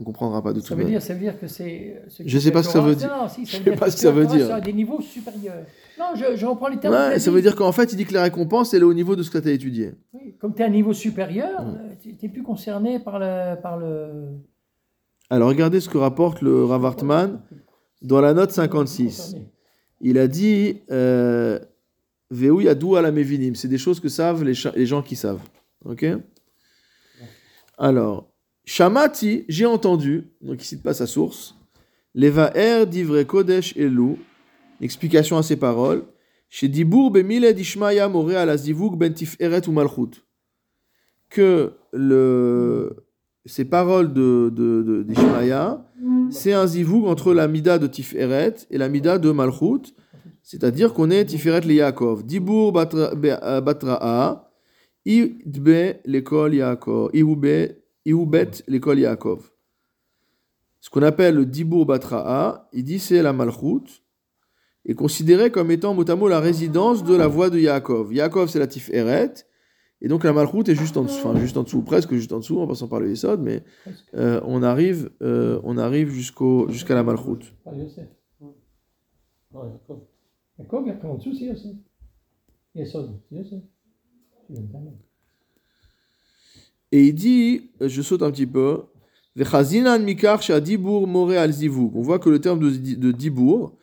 ne 0.00 0.04
comprendra 0.04 0.42
pas 0.42 0.52
de 0.52 0.60
tout 0.60 0.66
Ça 0.66 0.74
veut 0.74 0.84
dire, 0.84 1.00
ça 1.02 1.14
veut 1.14 1.20
dire 1.20 1.38
que 1.38 1.46
c'est. 1.46 2.02
ce 2.08 2.22
Je 2.26 2.38
qui 2.38 2.44
sais 2.44 2.50
pas 2.50 2.62
ce 2.62 2.68
que 2.68 2.72
ça 2.72 2.80
veut 2.80 2.94
dire. 2.94 3.10
Si, 3.28 3.44
Je 3.44 3.58
veut 3.58 3.64
sais 3.64 3.76
pas 3.76 3.90
ce 3.90 3.96
que 3.96 4.02
ça 4.02 4.10
veut 4.10 4.26
dire. 4.26 4.54
à 4.54 4.60
des 4.60 4.72
niveaux 4.72 5.00
supérieurs. 5.00 5.64
Non, 5.98 6.06
je, 6.14 6.36
je 6.36 6.46
reprends 6.46 6.68
les 6.68 6.78
termes. 6.78 6.94
Ouais, 6.94 7.18
ça 7.18 7.30
veut 7.30 7.42
dire 7.42 7.54
qu'en 7.54 7.72
fait, 7.72 7.92
il 7.92 7.96
dit 7.96 8.04
que 8.06 8.14
la 8.14 8.22
récompense, 8.22 8.72
elle 8.74 8.80
est 8.80 8.84
au 8.84 8.94
niveau 8.94 9.14
de 9.16 9.22
ce 9.22 9.30
que 9.30 9.38
tu 9.38 9.48
as 9.48 9.52
étudié. 9.52 9.92
Oui, 10.14 10.34
comme 10.40 10.54
tu 10.54 10.60
es 10.60 10.64
à 10.64 10.68
un 10.68 10.70
niveau 10.70 10.92
supérieur, 10.94 11.62
Mm. 11.62 11.68
euh, 11.74 11.94
tu 12.02 12.16
n'es 12.22 12.28
plus 12.32 12.42
concerné 12.42 12.98
par 12.98 13.18
le. 13.18 13.60
Par 13.60 13.78
le... 13.78 14.08
Alors, 15.28 15.48
regardez 15.48 15.80
ce 15.80 15.88
que 15.88 15.98
rapporte 15.98 16.40
le 16.42 16.64
Rav 16.64 16.84
Hartman 16.84 17.40
dans 18.02 18.20
la 18.20 18.32
note 18.34 18.50
56. 18.52 19.36
Il 20.00 20.18
a 20.18 20.26
dit 20.28 20.80
euh, 20.90 21.58
Veu 22.30 22.62
yadou 22.62 22.96
ala 22.96 23.12
mevinim. 23.12 23.54
C'est 23.54 23.68
des 23.68 23.76
choses 23.78 24.00
que 24.00 24.08
savent 24.08 24.42
les, 24.44 24.54
les 24.74 24.86
gens 24.86 25.02
qui 25.02 25.14
savent. 25.16 25.42
Ok? 25.84 26.06
Alors, 27.78 28.29
Shamati, 28.74 29.44
j'ai 29.48 29.66
entendu, 29.66 30.28
donc 30.40 30.62
il 30.62 30.64
cite 30.64 30.84
pas 30.84 30.94
sa 30.94 31.08
source, 31.08 31.56
Levaer 32.14 32.86
divre 32.86 33.20
kodesh 33.24 33.76
elu, 33.76 34.14
explication 34.80 35.36
à 35.38 35.42
ces 35.42 35.56
paroles, 35.56 36.04
chez 36.48 36.68
Dibour 36.68 37.10
bemile 37.10 37.52
dishmaya 37.52 38.06
more 38.08 38.30
ala 38.36 38.56
zivug 38.56 38.96
ben 38.96 39.12
tiferet 39.12 39.66
ou 39.66 39.72
malchut. 39.72 40.22
Que 41.30 41.72
le, 41.92 42.94
ces 43.44 43.64
paroles 43.64 44.12
de, 44.12 44.52
de, 44.54 44.82
de- 45.04 45.14
c'est 46.30 46.52
un 46.52 46.66
zivug 46.68 47.06
entre 47.06 47.34
la 47.34 47.48
mida 47.48 47.76
de 47.76 47.88
Tiferet 47.88 48.54
et 48.70 48.78
la 48.78 48.88
mida 48.88 49.18
de 49.18 49.32
Malchut, 49.32 49.94
c'est-à-dire 50.44 50.94
qu'on 50.94 51.10
est 51.10 51.24
Tiferet 51.24 51.62
le 51.62 51.74
Yaakov. 51.74 52.24
Dibur 52.24 52.72
batra- 52.72 53.14
be- 53.16 53.36
euh, 53.42 53.60
batra'a, 53.60 54.48
idbe 55.04 55.96
l'école 56.04 56.54
Yaakov, 56.54 57.10
ihube 57.12 57.79
ihubet 58.04 58.50
l'école 58.66 59.00
Yaakov. 59.00 59.50
Ce 60.80 60.88
qu'on 60.88 61.02
appelle 61.02 61.34
le 61.34 61.46
Dibur 61.46 61.84
batra'a, 61.84 62.68
il 62.72 62.84
dit 62.84 62.98
c'est 62.98 63.22
la 63.22 63.32
Malchut, 63.32 64.02
est 64.86 64.94
considéré 64.94 65.50
comme 65.50 65.70
étant 65.70 65.94
mot 65.94 66.08
à 66.08 66.16
mot 66.16 66.28
la 66.28 66.40
résidence 66.40 67.04
de 67.04 67.14
la 67.14 67.26
voix 67.26 67.50
de 67.50 67.58
Yaakov. 67.58 68.14
Yaakov 68.14 68.48
c'est 68.48 68.58
la 68.58 68.66
Tiferet, 68.66 69.34
et 70.00 70.08
donc 70.08 70.24
la 70.24 70.32
Malchut 70.32 70.70
est 70.70 70.74
juste 70.74 70.96
en 70.96 71.02
dessous, 71.02 71.26
enfin 71.26 71.38
juste 71.38 71.56
en 71.58 71.62
dessous, 71.62 71.82
presque 71.82 72.14
juste 72.14 72.32
en 72.32 72.38
dessous, 72.38 72.58
en 72.58 72.66
passant 72.66 72.88
par 72.88 73.00
le 73.00 73.10
Yesod, 73.10 73.40
mais 73.40 73.62
euh, 74.14 74.40
on 74.44 74.62
arrive, 74.62 75.10
euh, 75.22 75.60
on 75.62 75.76
arrive 75.76 76.08
jusqu'au, 76.10 76.68
jusqu'à 76.70 76.94
la 76.94 77.02
Malchut. 77.02 77.52
Yosef. 77.66 78.08
Non, 79.52 79.60
en 81.02 81.14
dessous, 81.16 81.34
c'est 81.34 81.44
Yosef. 81.44 81.76
Yesod, 82.74 83.20
Yosef. 83.30 83.62
Tu 84.46 84.52
viens 84.54 84.62
de 84.62 84.72
terminer. 84.72 84.96
Et 86.92 87.06
il 87.06 87.14
dit, 87.14 87.70
je 87.80 88.02
saute 88.02 88.22
un 88.22 88.30
petit 88.30 88.46
peu. 88.46 88.82
On 89.38 89.44
voit 92.02 92.18
que 92.18 92.28
le 92.30 92.40
terme 92.40 92.58
de, 92.58 92.70
de 92.96 93.12
dibur, 93.12 93.76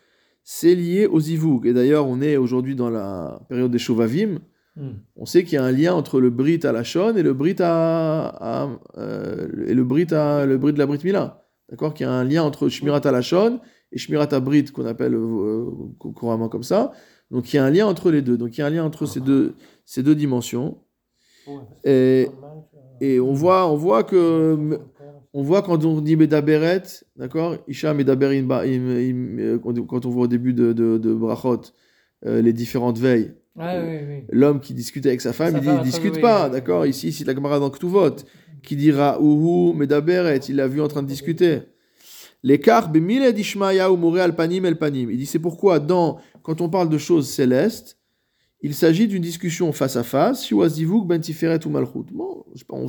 c'est 0.44 0.76
lié 0.76 1.08
au 1.08 1.20
zivug. 1.20 1.66
Et 1.66 1.74
d'ailleurs, 1.74 2.06
on 2.08 2.22
est 2.22 2.38
aujourd'hui 2.38 2.76
dans 2.76 2.90
la 2.90 3.42
période 3.50 3.72
des 3.72 3.80
Shovavim. 3.80 4.40
Hmm. 4.76 4.92
On 5.16 5.26
sait 5.26 5.44
qu'il 5.44 5.54
y 5.54 5.58
a 5.58 5.64
un 5.64 5.72
lien 5.72 5.94
entre 5.96 6.20
le 6.20 6.30
Brit 6.30 6.60
à 6.64 6.72
la 6.72 6.84
Shon 6.84 7.16
et 7.16 7.24
le 7.24 7.34
Brit 7.34 7.56
à, 7.60 8.28
à, 8.28 8.70
euh, 8.98 9.48
et 9.68 9.74
le 9.74 9.84
Brit 9.84 10.14
à 10.14 10.46
le 10.46 10.58
Brit 10.58 10.74
de 10.74 10.80
la 10.80 10.86
Brit 10.86 11.00
Mila. 11.04 11.46
D'accord? 11.70 11.94
Qu'il 11.94 12.06
y 12.06 12.10
a 12.10 12.14
un 12.14 12.24
lien 12.24 12.44
entre 12.44 12.70
Shmirat 12.70 13.02
à 13.06 13.12
la 13.12 13.22
Shon 13.22 13.60
et 13.92 13.98
Shmirat 13.98 14.28
à 14.32 14.40
Brit 14.40 14.66
qu'on 14.66 14.86
appelle 14.86 15.16
euh, 15.16 15.66
cou- 15.98 16.12
couramment 16.12 16.48
comme 16.50 16.64
ça. 16.64 16.92
Donc 17.32 17.52
il 17.52 17.56
y 17.56 17.60
a 17.60 17.66
un 17.66 17.72
lien 17.72 17.88
entre 17.88 18.12
les 18.12 18.22
deux. 18.22 18.38
Donc 18.38 18.58
il 18.58 18.62
y 18.62 18.64
a 18.64 18.68
un 18.68 18.70
lien 18.70 18.86
entre 18.86 19.06
ces 19.06 19.20
deux 19.20 19.56
ces 19.86 20.04
deux 20.04 20.16
dimensions. 20.16 20.78
Ouais, 21.48 21.56
Et, 21.86 22.28
et 23.02 23.20
on 23.20 23.34
voit 23.34 23.68
on 23.72 23.76
voit 23.76 24.04
que 24.04 24.80
on 25.34 25.44
voit 25.44 25.62
quand 25.62 25.86
on 25.86 26.02
dit 26.02 26.16
Medaberet, 26.16 26.84
d'accord 27.16 27.58
Isha 27.68 27.94
Medaber 27.94 28.44
quand 29.62 30.06
on 30.06 30.10
voit 30.10 30.24
au 30.24 30.28
début 30.28 30.54
de, 30.54 30.74
de, 30.74 30.98
de 30.98 31.14
Brachot 31.14 31.62
euh, 32.26 32.42
les 32.42 32.54
différentes 32.54 32.98
veilles. 32.98 33.34
Ah 33.60 33.76
oui, 33.80 33.98
oui. 34.08 34.24
L'homme 34.32 34.60
qui 34.60 34.74
discute 34.74 35.06
avec 35.06 35.22
sa 35.22 35.34
femme, 35.34 35.52
Sa 35.52 35.58
il 35.58 35.64
dit 35.64 35.70
il 35.78 35.84
discute 35.84 36.16
oui, 36.16 36.22
pas, 36.22 36.50
d'accord. 36.50 36.86
Ici, 36.86 37.12
c'est 37.12 37.26
la 37.26 37.34
Gemara 37.34 37.60
dans 37.60 37.70
Ktuvot, 37.70 38.16
qui 38.64 38.76
dira 38.76 39.20
Uhu 39.20 39.74
Medaberet, 39.76 40.38
il 40.50 40.58
l'a 40.58 40.68
vu 40.68 40.82
en 40.82 40.88
train 40.88 41.02
de 41.02 41.08
discuter. 41.08 41.62
L'écart, 42.44 42.90
Bemile 42.92 43.34
d'Ishmaya 43.34 43.92
ou 43.92 43.98
Moré 43.98 44.22
al 44.22 44.36
panim 44.36 44.66
el 44.66 44.78
panim. 44.78 45.10
Il 45.10 45.18
dit 45.18 45.26
c'est 45.26 45.40
pourquoi, 45.40 45.80
dans, 45.80 46.18
quand 46.44 46.62
on 46.62 46.70
parle 46.70 46.90
de 46.90 46.98
choses 47.00 47.30
célestes, 47.30 47.97
il 48.62 48.74
s'agit 48.74 49.08
d'une 49.08 49.22
discussion 49.22 49.72
face 49.72 49.96
à 49.96 50.04
face, 50.04 50.46
Shiwazivuk 50.46 51.08
ben 51.08 51.22
Tiferet 51.22 51.66
ou 51.66 51.70
Malchut. 51.70 52.12
Bon, 52.12 52.44
on 52.70 52.88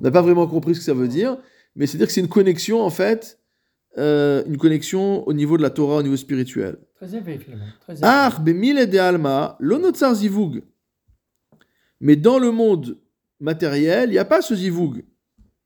n'a 0.00 0.10
pas 0.10 0.22
vraiment 0.22 0.46
compris 0.46 0.74
ce 0.74 0.80
que 0.80 0.84
ça 0.84 0.94
veut 0.94 1.08
dire, 1.08 1.38
mais 1.74 1.86
c'est-à-dire 1.86 2.06
que 2.06 2.12
c'est 2.12 2.20
une 2.20 2.28
connexion, 2.28 2.82
en 2.82 2.90
fait, 2.90 3.38
euh, 3.98 4.42
une 4.46 4.58
connexion 4.58 5.26
au 5.26 5.32
niveau 5.32 5.56
de 5.56 5.62
la 5.62 5.70
Torah, 5.70 5.96
au 5.96 6.02
niveau 6.02 6.16
spirituel. 6.16 6.78
Très 6.96 7.14
élevé, 7.14 7.38
finalement. 7.38 7.66
De 7.88 8.98
alma, 8.98 9.56
lonotsar 9.60 10.14
zivug. 10.14 10.62
Mais 12.00 12.16
dans 12.16 12.38
le 12.38 12.50
monde 12.50 12.98
matériel, 13.40 14.10
il 14.10 14.12
n'y 14.12 14.18
a 14.18 14.24
pas 14.24 14.42
ce 14.42 14.54
zivug 14.54 15.04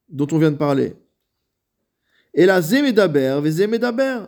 dont 0.08 0.26
on 0.30 0.38
vient 0.38 0.52
de 0.52 0.56
parler. 0.56 0.94
Et 2.34 2.46
la 2.46 2.60
zemedaber, 2.60 3.40
ve 3.42 3.50
zemedaber. 3.50 4.26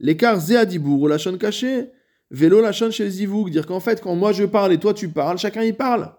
L'écart 0.00 0.40
ze 0.40 0.54
adibur, 0.54 1.00
ou 1.00 1.08
la 1.08 1.18
chaîne 1.18 1.38
cachée, 1.38 1.90
vélo 2.30 2.60
la 2.60 2.72
chaîne 2.72 2.90
chez 2.90 3.08
zivug. 3.08 3.50
Dire 3.50 3.66
qu'en 3.66 3.80
fait, 3.80 4.00
quand 4.00 4.14
moi 4.14 4.32
je 4.32 4.44
parle 4.44 4.72
et 4.72 4.78
toi 4.78 4.94
tu 4.94 5.08
parles, 5.08 5.38
chacun 5.38 5.62
y 5.62 5.72
parle. 5.72 6.12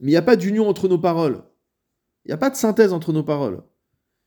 Mais 0.00 0.08
il 0.08 0.14
n'y 0.14 0.16
a 0.16 0.22
pas 0.22 0.36
d'union 0.36 0.68
entre 0.68 0.88
nos 0.88 0.98
paroles. 0.98 1.42
Il 2.24 2.28
n'y 2.28 2.34
a 2.34 2.38
pas 2.38 2.50
de 2.50 2.56
synthèse 2.56 2.92
entre 2.92 3.12
nos 3.12 3.22
paroles. 3.22 3.62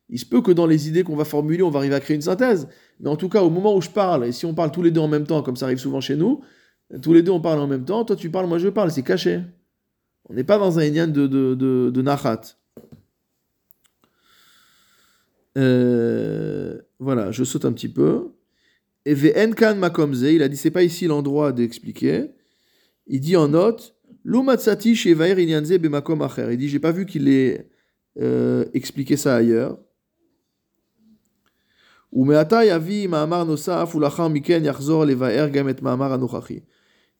Il 0.09 0.19
se 0.19 0.25
peut 0.25 0.41
que 0.41 0.51
dans 0.51 0.67
les 0.67 0.87
idées 0.87 1.03
qu'on 1.03 1.15
va 1.15 1.25
formuler, 1.25 1.63
on 1.63 1.69
va 1.69 1.79
arriver 1.79 1.95
à 1.95 1.99
créer 1.99 2.15
une 2.15 2.21
synthèse. 2.21 2.67
Mais 2.99 3.09
en 3.09 3.15
tout 3.15 3.29
cas, 3.29 3.41
au 3.41 3.49
moment 3.49 3.75
où 3.75 3.81
je 3.81 3.89
parle, 3.89 4.25
et 4.25 4.31
si 4.31 4.45
on 4.45 4.53
parle 4.53 4.71
tous 4.71 4.81
les 4.81 4.91
deux 4.91 5.01
en 5.01 5.07
même 5.07 5.25
temps, 5.25 5.41
comme 5.41 5.55
ça 5.55 5.65
arrive 5.65 5.77
souvent 5.79 6.01
chez 6.01 6.15
nous, 6.15 6.41
tous 7.01 7.13
les 7.13 7.23
deux 7.23 7.31
on 7.31 7.41
parle 7.41 7.59
en 7.59 7.67
même 7.67 7.85
temps, 7.85 8.05
toi 8.05 8.15
tu 8.15 8.29
parles, 8.29 8.47
moi 8.47 8.59
je 8.59 8.67
parle, 8.67 8.91
c'est 8.91 9.03
caché. 9.03 9.41
On 10.29 10.33
n'est 10.33 10.43
pas 10.43 10.57
dans 10.57 10.79
un 10.79 10.83
Inyan 10.83 11.07
de, 11.07 11.27
de, 11.27 11.55
de, 11.55 11.91
de 11.93 12.01
Nachat. 12.01 12.41
Euh, 15.57 16.81
voilà, 16.99 17.31
je 17.31 17.43
saute 17.43 17.65
un 17.65 17.73
petit 17.73 17.89
peu. 17.89 18.32
Et 19.04 19.14
Ve'enkan 19.14 19.76
makomze, 19.76 20.22
il 20.22 20.42
a 20.42 20.48
dit 20.48 20.56
c'est 20.56 20.70
pas 20.70 20.82
ici 20.82 21.06
l'endroit 21.06 21.52
d'expliquer. 21.52 22.30
Il 23.06 23.20
dit 23.20 23.36
en 23.36 23.48
note, 23.48 23.94
Lumatsati 24.24 24.94
shevaer 24.94 25.38
inyanze 25.38 25.78
bemakom 25.78 26.20
acher. 26.22 26.48
Il 26.52 26.58
dit 26.58 26.68
j'ai 26.68 26.78
pas 26.78 26.92
vu 26.92 27.06
qu'il 27.06 27.28
ait 27.28 27.70
euh, 28.20 28.64
expliqué 28.74 29.16
ça 29.16 29.36
ailleurs. 29.36 29.78
ומעתה 32.12 32.64
יביא 32.64 33.06
מאמר 33.06 33.44
נוסף 33.44 33.92
ולאחר 33.94 34.28
מכן 34.28 34.64
יחזור 34.64 35.04
לבאר 35.04 35.48
גם 35.48 35.68
את 35.68 35.82
מאמר 35.82 36.12
הנוכחי. 36.12 36.60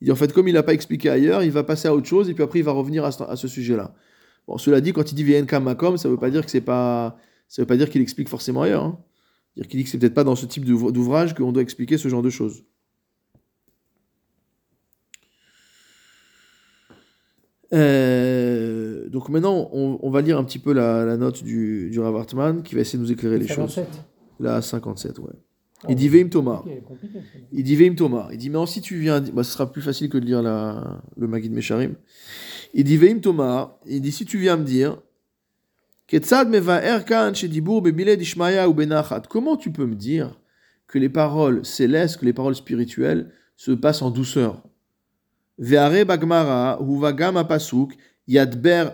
Il 0.00 0.04
dit 0.04 0.12
en 0.12 0.16
fait, 0.16 0.32
comme 0.32 0.46
il 0.48 0.54
n'a 0.54 0.62
pas 0.62 0.74
expliqué 0.74 1.10
ailleurs, 1.10 1.42
il 1.42 1.50
va 1.50 1.64
passer 1.64 1.88
à 1.88 1.94
autre 1.94 2.06
chose 2.06 2.30
et 2.30 2.34
puis 2.34 2.44
après 2.44 2.60
il 2.60 2.64
va 2.64 2.72
revenir 2.72 3.04
à 3.04 3.10
ce, 3.10 3.22
à 3.24 3.36
ce 3.36 3.48
sujet-là. 3.48 3.94
Bon, 4.46 4.56
cela 4.56 4.80
dit, 4.80 4.92
quand 4.92 5.10
il 5.10 5.14
dit 5.14 5.24
Vien 5.24 5.44
Kamakom, 5.44 5.96
ça 5.96 6.08
veut 6.08 6.16
pas 6.16 6.30
dire 6.30 6.44
que 6.44 6.50
c'est 6.50 6.60
pas, 6.60 7.18
ça 7.48 7.62
veut 7.62 7.66
pas 7.66 7.76
dire 7.76 7.90
qu'il 7.90 8.00
explique 8.00 8.28
forcément 8.28 8.62
ailleurs. 8.62 8.84
Hein. 8.84 8.98
C'est-à-dire 9.55 9.69
qu'il 9.69 9.77
dit 9.79 9.83
que 9.83 9.89
c'est 9.89 9.97
peut-être 9.99 10.13
pas 10.13 10.23
dans 10.23 10.35
ce 10.35 10.45
type 10.45 10.65
d'ouv- 10.65 10.91
d'ouvrage 10.91 11.33
qu'on 11.35 11.51
doit 11.51 11.61
expliquer 11.63 11.97
ce 11.97 12.07
genre 12.07 12.21
de 12.23 12.29
choses. 12.29 12.63
Euh, 17.73 19.09
donc 19.09 19.29
maintenant, 19.29 19.69
on, 19.73 19.99
on 20.01 20.09
va 20.09 20.21
lire 20.21 20.37
un 20.37 20.43
petit 20.43 20.59
peu 20.59 20.73
la, 20.73 21.05
la 21.05 21.17
note 21.17 21.43
du, 21.43 21.89
du 21.89 21.99
Rav 21.99 22.15
Hartman 22.15 22.61
qui 22.63 22.75
va 22.75 22.81
essayer 22.81 22.99
de 22.99 23.03
nous 23.03 23.11
éclairer 23.11 23.39
les 23.39 23.47
choses. 23.47 23.73
57. 23.73 23.87
Là, 24.39 24.61
57, 24.61 25.19
ouais. 25.19 25.25
Oh, 25.83 25.87
Il 25.89 25.95
dit 25.95 26.07
Veim 26.09 26.27
Thomas. 26.29 26.63
Il 27.51 27.63
dit 27.63 27.75
Veim 27.75 27.95
Thomas. 27.95 28.29
Il 28.31 28.37
dit, 28.37 28.49
mais 28.49 28.65
si 28.67 28.81
tu 28.81 28.97
viens, 28.99 29.21
bah, 29.21 29.43
ce 29.43 29.51
sera 29.51 29.71
plus 29.71 29.81
facile 29.81 30.09
que 30.09 30.17
de 30.17 30.25
lire 30.25 30.41
la, 30.41 31.01
le 31.17 31.27
Magid 31.27 31.51
Mesharim. 31.51 31.95
Il 32.73 32.83
dit 32.85 32.97
Veim 32.97 33.19
Thomas. 33.19 33.77
Il 33.85 34.01
dit, 34.01 34.11
si 34.11 34.25
tu 34.25 34.37
viens 34.37 34.55
me 34.57 34.63
dire, 34.63 34.97
Comment 39.29 39.57
tu 39.57 39.71
peux 39.71 39.85
me 39.85 39.95
dire 39.95 40.39
que 40.87 40.99
les 40.99 41.09
paroles 41.09 41.65
célestes, 41.65 42.17
que 42.17 42.25
les 42.25 42.33
paroles 42.33 42.55
spirituelles 42.55 43.31
se 43.55 43.71
passent 43.71 44.01
en 44.01 44.11
douceur? 44.11 44.63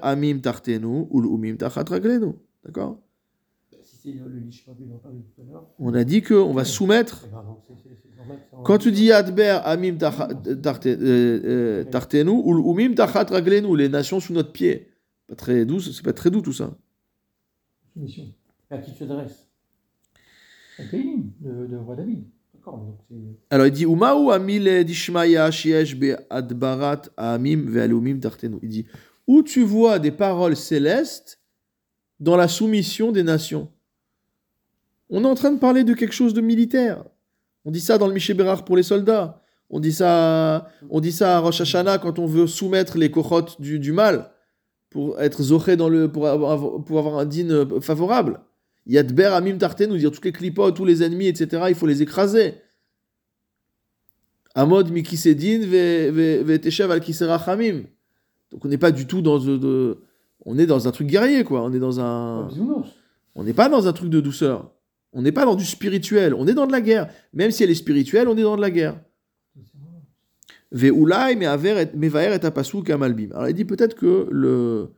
Amim 0.01 0.39
ul. 1.11 2.33
D'accord? 2.65 2.99
On 5.77 5.93
a 5.93 6.03
dit 6.03 6.21
qu'on 6.21 6.53
va 6.53 6.65
soumettre 6.65 7.27
eh 7.27 7.31
ben, 8.27 8.39
Quand 8.63 8.77
tu 8.77 8.91
dis 8.91 9.05
Yadber 9.05 9.59
Amim 9.63 9.97
euh, 10.01 10.37
euh, 10.85 11.83
Tartenu 11.83 12.29
ou 12.29 12.71
Umim 12.71 12.93
Tachat 12.95 13.25
Raglenu, 13.25 13.75
les 13.77 13.89
nations 13.89 14.19
sous 14.19 14.33
notre 14.33 14.51
pied. 14.51 14.87
Pas 15.27 15.35
très 15.35 15.65
doux, 15.65 15.79
c'est 15.79 16.03
pas 16.03 16.13
très 16.13 16.31
doux 16.31 16.41
tout 16.41 16.53
ça. 16.53 16.77
À 18.69 18.77
qui 18.77 18.93
tu 18.93 19.05
t'adresses 19.07 19.47
de, 20.79 21.67
de 21.67 21.77
roi 21.77 21.95
David. 21.95 22.23
Alors 23.49 23.67
il 23.67 23.71
dit 23.71 23.85
Amil 23.85 24.85
Dishmaya 24.85 25.49
Shiesh 25.51 25.97
Adbarat 26.29 27.03
Amim 27.17 27.65
Ve'alumim 27.69 28.19
Tartenu. 28.19 28.57
Il 28.61 28.69
dit 28.69 28.85
où 29.27 29.43
tu 29.43 29.63
vois 29.63 29.99
des 29.99 30.11
paroles 30.11 30.55
célestes 30.55 31.39
dans 32.19 32.35
la 32.35 32.47
soumission 32.47 33.11
des 33.11 33.23
nations? 33.23 33.71
On 35.09 35.23
est 35.23 35.27
en 35.27 35.35
train 35.35 35.51
de 35.51 35.59
parler 35.59 35.83
de 35.83 35.93
quelque 35.93 36.13
chose 36.13 36.33
de 36.33 36.41
militaire. 36.41 37.03
On 37.65 37.71
dit 37.71 37.81
ça 37.81 37.97
dans 37.97 38.07
le 38.07 38.13
Miché 38.13 38.33
Bérard 38.33 38.65
pour 38.65 38.77
les 38.77 38.83
soldats. 38.83 39.41
On 39.69 39.79
dit 39.79 39.93
ça, 39.93 40.69
on 40.89 40.99
dit 40.99 41.11
ça 41.11 41.37
à 41.37 41.39
Rosh 41.39 41.61
Hashanah 41.61 41.99
quand 41.99 42.19
on 42.19 42.25
veut 42.25 42.47
soumettre 42.47 42.97
les 42.97 43.11
cochotes 43.11 43.59
du, 43.61 43.79
du 43.79 43.91
mal 43.91 44.31
pour 44.89 45.19
être 45.21 45.43
zoché 45.43 45.75
dans 45.75 45.89
le, 45.89 46.11
pour 46.11 46.27
avoir, 46.27 46.83
pour 46.83 46.99
avoir 46.99 47.17
un 47.19 47.25
dîne 47.25 47.79
favorable. 47.81 48.39
Yadber 48.87 49.25
Amim 49.25 49.57
Tarté 49.57 49.85
nous 49.87 49.97
dire 49.97 50.11
toutes 50.11 50.25
les 50.25 50.31
clipotes, 50.31 50.75
tous 50.75 50.85
les 50.85 51.03
ennemis, 51.03 51.27
etc. 51.27 51.63
Il 51.69 51.75
faut 51.75 51.85
les 51.85 52.01
écraser. 52.01 52.55
Amod 54.55 54.89
Mikisedin 54.91 55.59
Veteshev 56.43 56.91
al 56.91 57.01
Kiserachamim. 57.01 57.83
Donc 58.51 58.65
on 58.65 58.67
n'est 58.67 58.79
pas 58.79 58.91
du 58.91 59.05
tout 59.05 59.21
dans 59.21 59.37
de, 59.37 59.57
de- 59.57 59.99
on 60.45 60.57
est 60.57 60.65
dans 60.65 60.87
un 60.87 60.91
truc 60.91 61.07
guerrier 61.07 61.43
quoi. 61.43 61.61
On 61.63 61.71
est 61.71 61.79
dans 61.79 61.99
un, 61.99 62.47
on 63.35 63.43
n'est 63.43 63.53
pas 63.53 63.69
dans 63.69 63.87
un 63.87 63.93
truc 63.93 64.09
de 64.09 64.19
douceur. 64.19 64.71
On 65.13 65.21
n'est 65.21 65.31
pas 65.31 65.45
dans 65.45 65.55
du 65.55 65.65
spirituel. 65.65 66.33
On 66.33 66.47
est 66.47 66.53
dans 66.53 66.65
de 66.67 66.71
la 66.71 66.81
guerre. 66.81 67.09
Même 67.33 67.51
si 67.51 67.63
elle 67.63 67.69
est 67.69 67.75
spirituelle, 67.75 68.27
on 68.27 68.37
est 68.37 68.41
dans 68.43 68.55
de 68.55 68.61
la 68.61 68.71
guerre. 68.71 68.99
Ve'ulai 70.71 71.35
mevaer 71.35 72.35
et 72.35 72.45
apasuk 72.45 72.89
amalbim. 72.89 73.31
Alors 73.31 73.47
il 73.49 73.53
dit 73.55 73.65
peut-être 73.65 73.95
que 73.95 74.27
le 74.29 74.91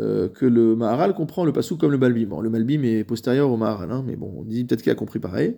euh, 0.00 0.28
que 0.28 0.46
le 0.46 0.76
Maharal 0.76 1.12
comprend 1.14 1.44
le 1.44 1.52
pasuk 1.52 1.80
comme 1.80 1.90
le 1.90 1.98
Malbim. 1.98 2.26
Bon, 2.26 2.40
le 2.40 2.50
Malbim 2.50 2.84
est 2.84 3.02
postérieur 3.02 3.50
au 3.50 3.56
Maharal, 3.56 3.90
hein, 3.90 4.04
mais 4.06 4.14
bon, 4.14 4.32
on 4.36 4.44
dit 4.44 4.64
peut-être 4.64 4.82
qu'il 4.82 4.92
a 4.92 4.94
compris 4.94 5.18
pareil. 5.18 5.56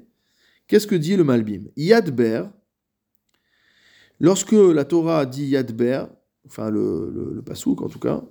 Qu'est-ce 0.66 0.86
que 0.86 0.94
dit 0.94 1.14
le 1.14 1.24
Malbim? 1.24 1.64
Yadber, 1.76 2.44
lorsque 4.18 4.52
la 4.52 4.86
Torah 4.86 5.26
dit 5.26 5.48
Yadber, 5.48 6.04
enfin 6.46 6.70
le, 6.70 7.10
le, 7.14 7.34
le 7.34 7.42
pasuk 7.42 7.82
en 7.82 7.88
tout 7.88 7.98
cas, 7.98 8.24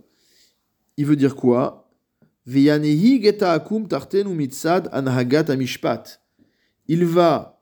il 0.97 1.05
veut 1.05 1.15
dire 1.15 1.35
quoi? 1.35 1.91
Veyanehi 2.47 3.21
geta 3.21 3.51
akum 3.51 3.87
tartenu 3.87 4.33
mitzad 4.33 4.89
anhagat 4.91 5.51
amishpat. 5.51 6.21
Il 6.87 7.05
va 7.05 7.61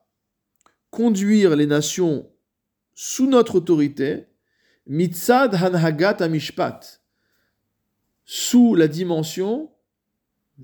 conduire 0.90 1.56
les 1.58 1.66
nations 1.68 2.30
sous 2.96 3.28
notre 3.28 3.56
autorité, 3.56 4.26
mitzad 4.88 5.54
anhagat 5.56 6.18
amishpat 6.22 7.02
sous 8.24 8.74
la 8.74 8.88
dimension 8.88 9.70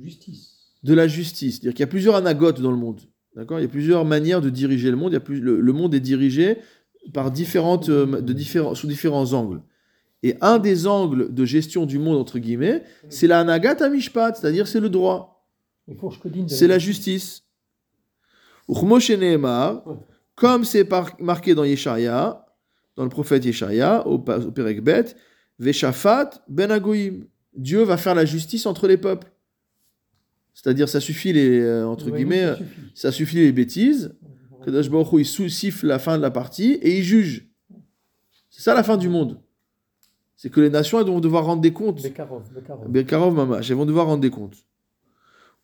Justice. 0.01 0.73
de 0.83 0.93
la 0.93 1.07
justice. 1.07 1.55
C'est-à-dire 1.55 1.73
qu'il 1.73 1.81
y 1.81 1.83
a 1.83 1.87
plusieurs 1.87 2.15
anagotes 2.15 2.61
dans 2.61 2.71
le 2.71 2.77
monde. 2.77 3.01
D'accord? 3.35 3.59
Il 3.59 3.63
y 3.63 3.65
a 3.65 3.69
plusieurs 3.69 4.05
manières 4.05 4.41
de 4.41 4.49
diriger 4.49 4.89
le 4.89 4.97
monde. 4.97 5.11
Il 5.11 5.15
y 5.15 5.17
a 5.17 5.21
plus, 5.21 5.39
le, 5.39 5.59
le 5.61 5.73
monde 5.73 5.93
est 5.93 5.99
dirigé 5.99 6.57
par 7.13 7.29
différentes, 7.31 7.89
euh, 7.89 8.21
de 8.21 8.33
différents, 8.33 8.73
sous 8.75 8.87
différents 8.87 9.33
angles. 9.33 9.61
Et 10.23 10.35
un 10.41 10.59
des 10.59 10.87
angles 10.87 11.33
de 11.33 11.45
gestion 11.45 11.85
du 11.85 11.97
monde, 11.99 12.17
entre 12.17 12.39
guillemets, 12.39 12.83
c'est 13.09 13.27
la 13.27 13.39
anagat 13.41 13.83
amishpat, 13.83 14.35
c'est-à-dire 14.35 14.67
c'est 14.67 14.79
le 14.79 14.89
droit, 14.89 15.45
c'est 16.47 16.67
la 16.67 16.77
justice. 16.77 17.43
Uchmoshe 18.69 19.09
Nehemar, 19.09 19.83
comme 20.41 20.65
c'est 20.65 20.89
marqué 21.19 21.53
dans 21.53 21.63
Yeshaya, 21.63 22.43
dans 22.95 23.03
le 23.03 23.09
prophète 23.09 23.45
Yeshaya, 23.45 24.07
au, 24.07 24.15
au 24.15 24.51
Perek 24.51 24.81
Bet, 24.83 25.15
Veshafat 25.59 26.31
ben 26.47 26.71
Agoyim. 26.71 27.25
Dieu 27.53 27.83
va 27.83 27.95
faire 27.95 28.15
la 28.15 28.25
justice 28.25 28.65
entre 28.65 28.87
les 28.87 28.97
peuples. 28.97 29.31
C'est-à-dire, 30.55 30.89
ça 30.89 30.99
suffit 30.99 31.31
les, 31.31 31.59
euh, 31.59 31.85
entre 31.85 32.07
Oui, 32.07 32.13
guillemets, 32.13 32.41
ça 32.41 32.49
euh, 32.53 32.55
suffit. 32.55 32.91
ça 32.95 33.11
suffit 33.11 33.35
les 33.35 33.51
bêtises. 33.51 34.15
Kadosh 34.65 34.89
Baruch 34.89 35.37
il 35.37 35.51
siffle 35.51 35.85
la 35.85 35.99
fin 35.99 36.17
de 36.17 36.23
la 36.23 36.31
partie 36.31 36.71
et 36.81 36.97
il 36.97 37.03
juge. 37.03 37.47
C'est 38.49 38.63
ça 38.63 38.73
la 38.73 38.81
fin 38.81 38.97
du 38.97 39.09
monde. 39.09 39.39
C'est 40.35 40.49
que 40.49 40.59
les 40.59 40.71
nations 40.71 40.99
elles 40.99 41.05
vont 41.05 41.19
devoir 41.19 41.45
rendre 41.45 41.61
des 41.61 41.71
comptes. 41.71 42.01
Bekarov, 42.01 42.51
Bekarov. 42.51 42.89
Bekarov 42.89 43.35
Mamash, 43.35 43.69
elles 43.69 43.77
vont 43.77 43.85
devoir 43.85 44.07
rendre 44.07 44.21
des 44.21 44.31
comptes. 44.31 44.57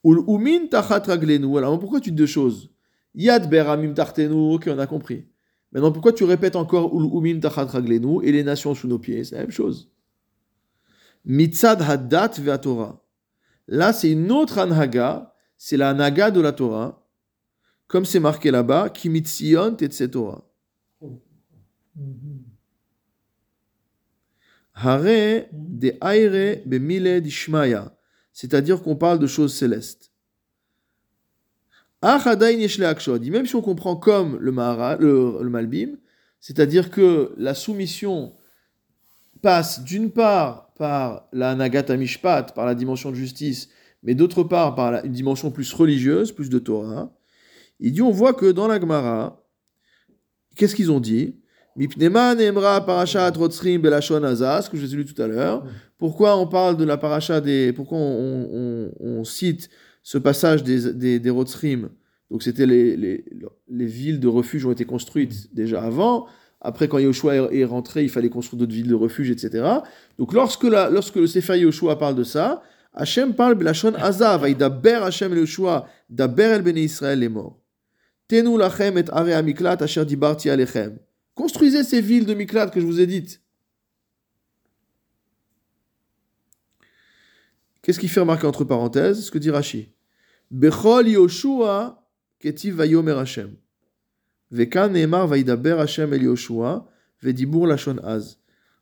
Ul 0.03 0.19
umin 0.27 0.67
tachat 0.67 0.99
raglenu. 0.99 1.57
Alors 1.57 1.79
pourquoi 1.79 1.99
tu 1.99 2.11
dis 2.11 2.17
deux 2.17 2.27
choses? 2.27 2.69
Yad 3.17 3.49
beramim 3.49 3.95
tartenu, 3.95 4.53
ok, 4.53 4.67
on 4.67 4.77
a 4.77 4.85
compris. 4.85 5.25
Maintenant, 5.71 5.91
pourquoi 5.91 6.13
tu 6.13 6.23
répètes 6.23 6.55
encore 6.55 6.95
ul 6.95 7.09
umim 7.11 7.39
tachat 7.39 7.67
et 8.23 8.31
les 8.31 8.43
nations 8.43 8.75
sous 8.75 8.87
nos 8.87 8.99
pieds? 8.99 9.23
C'est 9.23 9.35
la 9.35 9.41
même 9.41 9.51
chose. 9.51 9.91
Mitzad 11.25 11.81
haddat 11.81 12.33
ve'atorah. 12.39 13.03
Là, 13.67 13.91
c'est 13.91 14.11
une 14.11 14.31
autre 14.31 14.59
anhaga, 14.59 15.33
c'est 15.57 15.77
la 15.77 15.89
anhaga 15.89 16.29
de 16.29 16.39
la 16.39 16.51
Torah, 16.51 17.03
comme 17.87 18.05
c'est 18.05 18.19
marqué 18.19 18.51
là-bas, 18.51 18.89
kimitzion 18.89 19.75
et 19.77 19.89
Torah. 20.09 20.47
Hare 24.75 25.47
de 25.51 25.93
aire 26.01 26.61
bemile 26.67 27.19
dishmaya, 27.19 27.97
c'est-à-dire 28.31 28.83
qu'on 28.83 28.95
parle 28.95 29.17
de 29.17 29.25
choses 29.25 29.55
célestes. 29.55 30.06
Leakshod. 32.01 33.25
Même 33.29 33.45
si 33.45 33.55
on 33.55 33.61
comprend 33.61 33.95
comme 33.95 34.37
le, 34.39 34.51
Mahara- 34.51 34.97
le, 34.99 35.37
le 35.41 35.49
Malbim, 35.49 35.97
c'est-à-dire 36.39 36.91
que 36.91 37.33
la 37.37 37.53
soumission 37.55 38.33
passe 39.41 39.83
d'une 39.83 40.11
part 40.11 40.73
par 40.75 41.27
la 41.33 41.55
Nagata 41.55 41.97
Mishpat, 41.97 42.53
par 42.53 42.65
la 42.65 42.75
dimension 42.75 43.09
de 43.09 43.15
justice, 43.15 43.69
mais 44.03 44.13
d'autre 44.13 44.43
part 44.43 44.75
par 44.75 44.91
la- 44.91 45.03
une 45.05 45.11
dimension 45.11 45.49
plus 45.51 45.73
religieuse, 45.73 46.31
plus 46.31 46.49
de 46.49 46.59
Torah. 46.59 47.11
Il 47.79 47.91
dit, 47.93 48.01
on 48.01 48.11
voit 48.11 48.33
que 48.33 48.51
dans 48.51 48.67
la 48.67 48.79
Gemara, 48.79 49.43
qu'est-ce 50.55 50.75
qu'ils 50.75 50.91
ont 50.91 50.99
dit? 50.99 51.35
Ce 51.79 51.85
que 54.69 54.77
j'ai 54.77 54.97
lu 54.97 55.05
tout 55.05 55.21
à 55.21 55.27
l'heure. 55.27 55.63
Pourquoi 55.99 56.37
on 56.37 56.47
parle 56.47 56.77
de 56.77 56.83
la 56.83 56.97
paracha 56.97 57.39
des... 57.41 57.71
Pourquoi 57.73 57.99
on, 57.99 58.49
on- 58.51 58.91
on 58.99 59.23
cite 59.23 59.69
ce 60.07 60.17
passage 60.17 60.63
des, 60.63 60.93
des, 60.93 61.19
des 61.19 61.31
Donc 61.31 62.41
c'était 62.41 62.65
les, 62.65 62.95
les, 62.95 63.25
les 63.67 63.85
villes 63.85 64.21
de 64.21 64.29
refuge 64.29 64.65
ont 64.65 64.71
été 64.71 64.85
construites 64.85 65.53
déjà 65.53 65.83
avant. 65.83 66.27
Après, 66.61 66.87
quand 66.87 66.97
Yoshua 66.97 67.35
est, 67.35 67.59
est 67.59 67.65
rentré, 67.65 68.03
il 68.03 68.09
fallait 68.09 68.29
construire 68.29 68.59
d'autres 68.59 68.71
villes 68.71 68.87
de 68.87 68.95
refuge, 68.95 69.29
etc. 69.29 69.67
Donc 70.17 70.31
lorsque, 70.31 70.63
la, 70.63 70.89
lorsque 70.89 71.17
le 71.17 71.27
Sefer 71.27 71.59
Yoshua 71.59 71.99
parle 71.99 72.15
de 72.15 72.23
ça, 72.23 72.63
Hachem 72.93 73.35
parle 73.35 73.55
belashon 73.55 73.95
hazah, 73.95 74.37
vaïdaber 74.37 74.99
Hachem 75.03 75.33
el 75.33 75.39
Yoshua, 75.39 75.89
daber 76.09 76.53
el 76.53 76.61
bnei 76.61 76.85
Israël 76.85 77.19
les 77.19 77.27
morts. 77.27 77.59
Tenu 78.29 78.57
lachem 78.57 78.97
et 78.97 79.09
are 79.11 79.33
amiklat 79.33 79.81
asher 79.81 80.05
dibarti 80.05 80.49
alechem. 80.49 80.99
Construisez 81.35 81.83
ces 81.83 81.99
villes 81.99 82.25
de 82.25 82.33
Miklat 82.33 82.67
que 82.67 82.79
je 82.79 82.85
vous 82.85 83.01
ai 83.01 83.07
dites. 83.07 83.41
Qu'est-ce 87.81 87.99
qu'il 87.99 88.09
fait 88.09 88.21
remarquer 88.21 88.47
entre 88.47 88.63
parenthèses 88.63 89.25
Ce 89.25 89.31
que 89.31 89.37
dit 89.37 89.51
Rashi. 89.51 89.96
Bechol 90.51 91.07
Yoshua 91.09 92.03
ketiv 92.39 92.75
vayomer 92.77 93.17
Hashem. 93.17 93.57
Vekan 94.51 94.93
neemar 94.93 95.27
vaidaber 95.27 95.77
Hashem 95.77 96.13
el 96.13 96.23
Yoshua. 96.23 96.87
Vedibour 97.23 97.67
Lachon 97.67 97.97
Az. 98.03 98.39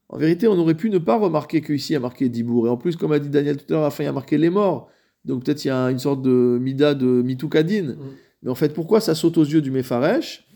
En 0.10 0.18
vérité, 0.18 0.48
on 0.48 0.58
aurait 0.58 0.76
pu 0.76 0.90
ne 0.90 1.00
pas 1.00 1.18
remarquer 1.18 1.62
qu'ici 1.62 1.92
il 1.92 1.94
y 1.94 1.96
a 1.96 2.00
marqué 2.00 2.30
Dibour. 2.30 2.68
Et 2.68 2.70
en 2.70 2.78
plus, 2.78 2.96
comme 2.96 3.12
a 3.12 3.20
dit 3.20 3.30
Daniel 3.30 3.58
tout 3.58 3.66
à 3.70 3.74
l'heure, 3.74 3.82
à 3.82 3.86
la 3.86 3.92
fin, 3.92 4.04
il 4.04 4.08
y 4.08 4.10
a 4.10 4.14
marqué 4.14 4.38
les 4.38 4.50
morts. 4.50 4.90
Donc 5.24 5.44
peut-être 5.44 5.66
il 5.66 5.70
y 5.70 5.72
a 5.72 5.90
une 5.90 6.00
sorte 6.00 6.22
de 6.22 6.60
mida 6.62 6.94
de 6.94 7.06
mitoukadine. 7.06 7.94
Mm. 7.94 7.98
Mais 8.44 8.52
en 8.52 8.56
fait, 8.56 8.74
pourquoi 8.74 9.00
ça 9.00 9.16
saute 9.16 9.38
aux 9.38 9.44
yeux 9.44 9.62
du 9.62 9.72
Mefaresh 9.72 10.48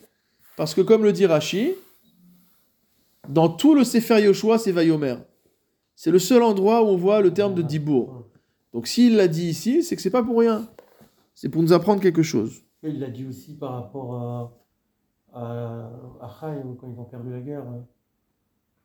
Parce 0.55 0.75
que 0.75 0.81
comme 0.81 1.03
le 1.03 1.11
dit 1.11 1.25
Rashi, 1.25 1.71
dans 3.27 3.49
tout 3.49 3.73
le 3.73 3.83
Sefer 3.83 4.21
Yoshua, 4.21 4.59
c'est 4.59 4.71
Vayomer. 4.71 5.15
C'est 5.95 6.11
le 6.11 6.19
seul 6.19 6.43
endroit 6.43 6.83
où 6.83 6.87
on 6.87 6.97
voit 6.97 7.21
le 7.21 7.33
terme 7.33 7.55
de 7.55 7.61
Dibour. 7.61 8.27
Donc 8.73 8.87
s'il 8.87 9.15
l'a 9.15 9.27
dit 9.27 9.47
ici, 9.47 9.81
c'est 9.81 9.95
que 9.95 10.01
c'est 10.01 10.11
pas 10.11 10.23
pour 10.23 10.39
rien. 10.39 10.69
C'est 11.41 11.47
pour 11.47 11.61
nous 11.61 11.71
apprendre 11.71 12.01
quelque 12.01 12.21
chose. 12.21 12.65
Il 12.83 12.99
l'a 12.99 13.09
dit 13.09 13.25
aussi 13.25 13.55
par 13.55 13.71
rapport 13.71 14.13
à, 14.13 15.39
à, 15.39 15.89
à 16.19 16.29
Chaim, 16.37 16.75
quand 16.77 16.91
ils 16.93 16.99
ont 16.99 17.05
perdu 17.05 17.31
la 17.31 17.39
guerre. 17.39 17.63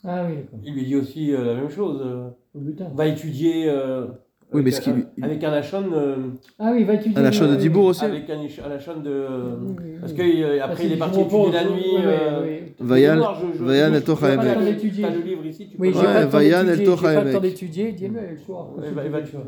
Ah 0.05 0.25
oui, 0.29 0.37
d'accord. 0.37 0.61
Il 0.63 0.75
lui 0.75 0.85
dit 0.85 0.95
aussi 0.95 1.33
euh, 1.35 1.45
la 1.45 1.55
même 1.57 1.69
chose. 1.69 2.01
euh, 2.01 2.31
Au 2.55 2.61
butin. 2.61 2.91
va 2.95 3.07
étudier 3.09 3.69
euh, 3.69 4.07
Oui, 4.55 4.63
mais 4.65 4.73
avec, 4.73 4.75
ce 4.75 4.81
qui 4.81 5.23
avec 5.23 5.45
un 5.45 5.53
Hachon, 5.53 5.85
euh, 5.93 6.17
Ah 6.59 6.71
oui, 6.73 6.85
va 6.85 6.95
étudier. 6.95 7.19
À 7.19 7.23
la 7.23 7.33
chaîne 7.33 7.49
de 7.49 7.53
oui, 7.53 7.59
Dibour 7.59 7.85
oui. 7.85 7.91
aussi. 7.91 8.05
avec 8.05 8.31
un, 8.31 8.71
Hachon 8.71 9.01
de. 9.01 9.11
Oui, 9.11 9.75
oui, 9.85 9.91
Parce 10.01 10.13
oui. 10.13 10.19
qu'après 10.19 10.61
Ah, 10.63 10.75
c'est 10.77 10.87
il 10.87 10.93
est 10.93 10.97
parti 10.97 11.21
étudier 11.21 11.53
la 11.53 11.65
nuit. 11.65 11.83
oui, 11.97 12.03
euh. 12.05 12.59
Vayan- 12.81 13.21
Vayan 13.61 14.01
Torah 14.01 14.29
je- 14.31 14.35
Emek. 14.35 14.55
t'as 14.55 15.11
le- 15.11 15.21
livre 15.23 15.47
ici, 15.47 15.69
tu 15.71 15.77
Oui, 15.79 15.91
Vayan 15.93 16.65
d'étudier, 16.65 16.73
el 16.73 16.85
Torah 16.85 17.15
pas 17.15 17.25
le 17.25 17.33
temps 17.33 17.41
d'étudier, 17.41 17.93
dis-le 17.93 18.21
le 18.31 18.37
soir. 18.39 18.69
Tu 18.77 18.93
vois. 18.93 19.45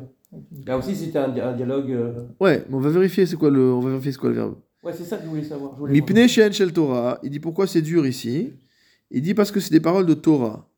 Là 0.66 0.76
aussi, 0.78 0.94
c'était 0.94 1.18
un, 1.18 1.28
di- 1.28 1.40
un 1.40 1.52
dialogue. 1.52 1.90
euh, 1.92 2.12
Ouais, 2.40 2.64
mais 2.68 2.74
on 2.74 2.80
va 2.80 2.90
vérifier 2.90 3.26
c'est 3.26 3.36
quoi 3.36 3.50
le, 3.50 3.60
on 3.72 3.80
va 3.80 3.90
vérifier 3.90 4.12
c'est 4.12 4.18
quoi 4.18 4.28
le 4.30 4.34
verbe. 4.34 4.54
Ouais, 4.84 4.92
c'est 4.92 5.04
ça 5.04 5.16
que 5.16 5.22
je 5.24 5.28
voulais 5.28 5.42
savoir. 5.44 5.78
Mipne. 5.88 6.26
She'en 6.28 6.50
Shel 6.52 6.72
Torah. 6.72 7.18
Il 7.22 7.30
dit 7.30 7.40
pourquoi 7.40 7.66
c'est 7.66 7.82
dur 7.82 8.06
ici. 8.06 8.52
Il 9.10 9.22
dit 9.22 9.34
parce 9.34 9.50
que 9.52 9.60
c'est 9.60 9.70
des 9.72 9.80
paroles 9.80 10.06
de 10.06 10.14
Torah. 10.14 10.68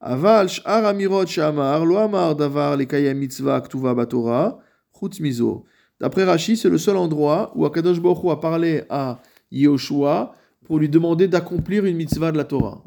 Aval 0.00 0.48
sh'ar 0.48 0.84
amirot 0.84 1.26
she'amar 1.26 1.84
lo 1.84 1.96
amar 1.98 2.34
davar 2.34 2.76
lekayem 2.76 3.18
mitzvah 3.18 3.60
batorah 3.60 4.58
chutz 4.92 5.20
mizo. 5.20 5.64
D'après 6.00 6.24
Rashi, 6.24 6.56
c'est 6.56 6.68
le 6.68 6.78
seul 6.78 6.96
endroit 6.96 7.52
où 7.56 7.66
Akadosh 7.66 8.00
Baruch 8.00 8.30
a 8.30 8.36
parlé 8.36 8.84
à 8.88 9.20
Yehoshua 9.50 10.36
pour 10.64 10.78
lui 10.78 10.88
demander 10.88 11.26
d'accomplir 11.26 11.84
une 11.86 11.96
mitzvah 11.96 12.30
de 12.30 12.36
la 12.36 12.44
Torah. 12.44 12.84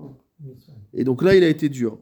Et 0.93 1.03
donc 1.03 1.21
là, 1.21 1.35
il 1.35 1.43
a 1.43 1.49
été 1.49 1.67
dur. 1.67 1.99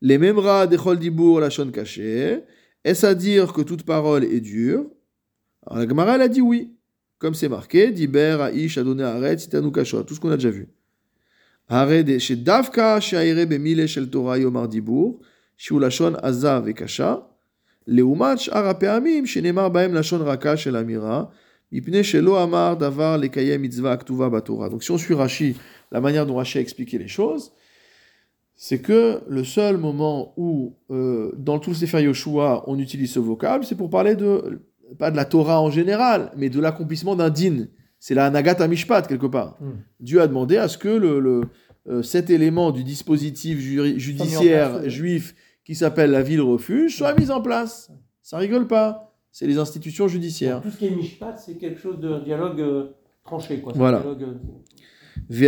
Les 0.00 0.16
mêmes 0.16 0.38
rats 0.38 0.66
d'Echol 0.66 0.98
Dibour 0.98 1.40
Lachon 1.40 1.70
caché. 1.70 2.44
Est-ce 2.82 3.04
à 3.04 3.14
dire 3.14 3.52
que 3.52 3.60
toute 3.60 3.82
parole 3.82 4.24
est 4.24 4.40
dure? 4.40 4.86
Alors 5.66 5.78
la 5.78 5.88
Gemara, 5.88 6.14
elle 6.14 6.22
a 6.22 6.28
dit 6.28 6.40
oui. 6.40 6.72
Comme 7.18 7.34
c'est 7.34 7.48
marqué, 7.48 7.90
Diber, 7.90 8.50
Aish, 8.54 8.78
Adonai, 8.78 9.02
Aret, 9.02 9.38
Sitanu 9.38 9.72
Kashot, 9.72 10.02
tout 10.04 10.14
ce 10.14 10.20
qu'on 10.20 10.30
a 10.30 10.36
déjà 10.36 10.50
vu. 10.50 10.68
Donc 24.70 24.84
si 24.84 24.90
on 24.92 24.98
suit 24.98 25.14
Rashi, 25.14 25.56
la 25.90 26.00
manière 26.00 26.24
dont 26.26 26.36
Rashi 26.36 26.58
a 26.58 26.60
expliqué 26.60 26.98
les 26.98 27.08
choses, 27.08 27.52
c'est 28.54 28.80
que 28.80 29.20
le 29.28 29.44
seul 29.44 29.76
moment 29.76 30.32
où, 30.36 30.76
euh, 30.90 31.32
dans 31.36 31.58
tout 31.58 31.70
le 31.70 31.76
Sefer 31.76 32.02
Yoshua, 32.02 32.64
on 32.66 32.78
utilise 32.78 33.12
ce 33.12 33.18
vocable, 33.18 33.64
c'est 33.64 33.74
pour 33.74 33.90
parler 33.90 34.14
de, 34.14 34.62
pas 34.98 35.10
de 35.10 35.16
la 35.16 35.24
Torah 35.24 35.60
en 35.60 35.70
général, 35.70 36.32
mais 36.36 36.48
de 36.48 36.60
l'accomplissement 36.60 37.16
d'un 37.16 37.30
din. 37.30 37.66
C'est 38.06 38.14
la 38.14 38.30
Nagata 38.30 38.68
Mishpat, 38.68 39.02
quelque 39.08 39.26
part. 39.26 39.56
Hmm. 39.60 39.78
Dieu 39.98 40.20
a 40.22 40.28
demandé 40.28 40.58
à 40.58 40.68
ce 40.68 40.78
que 40.78 40.88
le, 40.88 41.18
le, 41.18 41.40
euh, 41.88 42.02
cet 42.04 42.30
élément 42.30 42.70
du 42.70 42.84
dispositif 42.84 43.58
juri- 43.58 43.98
judiciaire 43.98 44.78
place, 44.78 44.88
juif 44.92 45.34
qui 45.64 45.74
s'appelle 45.74 46.12
la 46.12 46.22
ville 46.22 46.40
refuge 46.40 46.96
soit 46.96 47.18
mis 47.18 47.32
en 47.32 47.40
place. 47.42 47.90
Ça 48.22 48.38
rigole 48.38 48.68
pas. 48.68 49.12
C'est 49.32 49.48
les 49.48 49.58
institutions 49.58 50.06
judiciaires. 50.06 50.60
Tout 50.60 50.70
ce 50.70 50.76
qui 50.76 50.86
est 50.86 50.94
Mishpat, 50.94 51.34
c'est 51.36 51.54
quelque 51.54 51.80
chose 51.80 51.98
de 51.98 52.20
dialogue 52.20 52.60
euh, 52.60 52.84
tranché. 53.24 53.58
Quoi. 53.58 53.72
Voilà. 53.74 53.98
dialogue, 53.98 54.22
euh. 54.22 54.34
Il 55.28 55.40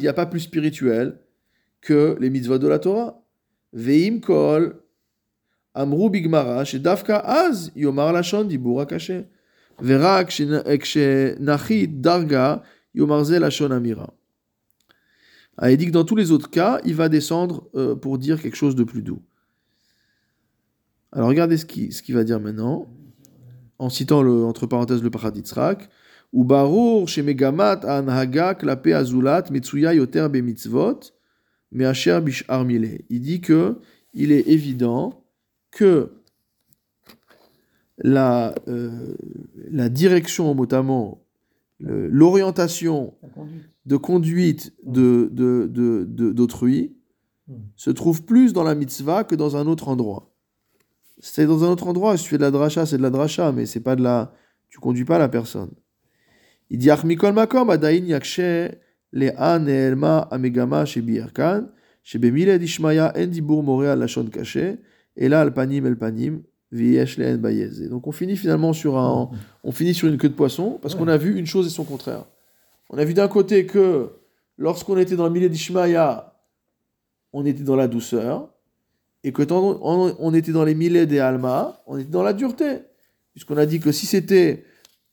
n'y 0.00 0.08
a 0.08 0.12
pas 0.12 0.26
plus 0.26 0.40
spirituel 0.40 1.18
que 1.80 2.18
les 2.20 2.28
mitzvot 2.28 2.58
de 2.58 2.68
la 2.68 2.78
Torah. 2.78 3.22
Ve'im 3.72 4.20
kol 4.20 4.82
amru 5.72 6.10
bigmara 6.10 6.62
shedavka 6.66 7.20
az 7.20 7.72
yomar 7.74 8.12
lashon 8.12 8.44
dibur 8.44 8.82
akaché. 8.82 9.24
Eh, 9.82 9.94
ah, 15.58 15.70
il 15.70 15.76
dit 15.76 15.86
que 15.86 15.90
dans 15.90 16.04
tous 16.04 16.16
les 16.16 16.30
autres 16.30 16.50
cas, 16.50 16.80
il 16.84 16.94
va 16.94 17.08
descendre 17.08 17.68
euh, 17.74 17.94
pour 17.94 18.18
dire 18.18 18.40
quelque 18.40 18.56
chose 18.56 18.74
de 18.74 18.84
plus 18.84 19.02
doux. 19.02 19.22
Alors 21.12 21.28
regardez 21.28 21.56
ce 21.56 21.66
qu'il 21.66 21.92
ce 21.92 22.02
qu 22.02 22.12
va 22.12 22.24
dire 22.24 22.40
maintenant, 22.40 22.88
en 23.78 23.88
citant 23.88 24.22
le, 24.22 24.44
entre 24.44 24.66
parenthèses 24.66 25.02
le 25.02 25.10
Paraditzrak. 25.10 25.88
Ou 26.32 26.44
barur 26.44 27.08
shemegamat 27.08 27.80
anhaga 27.86 28.54
klape 28.54 28.88
azulat 28.88 29.44
mitsuya 29.50 29.94
yoter 29.94 30.28
bemitzvot 30.28 31.12
measher 31.70 32.20
bishar 32.20 32.66
Il 32.68 33.20
dit 33.20 33.40
que 33.40 33.78
il 34.12 34.32
est 34.32 34.48
évident 34.48 35.24
que 35.70 36.10
la, 37.98 38.54
euh, 38.68 39.14
la 39.70 39.88
direction, 39.88 40.54
notamment 40.54 41.22
l'orientation 41.80 43.14
conduite. 43.34 43.64
de 43.86 43.96
conduite 43.96 44.72
de, 44.84 45.28
de, 45.32 45.66
de, 45.70 46.04
de- 46.08 46.32
d'autrui 46.32 46.92
Mm. 47.48 47.54
se 47.76 47.90
trouve 47.90 48.24
plus 48.24 48.52
dans 48.52 48.64
la 48.64 48.74
mitzvah 48.74 49.22
que 49.22 49.36
dans 49.36 49.56
un 49.56 49.68
autre 49.68 49.86
endroit. 49.86 50.34
C'est 51.20 51.46
dans 51.46 51.62
un 51.62 51.68
autre 51.68 51.86
endroit, 51.86 52.16
si 52.16 52.24
tu 52.24 52.30
fais 52.30 52.38
de 52.38 52.42
la 52.42 52.50
dracha, 52.50 52.86
c'est 52.86 52.96
de 52.98 53.02
la 53.02 53.10
dracha, 53.10 53.52
mais 53.52 53.66
c'est 53.66 53.78
pas 53.78 53.94
de 53.94 54.02
la. 54.02 54.32
Tu 54.68 54.80
conduis 54.80 55.04
pas 55.04 55.16
la 55.20 55.28
personne. 55.28 55.70
Il 56.70 56.78
dit 56.78 56.90
Achmikol 56.90 57.32
makom 57.34 57.70
adain 57.70 58.04
yakshe 58.04 58.72
le'an 59.12 59.64
elma 59.68 60.22
amegama 60.32 60.84
shebierkan 60.86 61.68
shebemile 62.02 62.58
dishmaya 62.58 63.12
en 63.16 63.28
dibur 63.28 63.62
more 63.62 63.86
al 63.86 64.00
lashon 64.00 64.24
kaché 64.24 64.78
et 65.14 65.28
là 65.28 65.42
al 65.42 65.54
Donc 66.72 68.06
on 68.06 68.12
finit 68.12 68.36
finalement 68.36 68.72
sur 68.72 68.98
un, 68.98 69.30
on 69.62 69.72
finit 69.72 69.94
sur 69.94 70.08
une 70.08 70.18
queue 70.18 70.28
de 70.28 70.34
poisson 70.34 70.78
parce 70.82 70.94
qu'on 70.94 71.08
a 71.08 71.16
vu 71.16 71.38
une 71.38 71.46
chose 71.46 71.66
et 71.66 71.70
son 71.70 71.84
contraire. 71.84 72.24
On 72.90 72.98
a 72.98 73.04
vu 73.04 73.14
d'un 73.14 73.28
côté 73.28 73.66
que 73.66 74.10
lorsqu'on 74.58 74.96
était 74.98 75.16
dans 75.16 75.26
le 75.26 75.32
milieu 75.32 75.48
d'Ishmaïa, 75.48 76.34
on 77.32 77.44
était 77.44 77.62
dans 77.62 77.76
la 77.76 77.88
douceur, 77.88 78.48
et 79.22 79.32
que 79.32 79.42
quand 79.42 79.78
on, 79.82 80.34
était 80.34 80.52
dans 80.52 80.64
les 80.64 80.74
millets 80.74 81.06
des 81.06 81.18
Alma, 81.18 81.82
on 81.86 81.98
était 81.98 82.10
dans 82.10 82.22
la 82.22 82.32
dureté. 82.32 82.78
Puisqu'on 83.32 83.56
a 83.56 83.66
dit 83.66 83.80
que 83.80 83.92
si 83.92 84.06
c'était 84.06 84.64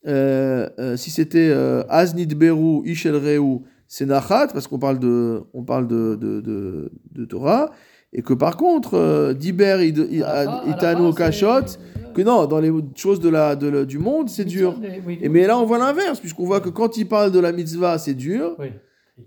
euh, 0.06 0.68
euh, 0.78 0.96
si 0.96 1.10
c'était 1.10 1.50
euh, 1.50 1.82
Aznid 1.88 2.34
Beru, 2.34 2.86
Ishel 2.86 3.16
Reu, 3.16 3.60
c'est 3.88 4.06
Nachat, 4.06 4.48
parce 4.48 4.66
qu'on 4.66 4.78
parle 4.78 4.98
de, 4.98 5.42
on 5.52 5.64
parle 5.64 5.88
de, 5.88 6.14
de, 6.14 6.40
de, 6.40 6.92
de 7.12 7.24
Torah, 7.24 7.72
et 8.14 8.22
que 8.22 8.32
par 8.32 8.56
contre, 8.56 8.94
euh, 8.94 9.34
Diber, 9.34 9.92
à 10.24 10.64
Itano, 10.68 11.12
Kashot, 11.12 11.78
que 12.14 12.22
non, 12.22 12.46
dans 12.46 12.60
les 12.60 12.70
choses 12.94 13.18
de 13.20 13.28
la, 13.28 13.56
de 13.56 13.66
la- 13.68 13.84
du 13.84 13.98
monde, 13.98 14.28
c'est 14.30 14.44
dur. 14.44 14.76
Oui, 15.06 15.18
Et 15.20 15.28
mais 15.28 15.46
là, 15.46 15.58
on 15.58 15.64
voit 15.66 15.78
l'inverse, 15.78 16.20
puisqu'on 16.20 16.44
voit 16.46 16.60
que 16.60 16.68
quand 16.68 16.96
il 16.96 17.06
parle 17.08 17.32
de 17.32 17.40
la 17.40 17.50
mitzvah, 17.50 17.98
c'est 17.98 18.14
dur, 18.14 18.54
oui. 18.60 18.68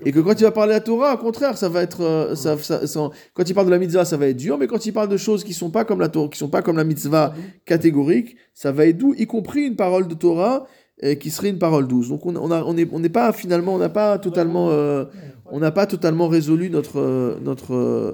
et 0.05 0.11
que 0.13 0.19
quand 0.21 0.39
il 0.39 0.43
va 0.43 0.51
parler 0.51 0.71
de 0.73 0.77
la 0.77 0.81
Torah, 0.81 1.13
au 1.15 1.17
contraire, 1.17 1.57
ça 1.57 1.67
va 1.67 1.81
être, 1.81 2.01
euh, 2.01 2.35
ça, 2.35 2.57
ça- 2.57 2.87
ça- 2.87 3.09
quand 3.33 3.49
il 3.49 3.53
parle 3.53 3.67
de 3.67 3.71
la 3.71 3.77
mitzvah, 3.79 4.05
ça 4.05 4.15
va 4.15 4.27
être 4.27 4.37
dur, 4.37 4.57
mais 4.57 4.67
quand 4.67 4.85
il 4.85 4.93
parle 4.93 5.09
de 5.09 5.17
choses 5.17 5.43
qui 5.43 5.53
sont 5.53 5.69
pas 5.69 5.83
comme 5.83 5.99
la 5.99 6.07
Torah, 6.07 6.29
qui 6.29 6.37
sont 6.37 6.47
pas 6.49 6.61
comme 6.61 6.77
la 6.77 6.85
mitzvah 6.85 7.33
catégorique, 7.65 8.37
ça 8.53 8.71
va 8.71 8.85
être 8.85 8.97
doux, 8.97 9.13
y 9.17 9.27
compris 9.27 9.63
une 9.65 9.75
parole 9.75 10.07
de 10.07 10.13
Torah 10.15 10.65
euh, 11.03 11.15
qui 11.15 11.29
serait 11.29 11.49
une 11.49 11.59
parole 11.59 11.87
douce. 11.87 12.09
Donc 12.09 12.25
on, 12.25 12.35
on 12.35 12.51
a, 12.51 12.63
on 12.63 12.75
est, 12.77 12.87
on 12.91 12.99
n'est 12.99 13.09
pas 13.09 13.31
finalement, 13.33 13.75
on 13.75 13.77
n'a 13.77 13.89
pas 13.89 14.17
totalement, 14.19 14.69
euh, 14.71 15.05
on 15.45 15.59
n'a 15.59 15.71
pas 15.71 15.85
totalement 15.87 16.27
résolu 16.27 16.69
notre, 16.69 16.99
euh, 16.99 17.39
notre, 17.41 17.73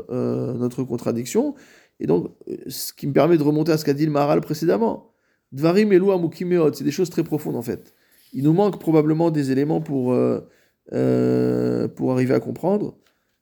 euh, 0.09 0.53
notre 0.53 0.83
contradiction. 0.83 1.55
Et 1.99 2.07
donc, 2.07 2.31
ce 2.67 2.91
qui 2.93 3.07
me 3.07 3.13
permet 3.13 3.37
de 3.37 3.43
remonter 3.43 3.71
à 3.71 3.77
ce 3.77 3.85
qu'a 3.85 3.93
dit 3.93 4.05
le 4.05 4.11
Maharal 4.11 4.41
précédemment. 4.41 5.11
Dvarim 5.51 5.91
elu 5.93 6.11
amukimeot, 6.11 6.73
c'est 6.73 6.83
des 6.83 6.91
choses 6.91 7.09
très 7.09 7.23
profondes 7.23 7.55
en 7.55 7.61
fait. 7.61 7.93
Il 8.33 8.43
nous 8.43 8.53
manque 8.53 8.79
probablement 8.79 9.29
des 9.29 9.51
éléments 9.51 9.79
pour, 9.81 10.11
euh, 10.11 11.87
pour 11.87 12.11
arriver 12.11 12.33
à 12.33 12.39
comprendre. 12.39 12.95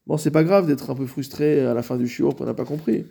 Bon, 0.07 0.17
c'est 0.17 0.31
pas 0.31 0.43
grave 0.43 0.67
d'être 0.67 0.89
un 0.89 0.95
peu 0.95 1.05
frustré 1.05 1.61
à 1.65 1.73
la 1.73 1.81
fin 1.81 1.95
du 1.95 2.07
shiur 2.07 2.35
qu'on 2.35 2.45
n'a 2.45 2.53
pas 2.53 2.65
compris. 2.65 3.05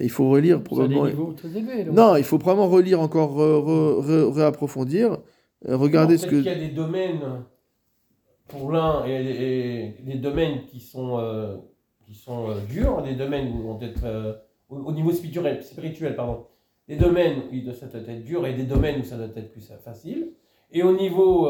Il 0.00 0.10
faut 0.10 0.28
relire 0.28 0.62
probablement. 0.62 1.04
niveaux 1.06 1.34
élevés. 1.44 1.90
Non, 1.92 2.16
il 2.16 2.24
faut 2.24 2.38
vraiment 2.38 2.68
relire 2.68 3.00
encore, 3.00 3.36
re- 3.36 3.64
re- 3.64 4.06
re- 4.06 4.32
réapprofondir. 4.32 5.18
Euh, 5.68 5.76
regardez 5.76 6.18
ce 6.18 6.26
que. 6.26 6.36
qu'il 6.36 6.44
y 6.44 6.48
a 6.48 6.54
des 6.54 6.68
domaines 6.68 7.44
pour 8.48 8.70
l'un 8.70 9.04
et, 9.06 9.94
et 9.98 10.02
des 10.02 10.18
domaines 10.18 10.64
qui 10.66 10.80
sont, 10.80 11.18
euh, 11.18 11.56
qui 12.06 12.14
sont 12.14 12.50
euh, 12.50 12.54
durs, 12.68 13.02
des 13.02 13.14
domaines 13.14 13.48
où 13.48 13.68
on 13.70 13.74
doit 13.74 13.88
être 13.88 14.04
euh, 14.04 14.34
au, 14.68 14.76
au 14.76 14.92
niveau 14.92 15.12
spirituel, 15.12 15.62
spirituel 15.62 16.14
pardon, 16.14 16.46
des 16.88 16.96
domaines 16.96 17.38
où 17.50 17.54
il 17.54 17.74
ça 17.74 17.86
doit 17.86 18.00
être 18.00 18.24
dur 18.24 18.46
et 18.46 18.52
des 18.54 18.62
domaines 18.64 19.00
où 19.00 19.04
ça 19.04 19.16
doit 19.16 19.26
être 19.34 19.50
plus 19.50 19.68
facile. 19.82 20.28
Et 20.72 20.82
au 20.82 20.92
niveau 20.96 21.48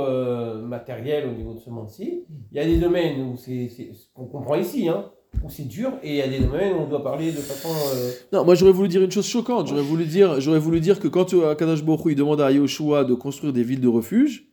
matériel, 0.62 1.27
au 1.27 1.33
niveau 1.33 1.55
de 1.55 1.59
ce 1.59 1.71
monde-ci, 1.71 2.25
il 2.53 2.57
y 2.57 2.61
a 2.61 2.67
des 2.67 2.77
domaines 2.79 3.23
où 3.23 3.37
c'est, 3.37 3.69
c'est- 3.69 3.93
ce 3.95 4.12
qu'on 4.12 4.27
comprend 4.27 4.57
ici, 4.57 4.89
hein, 4.91 5.11
où 5.45 5.51
c'est 5.51 5.64
dur, 5.68 5.93
et 6.03 6.11
il 6.11 6.16
y 6.16 6.22
a 6.22 6.28
des 6.28 6.41
domaines 6.41 6.74
où 6.74 6.80
on 6.80 6.87
doit 6.89 7.03
parler 7.03 7.30
de 7.30 7.37
façon. 7.37 7.68
euh, 7.95 8.12
Non, 8.32 8.45
moi 8.45 8.55
j'aurais 8.55 8.72
voulu 8.72 8.89
dire 8.89 9.03
une 9.03 9.11
chose 9.11 9.26
choquante. 9.26 9.68
J'aurais 9.68 9.82
voulu 9.82 10.05
dire, 10.05 10.41
j'aurais 10.41 10.59
voulu 10.59 10.80
dire 10.80 10.99
que 11.01 11.09
quand 11.09 11.32
euh, 11.34 11.55
Kadosh 11.55 11.84
Baruch 11.84 12.05
Hu, 12.07 12.12
il 12.12 12.16
demande 12.16 12.41
à 12.41 12.51
Yoshua 12.51 13.05
de 13.05 13.14
construire 13.14 13.53
des 13.53 13.62
villes 13.62 13.80
de 13.80 13.89
refuge, 13.89 14.49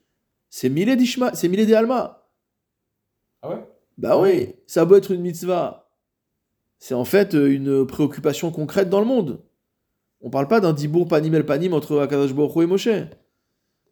c'est 0.50 0.70
Milé 0.70 0.96
d'Ishma, 0.96 1.34
c'est 1.34 1.48
Milé 1.48 1.66
d'Alma. 1.66 2.28
Ah 3.42 3.50
ouais? 3.50 3.66
Bah 3.98 4.20
oui, 4.20 4.50
ça 4.68 4.82
a 4.82 4.86
beau 4.86 4.96
être 4.96 5.12
une 5.12 5.22
mitzvah. 5.22 5.92
C'est 6.80 6.94
en 6.96 7.06
fait 7.06 7.34
euh, 7.34 7.52
une 7.52 7.86
préoccupation 7.88 8.52
concrète 8.52 8.90
dans 8.90 9.00
le 9.00 9.06
monde. 9.06 9.42
On 10.22 10.30
parle 10.30 10.48
pas 10.48 10.60
d'un 10.60 10.74
dibour 10.74 11.08
panim 11.08 11.34
el 11.34 11.46
panim 11.46 11.74
entre 11.74 12.00
Akadosh 12.00 12.34
Baruch 12.34 12.56
Hu 12.56 12.64
et 12.64 12.68
Moshe. 12.68 12.90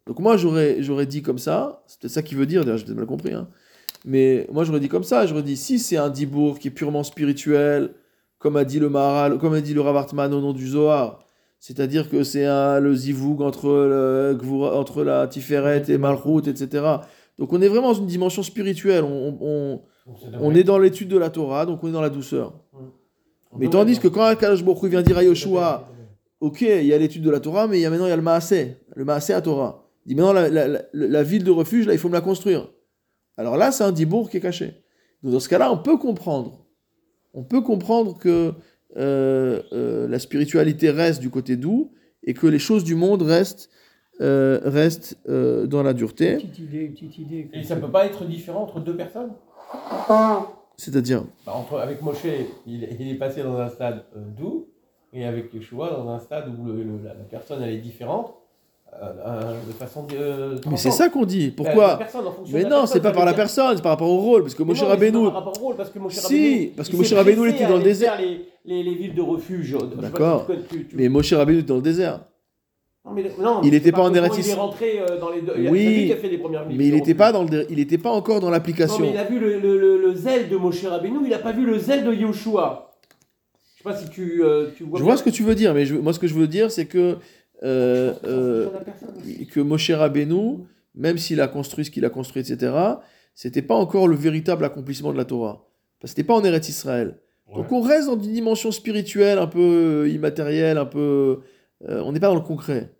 Donc 0.06 0.18
moi 0.18 0.36
j'aurais 0.36 0.82
j'aurais 0.82 1.06
dit 1.06 1.22
comme 1.22 1.38
ça, 1.38 1.84
c'est 1.86 2.00
peut-être 2.00 2.12
ça 2.12 2.22
qui 2.22 2.34
veut 2.34 2.46
dire, 2.46 2.64
d'ailleurs 2.64 2.78
j'ai 2.78 2.84
peut-être 2.86 2.96
mal 2.96 3.06
compris, 3.06 3.32
hein. 3.32 3.48
Mais 4.04 4.46
moi 4.52 4.64
j'aurais 4.64 4.80
dit 4.80 4.88
comme 4.88 5.04
ça, 5.04 5.26
j'aurais 5.26 5.42
dit 5.42 5.56
si 5.56 5.78
c'est 5.78 5.96
un 5.96 6.10
dibour 6.10 6.58
qui 6.58 6.68
est 6.68 6.72
purement 6.72 7.02
spirituel, 7.04 7.90
comme 8.38 8.56
a 8.56 8.64
dit 8.64 8.78
le 8.80 8.88
Maharal, 8.88 9.38
comme 9.38 9.54
a 9.54 9.60
dit 9.60 9.74
le 9.74 9.80
Rav 9.80 9.96
Hartman 9.96 10.32
au 10.34 10.40
nom 10.40 10.52
du 10.52 10.66
Zohar, 10.68 11.24
c'est-à-dire 11.60 12.10
que 12.10 12.24
c'est 12.24 12.44
un- 12.44 12.80
le 12.80 12.94
zivoug 12.94 13.40
entre, 13.42 13.68
le, 13.68 14.36
entre 14.74 15.04
la 15.04 15.26
Tiferet 15.28 15.84
et 15.88 15.98
Malchut, 15.98 16.48
etc. 16.48 16.84
Donc 17.38 17.52
on 17.52 17.60
est 17.62 17.68
vraiment 17.68 17.92
dans 17.92 17.98
une 18.00 18.06
dimension 18.06 18.42
spirituelle, 18.42 19.04
on- 19.04 19.38
on- 19.40 19.80
est 20.54 20.64
dans 20.64 20.78
l'étude 20.78 21.08
de 21.08 21.16
la 21.18 21.30
Torah, 21.30 21.64
donc 21.66 21.84
on 21.84 21.88
est 21.88 21.92
dans 21.92 22.00
la 22.00 22.10
douceur. 22.10 22.54
Mais 23.58 23.66
tandis 23.70 23.98
que 24.00 24.08
quand 24.08 24.22
Akadosh 24.24 24.64
Baruch 24.64 24.84
vient 24.90 25.02
dire 25.02 25.16
à 25.18 25.22
Yoshua, 25.22 25.88
ok, 26.40 26.62
il 26.62 26.86
y 26.86 26.92
a 26.92 26.98
l'étude 26.98 27.22
de 27.22 27.30
la 27.30 27.38
Torah, 27.38 27.68
mais 27.68 27.78
il 27.78 27.82
y 27.82 27.86
a 27.86 27.90
maintenant 27.90 28.06
il 28.06 28.10
y 28.10 28.12
a 28.12 28.16
le 28.16 28.22
Maaseh, 28.22 28.78
le 28.96 29.04
Maaseh 29.04 29.32
à 29.34 29.40
Torah. 29.40 29.84
Il 30.04 30.08
dit 30.08 30.14
maintenant 30.16 30.32
la, 30.32 30.48
la- 30.48 30.66
la- 30.66 30.82
la 30.92 31.22
ville 31.22 31.44
de 31.44 31.52
refuge, 31.52 31.86
là, 31.86 31.92
il 31.92 31.98
faut 32.00 32.08
me 32.08 32.14
la 32.14 32.20
construire. 32.20 32.68
Alors 33.42 33.56
là, 33.56 33.72
c'est 33.72 33.82
un 33.82 33.90
dibour 33.90 34.30
qui 34.30 34.36
est 34.36 34.40
caché. 34.40 34.84
Donc 35.24 35.32
dans 35.32 35.40
ce 35.40 35.48
cas-là, 35.48 35.72
on 35.72 35.76
peut 35.78 35.96
comprendre. 35.98 36.64
On 37.34 37.42
peut 37.42 37.60
comprendre 37.60 38.16
que 38.16 38.54
euh, 38.96 39.60
euh, 39.72 40.06
la 40.06 40.20
spiritualité 40.20 40.90
reste 40.90 41.20
du 41.20 41.28
côté 41.28 41.56
doux 41.56 41.90
et 42.22 42.34
que 42.34 42.46
les 42.46 42.60
choses 42.60 42.84
du 42.84 42.94
monde 42.94 43.22
restent, 43.22 43.68
euh, 44.20 44.60
restent 44.64 45.18
euh, 45.28 45.66
dans 45.66 45.82
la 45.82 45.92
dureté. 45.92 46.36
Petite 46.36 46.58
idée, 46.60 46.82
une 46.84 46.92
petite 46.92 47.18
idée. 47.18 47.50
Et 47.52 47.64
ça 47.64 47.74
peut 47.74 47.90
pas 47.90 48.06
être 48.06 48.24
différent 48.26 48.62
entre 48.62 48.78
deux 48.78 48.96
personnes? 48.96 49.32
C'est-à-dire, 50.76 51.24
Bah, 51.44 51.54
entre, 51.56 51.78
Avec 51.80 52.00
Moshe, 52.00 52.24
il, 52.66 52.84
il 53.00 53.08
est 53.10 53.16
passé 53.18 53.42
dans 53.42 53.56
un 53.58 53.68
stade 53.70 54.04
euh, 54.16 54.20
doux, 54.38 54.68
et 55.12 55.24
avec 55.26 55.52
Yeshua, 55.52 55.90
dans 55.90 56.08
un 56.10 56.20
stade 56.20 56.48
où 56.48 56.64
le- 56.64 56.84
le- 56.84 57.02
la, 57.02 57.14
la 57.14 57.24
personne 57.24 57.60
elle 57.60 57.74
est 57.74 57.78
différente, 57.80 58.34
euh, 58.94 59.06
euh, 59.26 59.54
de 59.66 59.72
façon. 59.72 60.06
euh, 60.14 60.56
mais 60.70 60.76
c'est 60.76 60.90
ça 60.90 61.08
qu'on 61.08 61.24
dit. 61.24 61.50
Pourquoi 61.50 61.98
Mais 62.52 62.64
non, 62.64 62.86
c'est 62.86 63.00
pas 63.00 63.12
par 63.12 63.24
la 63.24 63.32
personne, 63.34 63.76
c'est 63.76 63.82
par 63.82 63.92
rapport 63.92 64.10
au 64.10 64.18
rôle, 64.18 64.42
parce 64.42 64.54
que 64.54 64.62
Moshe 64.62 64.82
Rabbeinu, 64.82 65.24
par 65.24 65.34
rapport 65.34 65.56
au 65.60 65.64
rôle, 65.64 65.76
parce 65.76 65.90
que 65.90 65.98
Moshe 65.98 66.14
Si, 66.14 66.72
parce 66.76 66.88
que 66.88 66.94
il 66.94 66.98
Moshe 66.98 67.12
Rabbeinu, 67.12 67.48
il 67.48 67.54
était 67.54 67.66
dans 67.66 67.76
le 67.78 67.82
désert. 67.82 68.18
Les, 68.20 68.44
les, 68.64 68.82
les 68.82 68.94
villes 68.94 69.14
de 69.14 69.22
refuge. 69.22 69.76
D'accord. 70.00 70.46
mais 70.92 71.08
Moshe 71.08 71.32
Rabbeinu 71.32 71.58
était 71.60 71.68
dans 71.68 71.76
le 71.76 71.82
désert. 71.82 72.20
Non, 73.04 73.10
mais- 73.12 73.32
non, 73.40 73.60
il 73.64 73.70
mais 73.72 73.76
était 73.78 73.86
c'est 73.86 73.92
pas 73.92 74.02
en 74.02 74.14
Eretz 74.14 74.36
Il 74.38 74.48
est 74.48 74.54
rentré 74.54 75.00
dans 75.20 75.30
les 75.30 75.40
deux. 75.40 75.54
il 75.58 75.66
a- 75.66 75.70
Oui, 75.72 76.04
qui 76.06 76.12
a 76.12 76.16
fait 76.16 76.28
les 76.28 76.38
premières 76.38 76.64
villes 76.68 76.78
Mais 76.78 76.86
il 76.86 76.94
n'était 76.94 77.14
pas 77.14 77.32
dans 77.32 77.42
le, 77.42 77.66
il 77.68 77.80
était 77.80 77.98
pas 77.98 78.10
encore 78.12 78.38
dans 78.38 78.46
Non, 78.46 78.52
l'application. 78.52 79.00
mais 79.00 79.10
il 79.10 79.16
a 79.18 79.24
vu 79.24 79.40
le, 79.40 79.58
le, 79.58 79.76
le, 79.76 79.98
le 80.00 80.14
zèle 80.14 80.48
de 80.48 80.56
Moshe 80.56 80.84
Rabbeinu, 80.84 81.18
il 81.26 81.34
a 81.34 81.38
pas 81.40 81.50
vu 81.50 81.66
le 81.66 81.78
zèle 81.80 82.04
de 82.04 82.12
Yoshua. 82.14 82.94
Je 83.74 83.78
sais 83.78 83.82
pas 83.82 83.96
si 83.96 84.08
tu, 84.10 84.44
euh, 84.44 84.68
tu 84.76 84.84
vois. 84.84 85.00
Je 85.00 85.02
vois 85.04 85.16
ce 85.16 85.24
que 85.24 85.30
tu 85.30 85.42
veux 85.42 85.56
dire, 85.56 85.74
mais 85.74 85.84
je- 85.84 85.96
moi 85.96 86.12
ce 86.12 86.20
que 86.20 86.28
je 86.28 86.34
veux 86.34 86.46
dire, 86.46 86.70
c'est 86.70 86.86
que 86.86 87.16
euh, 87.62 88.12
euh, 88.24 88.68
que 89.52 89.60
Moshe 89.60 89.90
Rabbeinu, 89.90 90.58
même 90.94 91.18
s'il 91.18 91.40
a 91.40 91.48
construit 91.48 91.84
ce 91.84 91.90
qu'il 91.90 92.04
a 92.04 92.10
construit, 92.10 92.42
etc., 92.42 92.72
c'était 93.34 93.62
pas 93.62 93.74
encore 93.74 94.08
le 94.08 94.16
véritable 94.16 94.64
accomplissement 94.64 95.12
de 95.12 95.16
la 95.18 95.24
Torah. 95.24 95.64
Parce 96.00 96.12
que 96.12 96.18
c'était 96.18 96.26
pas 96.26 96.34
en 96.34 96.44
Eretz 96.44 96.68
Israël. 96.68 97.18
Donc 97.54 97.70
on 97.70 97.80
reste 97.82 98.06
dans 98.08 98.14
une 98.18 98.32
dimension 98.32 98.70
spirituelle, 98.72 99.38
un 99.38 99.46
peu 99.46 100.04
euh, 100.06 100.08
immatérielle, 100.08 100.78
un 100.78 100.86
peu. 100.86 101.40
euh, 101.88 102.02
on 102.04 102.12
n'est 102.12 102.20
pas 102.20 102.28
dans 102.28 102.34
le 102.34 102.40
concret. 102.40 102.92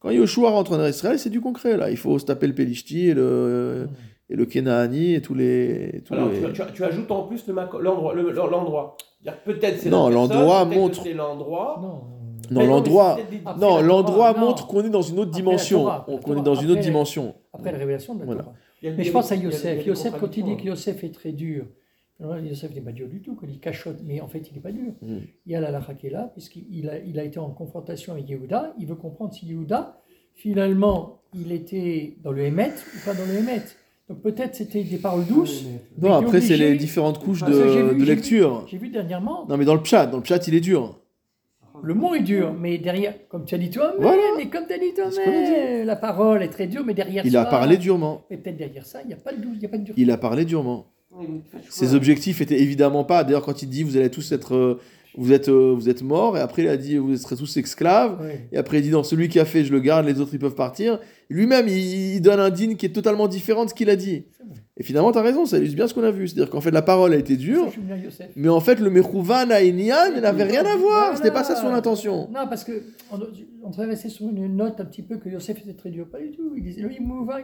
Quand 0.00 0.10
Yoshua 0.10 0.50
rentre 0.50 0.72
en 0.72 0.80
Eretz 0.80 0.96
Israël, 0.96 1.18
c'est 1.18 1.30
du 1.30 1.40
concret 1.40 1.76
là. 1.76 1.88
Il 1.90 1.96
faut 1.96 2.18
se 2.18 2.24
taper 2.26 2.48
le 2.48 2.54
Pelishti 2.54 3.08
et 3.08 3.14
le 3.14 3.88
et 4.28 4.34
le 4.36 4.44
Kenaani 4.46 5.14
et 5.14 5.20
tous 5.22 5.34
les. 5.34 6.02
tous 6.04 6.14
Alors, 6.14 6.30
les- 6.30 6.40
tu, 6.40 6.52
tu- 6.52 6.72
tu 6.74 6.84
ajoutes 6.84 7.10
en 7.10 7.22
plus 7.28 7.46
l'endroit. 7.48 8.12
le- 8.14 8.32
l'endroit. 8.32 8.96
Peut-être 9.44 9.78
c'est 9.78 9.88
Non, 9.90 10.08
l'endroit 10.08 10.64
montre- 10.64 11.02
C'est 11.04 11.12
l'endroit. 11.14 11.80
Non. 12.52 12.66
L'endroit. 12.66 13.18
Non, 13.58 13.80
l'endroit 13.80 14.32
Torah, 14.32 14.40
non. 14.40 14.46
montre 14.48 14.66
qu'on 14.66 14.84
est 14.84 14.90
dans 14.90 15.02
une 15.02 15.18
autre 15.18 15.30
dimension. 15.30 15.84
Qu'on 16.22 16.36
est 16.36 16.42
dans 16.42 16.54
une 16.54 16.70
autre 16.70 16.78
Après- 16.78 16.80
dimension. 16.90 17.34
Après 17.52 17.72
la 17.72 17.78
révélation 17.78 18.14
de 18.14 18.20
la 18.20 18.26
Voilà. 18.26 18.44
Il 18.82 18.90
il 18.90 18.96
Mais 18.96 19.04
je 19.04 19.12
pense 19.12 19.30
à 19.30 19.34
il 19.36 19.40
il 19.42 19.44
Yosef. 19.44 19.86
Yosef, 19.86 20.14
quand 20.18 20.36
il 20.36 20.44
dit 20.44 20.56
que. 20.56 20.62
Yosef 20.64 21.04
est 21.04 21.14
très 21.14 21.32
dur, 21.32 21.66
Yosef 22.20 22.74
n'est 22.74 22.80
pas 22.80 22.92
dur 22.92 23.08
du 23.08 23.20
tout, 23.20 23.34
qu'il 23.36 23.58
cachotte, 23.58 23.98
mais 24.04 24.20
en 24.20 24.28
fait, 24.28 24.48
il 24.50 24.54
n'est 24.54 24.60
pas 24.60 24.70
dur. 24.72 24.92
Mm. 25.02 25.16
Il 25.46 25.52
y 25.52 25.54
a 25.56 25.60
la 25.60 25.70
lacha 25.70 25.94
qui 25.94 26.06
est 26.06 26.10
là, 26.10 26.30
puisqu'il 26.32 26.88
a, 26.88 26.98
il 26.98 27.18
a 27.18 27.24
été 27.24 27.38
en 27.38 27.50
confrontation 27.50 28.12
avec 28.12 28.28
Yehuda. 28.28 28.74
Il 28.78 28.86
veut 28.86 28.94
comprendre 28.94 29.32
si 29.32 29.46
Yehuda, 29.46 30.00
finalement, 30.34 31.20
il 31.34 31.52
était 31.52 32.16
dans 32.22 32.32
le 32.32 32.42
Hémet 32.42 32.70
ou 32.70 33.04
pas 33.04 33.14
dans 33.14 33.24
le 33.26 33.38
Hémet. 33.38 33.62
Donc 34.08 34.20
peut-être 34.20 34.54
c'était 34.56 34.82
des 34.82 34.98
paroles 34.98 35.24
douces. 35.26 35.64
Non, 36.00 36.12
après, 36.14 36.40
c'est 36.40 36.56
les 36.56 36.76
différentes 36.76 37.18
couches 37.18 37.44
de, 37.44 37.52
vu- 37.52 37.58
de 37.62 37.68
j'ai 37.72 37.82
vu- 37.94 38.04
lecture. 38.04 38.66
J'ai 38.68 38.76
vu 38.78 38.88
dernièrement, 38.88 39.46
Non, 39.48 39.56
mais 39.56 39.64
dans 39.64 39.74
le 39.76 39.84
chat, 39.84 40.06
dans 40.06 40.18
le 40.18 40.24
chat, 40.24 40.46
il 40.48 40.54
est 40.54 40.60
dur. 40.60 40.98
Le 41.82 41.94
mot 41.94 42.14
est 42.14 42.20
dur, 42.22 42.54
mais 42.58 42.78
derrière, 42.78 43.14
comme 43.28 43.44
tu 43.44 43.54
as 43.54 43.58
dit 43.58 43.70
toi, 43.70 43.92
mais, 43.98 44.02
Voilà. 44.04 44.22
mais 44.36 44.46
comme 44.48 44.66
tu 44.66 44.72
as 44.74 44.78
dit 44.78 44.94
toi, 44.94 45.04
C'est 45.10 45.16
ce 45.16 45.24
qu'on 45.24 45.30
a 45.30 45.32
mais, 45.32 45.84
la 45.84 45.96
parole 45.96 46.42
est 46.42 46.48
très 46.48 46.66
dure, 46.66 46.84
mais 46.84 46.94
derrière 46.94 47.24
Il 47.26 47.32
ça, 47.32 47.42
a 47.42 47.46
parlé 47.46 47.76
durement. 47.76 48.22
Mais 48.30 48.36
peut-être 48.36 48.56
derrière 48.56 48.86
ça, 48.86 49.00
il 49.02 49.08
n'y 49.08 49.14
a 49.14 49.16
pas 49.16 49.32
de 49.32 49.40
douce, 49.40 49.52
il 49.54 49.60
n'y 49.60 49.66
a 49.66 49.68
pas 49.68 49.78
de 49.78 49.84
dur. 49.84 49.94
Il 49.96 50.10
a 50.10 50.16
parlé 50.16 50.44
durement. 50.44 50.86
Oui, 51.14 51.26
Ses 51.68 51.94
objectifs 51.94 52.40
étaient 52.40 52.60
évidemment 52.60 53.04
pas. 53.04 53.22
D'ailleurs, 53.24 53.44
quand 53.44 53.62
il 53.62 53.68
dit 53.68 53.82
vous 53.82 53.96
allez 53.96 54.10
tous 54.10 54.32
être, 54.32 54.54
euh, 54.54 54.80
vous 55.16 55.32
êtes, 55.32 55.48
euh, 55.48 55.72
vous 55.76 55.88
êtes 55.88 56.02
morts, 56.02 56.36
et 56.38 56.40
après 56.40 56.62
il 56.62 56.68
a 56.68 56.76
dit 56.76 56.96
vous 56.96 57.16
serez 57.16 57.36
tous 57.36 57.56
esclaves. 57.56 58.18
Et 58.52 58.56
après 58.56 58.78
il 58.78 58.82
dit 58.82 58.90
non, 58.90 59.02
celui 59.02 59.28
qui 59.28 59.38
a 59.40 59.44
fait, 59.44 59.64
je 59.64 59.72
le 59.72 59.80
garde, 59.80 60.06
les 60.06 60.20
autres 60.20 60.32
ils 60.34 60.38
peuvent 60.38 60.54
partir. 60.54 60.98
Lui-même, 61.28 61.66
il, 61.68 62.14
il 62.16 62.20
donne 62.20 62.40
un 62.40 62.50
digne 62.50 62.76
qui 62.76 62.86
est 62.86 62.90
totalement 62.92 63.28
différent 63.28 63.64
de 63.64 63.70
ce 63.70 63.74
qu'il 63.74 63.88
a 63.90 63.96
dit. 63.96 64.24
Et 64.76 64.82
finalement, 64.82 65.12
tu 65.12 65.18
as 65.18 65.22
raison, 65.22 65.44
ça 65.46 65.58
illustre 65.58 65.76
bien 65.76 65.86
ce 65.86 65.94
qu'on 65.94 66.02
a 66.02 66.10
vu. 66.10 66.26
C'est-à-dire 66.28 66.50
qu'en 66.50 66.60
fait, 66.60 66.70
la 66.70 66.82
parole 66.82 67.12
a 67.12 67.16
été 67.16 67.36
dure, 67.36 67.70
mais 68.36 68.48
en 68.48 68.60
fait, 68.60 68.80
le 68.80 68.90
Mechouvan 68.90 69.50
à 69.50 69.62
Inyan 69.62 70.20
n'avait 70.20 70.44
rien 70.44 70.64
à 70.64 70.76
voir. 70.76 71.16
C'était 71.16 71.30
pas 71.30 71.44
ça 71.44 71.56
son 71.56 71.68
intention. 71.68 72.28
Non, 72.32 72.46
parce 72.48 72.64
que 72.64 72.82
on, 73.10 73.18
on 73.64 73.72
sur 73.72 74.28
une 74.28 74.56
note 74.56 74.80
un 74.80 74.84
petit 74.84 75.02
peu 75.02 75.16
que 75.18 75.28
Yosef 75.28 75.58
était 75.62 75.74
très 75.74 75.90
dur. 75.90 76.06
Pas 76.10 76.18
du 76.18 76.32
tout. 76.32 76.52
Il 76.56 76.62
disait, 76.64 76.82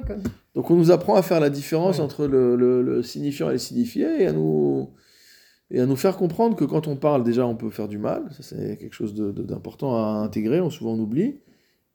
comme. 0.07 0.23
Donc 0.55 0.71
on 0.71 0.75
nous 0.75 0.91
apprend 0.91 1.15
à 1.15 1.23
faire 1.23 1.39
la 1.41 1.51
différence 1.51 2.01
entre 2.01 2.27
le, 2.27 2.57
le- 2.57 2.83
le 2.83 3.03
signifiant 3.03 3.49
et 3.51 3.53
le 3.53 3.59
signifié 3.59 4.23
et 4.23 4.27
à 4.27 4.33
nous 4.33 4.89
et 5.71 5.81
à 5.81 5.87
nous 5.87 5.97
faire 5.97 6.17
comprendre 6.17 6.57
que 6.57 6.65
quand 6.65 6.87
on 6.89 6.97
parle 6.97 7.25
déjà 7.25 7.47
on 7.47 7.55
peut 7.57 7.71
faire 7.71 7.89
du 7.89 7.99
mal, 7.99 8.25
ça 8.33 8.43
c'est 8.43 8.79
quelque 8.79 8.95
chose 8.95 9.15
d'important 9.15 9.97
à 9.97 10.19
intégrer, 10.25 10.61
on 10.61 10.71
souvent 10.71 10.93
on 10.95 10.99
oublie, 11.01 11.37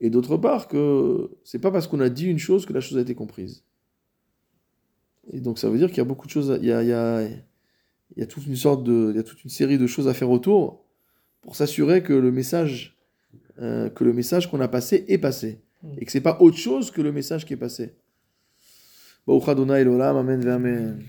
et 0.00 0.10
d'autre 0.10 0.36
part 0.36 0.68
que 0.68 1.30
c'est 1.44 1.58
pas 1.58 1.70
parce 1.70 1.86
qu'on 1.86 2.00
a 2.00 2.08
dit 2.08 2.26
une 2.26 2.38
chose 2.38 2.66
que 2.66 2.72
la 2.72 2.80
chose 2.80 2.98
a 2.98 3.00
été 3.00 3.14
comprise. 3.14 3.64
Et 5.32 5.40
donc 5.40 5.58
ça 5.58 5.68
veut 5.70 5.78
dire 5.78 5.88
qu'il 5.88 5.98
y 5.98 6.00
a 6.02 6.04
beaucoup 6.04 6.26
de 6.26 6.32
choses, 6.32 6.50
à- 6.50 6.56
il 6.58 6.66
y 6.66 6.72
a, 6.72 6.82
il 6.82 6.88
y 6.88 6.92
a- 6.92 7.22
il 7.22 8.20
y 8.20 8.22
a 8.22 8.26
toute 8.26 8.46
une 8.46 8.56
sorte 8.56 8.84
de, 8.84 9.08
il 9.10 9.16
y 9.16 9.18
a 9.18 9.22
toute 9.22 9.42
une 9.42 9.50
série 9.50 9.78
de 9.78 9.86
choses 9.86 10.06
à 10.06 10.14
faire 10.14 10.30
autour 10.30 10.84
pour 11.40 11.56
s'assurer 11.56 12.02
que 12.02 12.12
le 12.12 12.30
message 12.30 12.96
euh, 13.60 13.88
que 13.88 14.02
le 14.04 14.12
message 14.12 14.50
qu'on 14.50 14.60
a 14.60 14.66
passé 14.68 15.04
est 15.08 15.18
passé 15.18 15.60
Mm. 15.82 15.88
et 15.98 16.04
que 16.06 16.10
c'est 16.12 16.20
pas 16.20 16.38
autre 16.40 16.56
chose 16.56 16.90
que 16.90 17.00
le 17.02 17.12
message 17.12 17.44
qui 17.46 17.52
est 17.52 17.58
passé. 17.58 17.94
Amen 20.18 20.48
amen. 20.48 21.04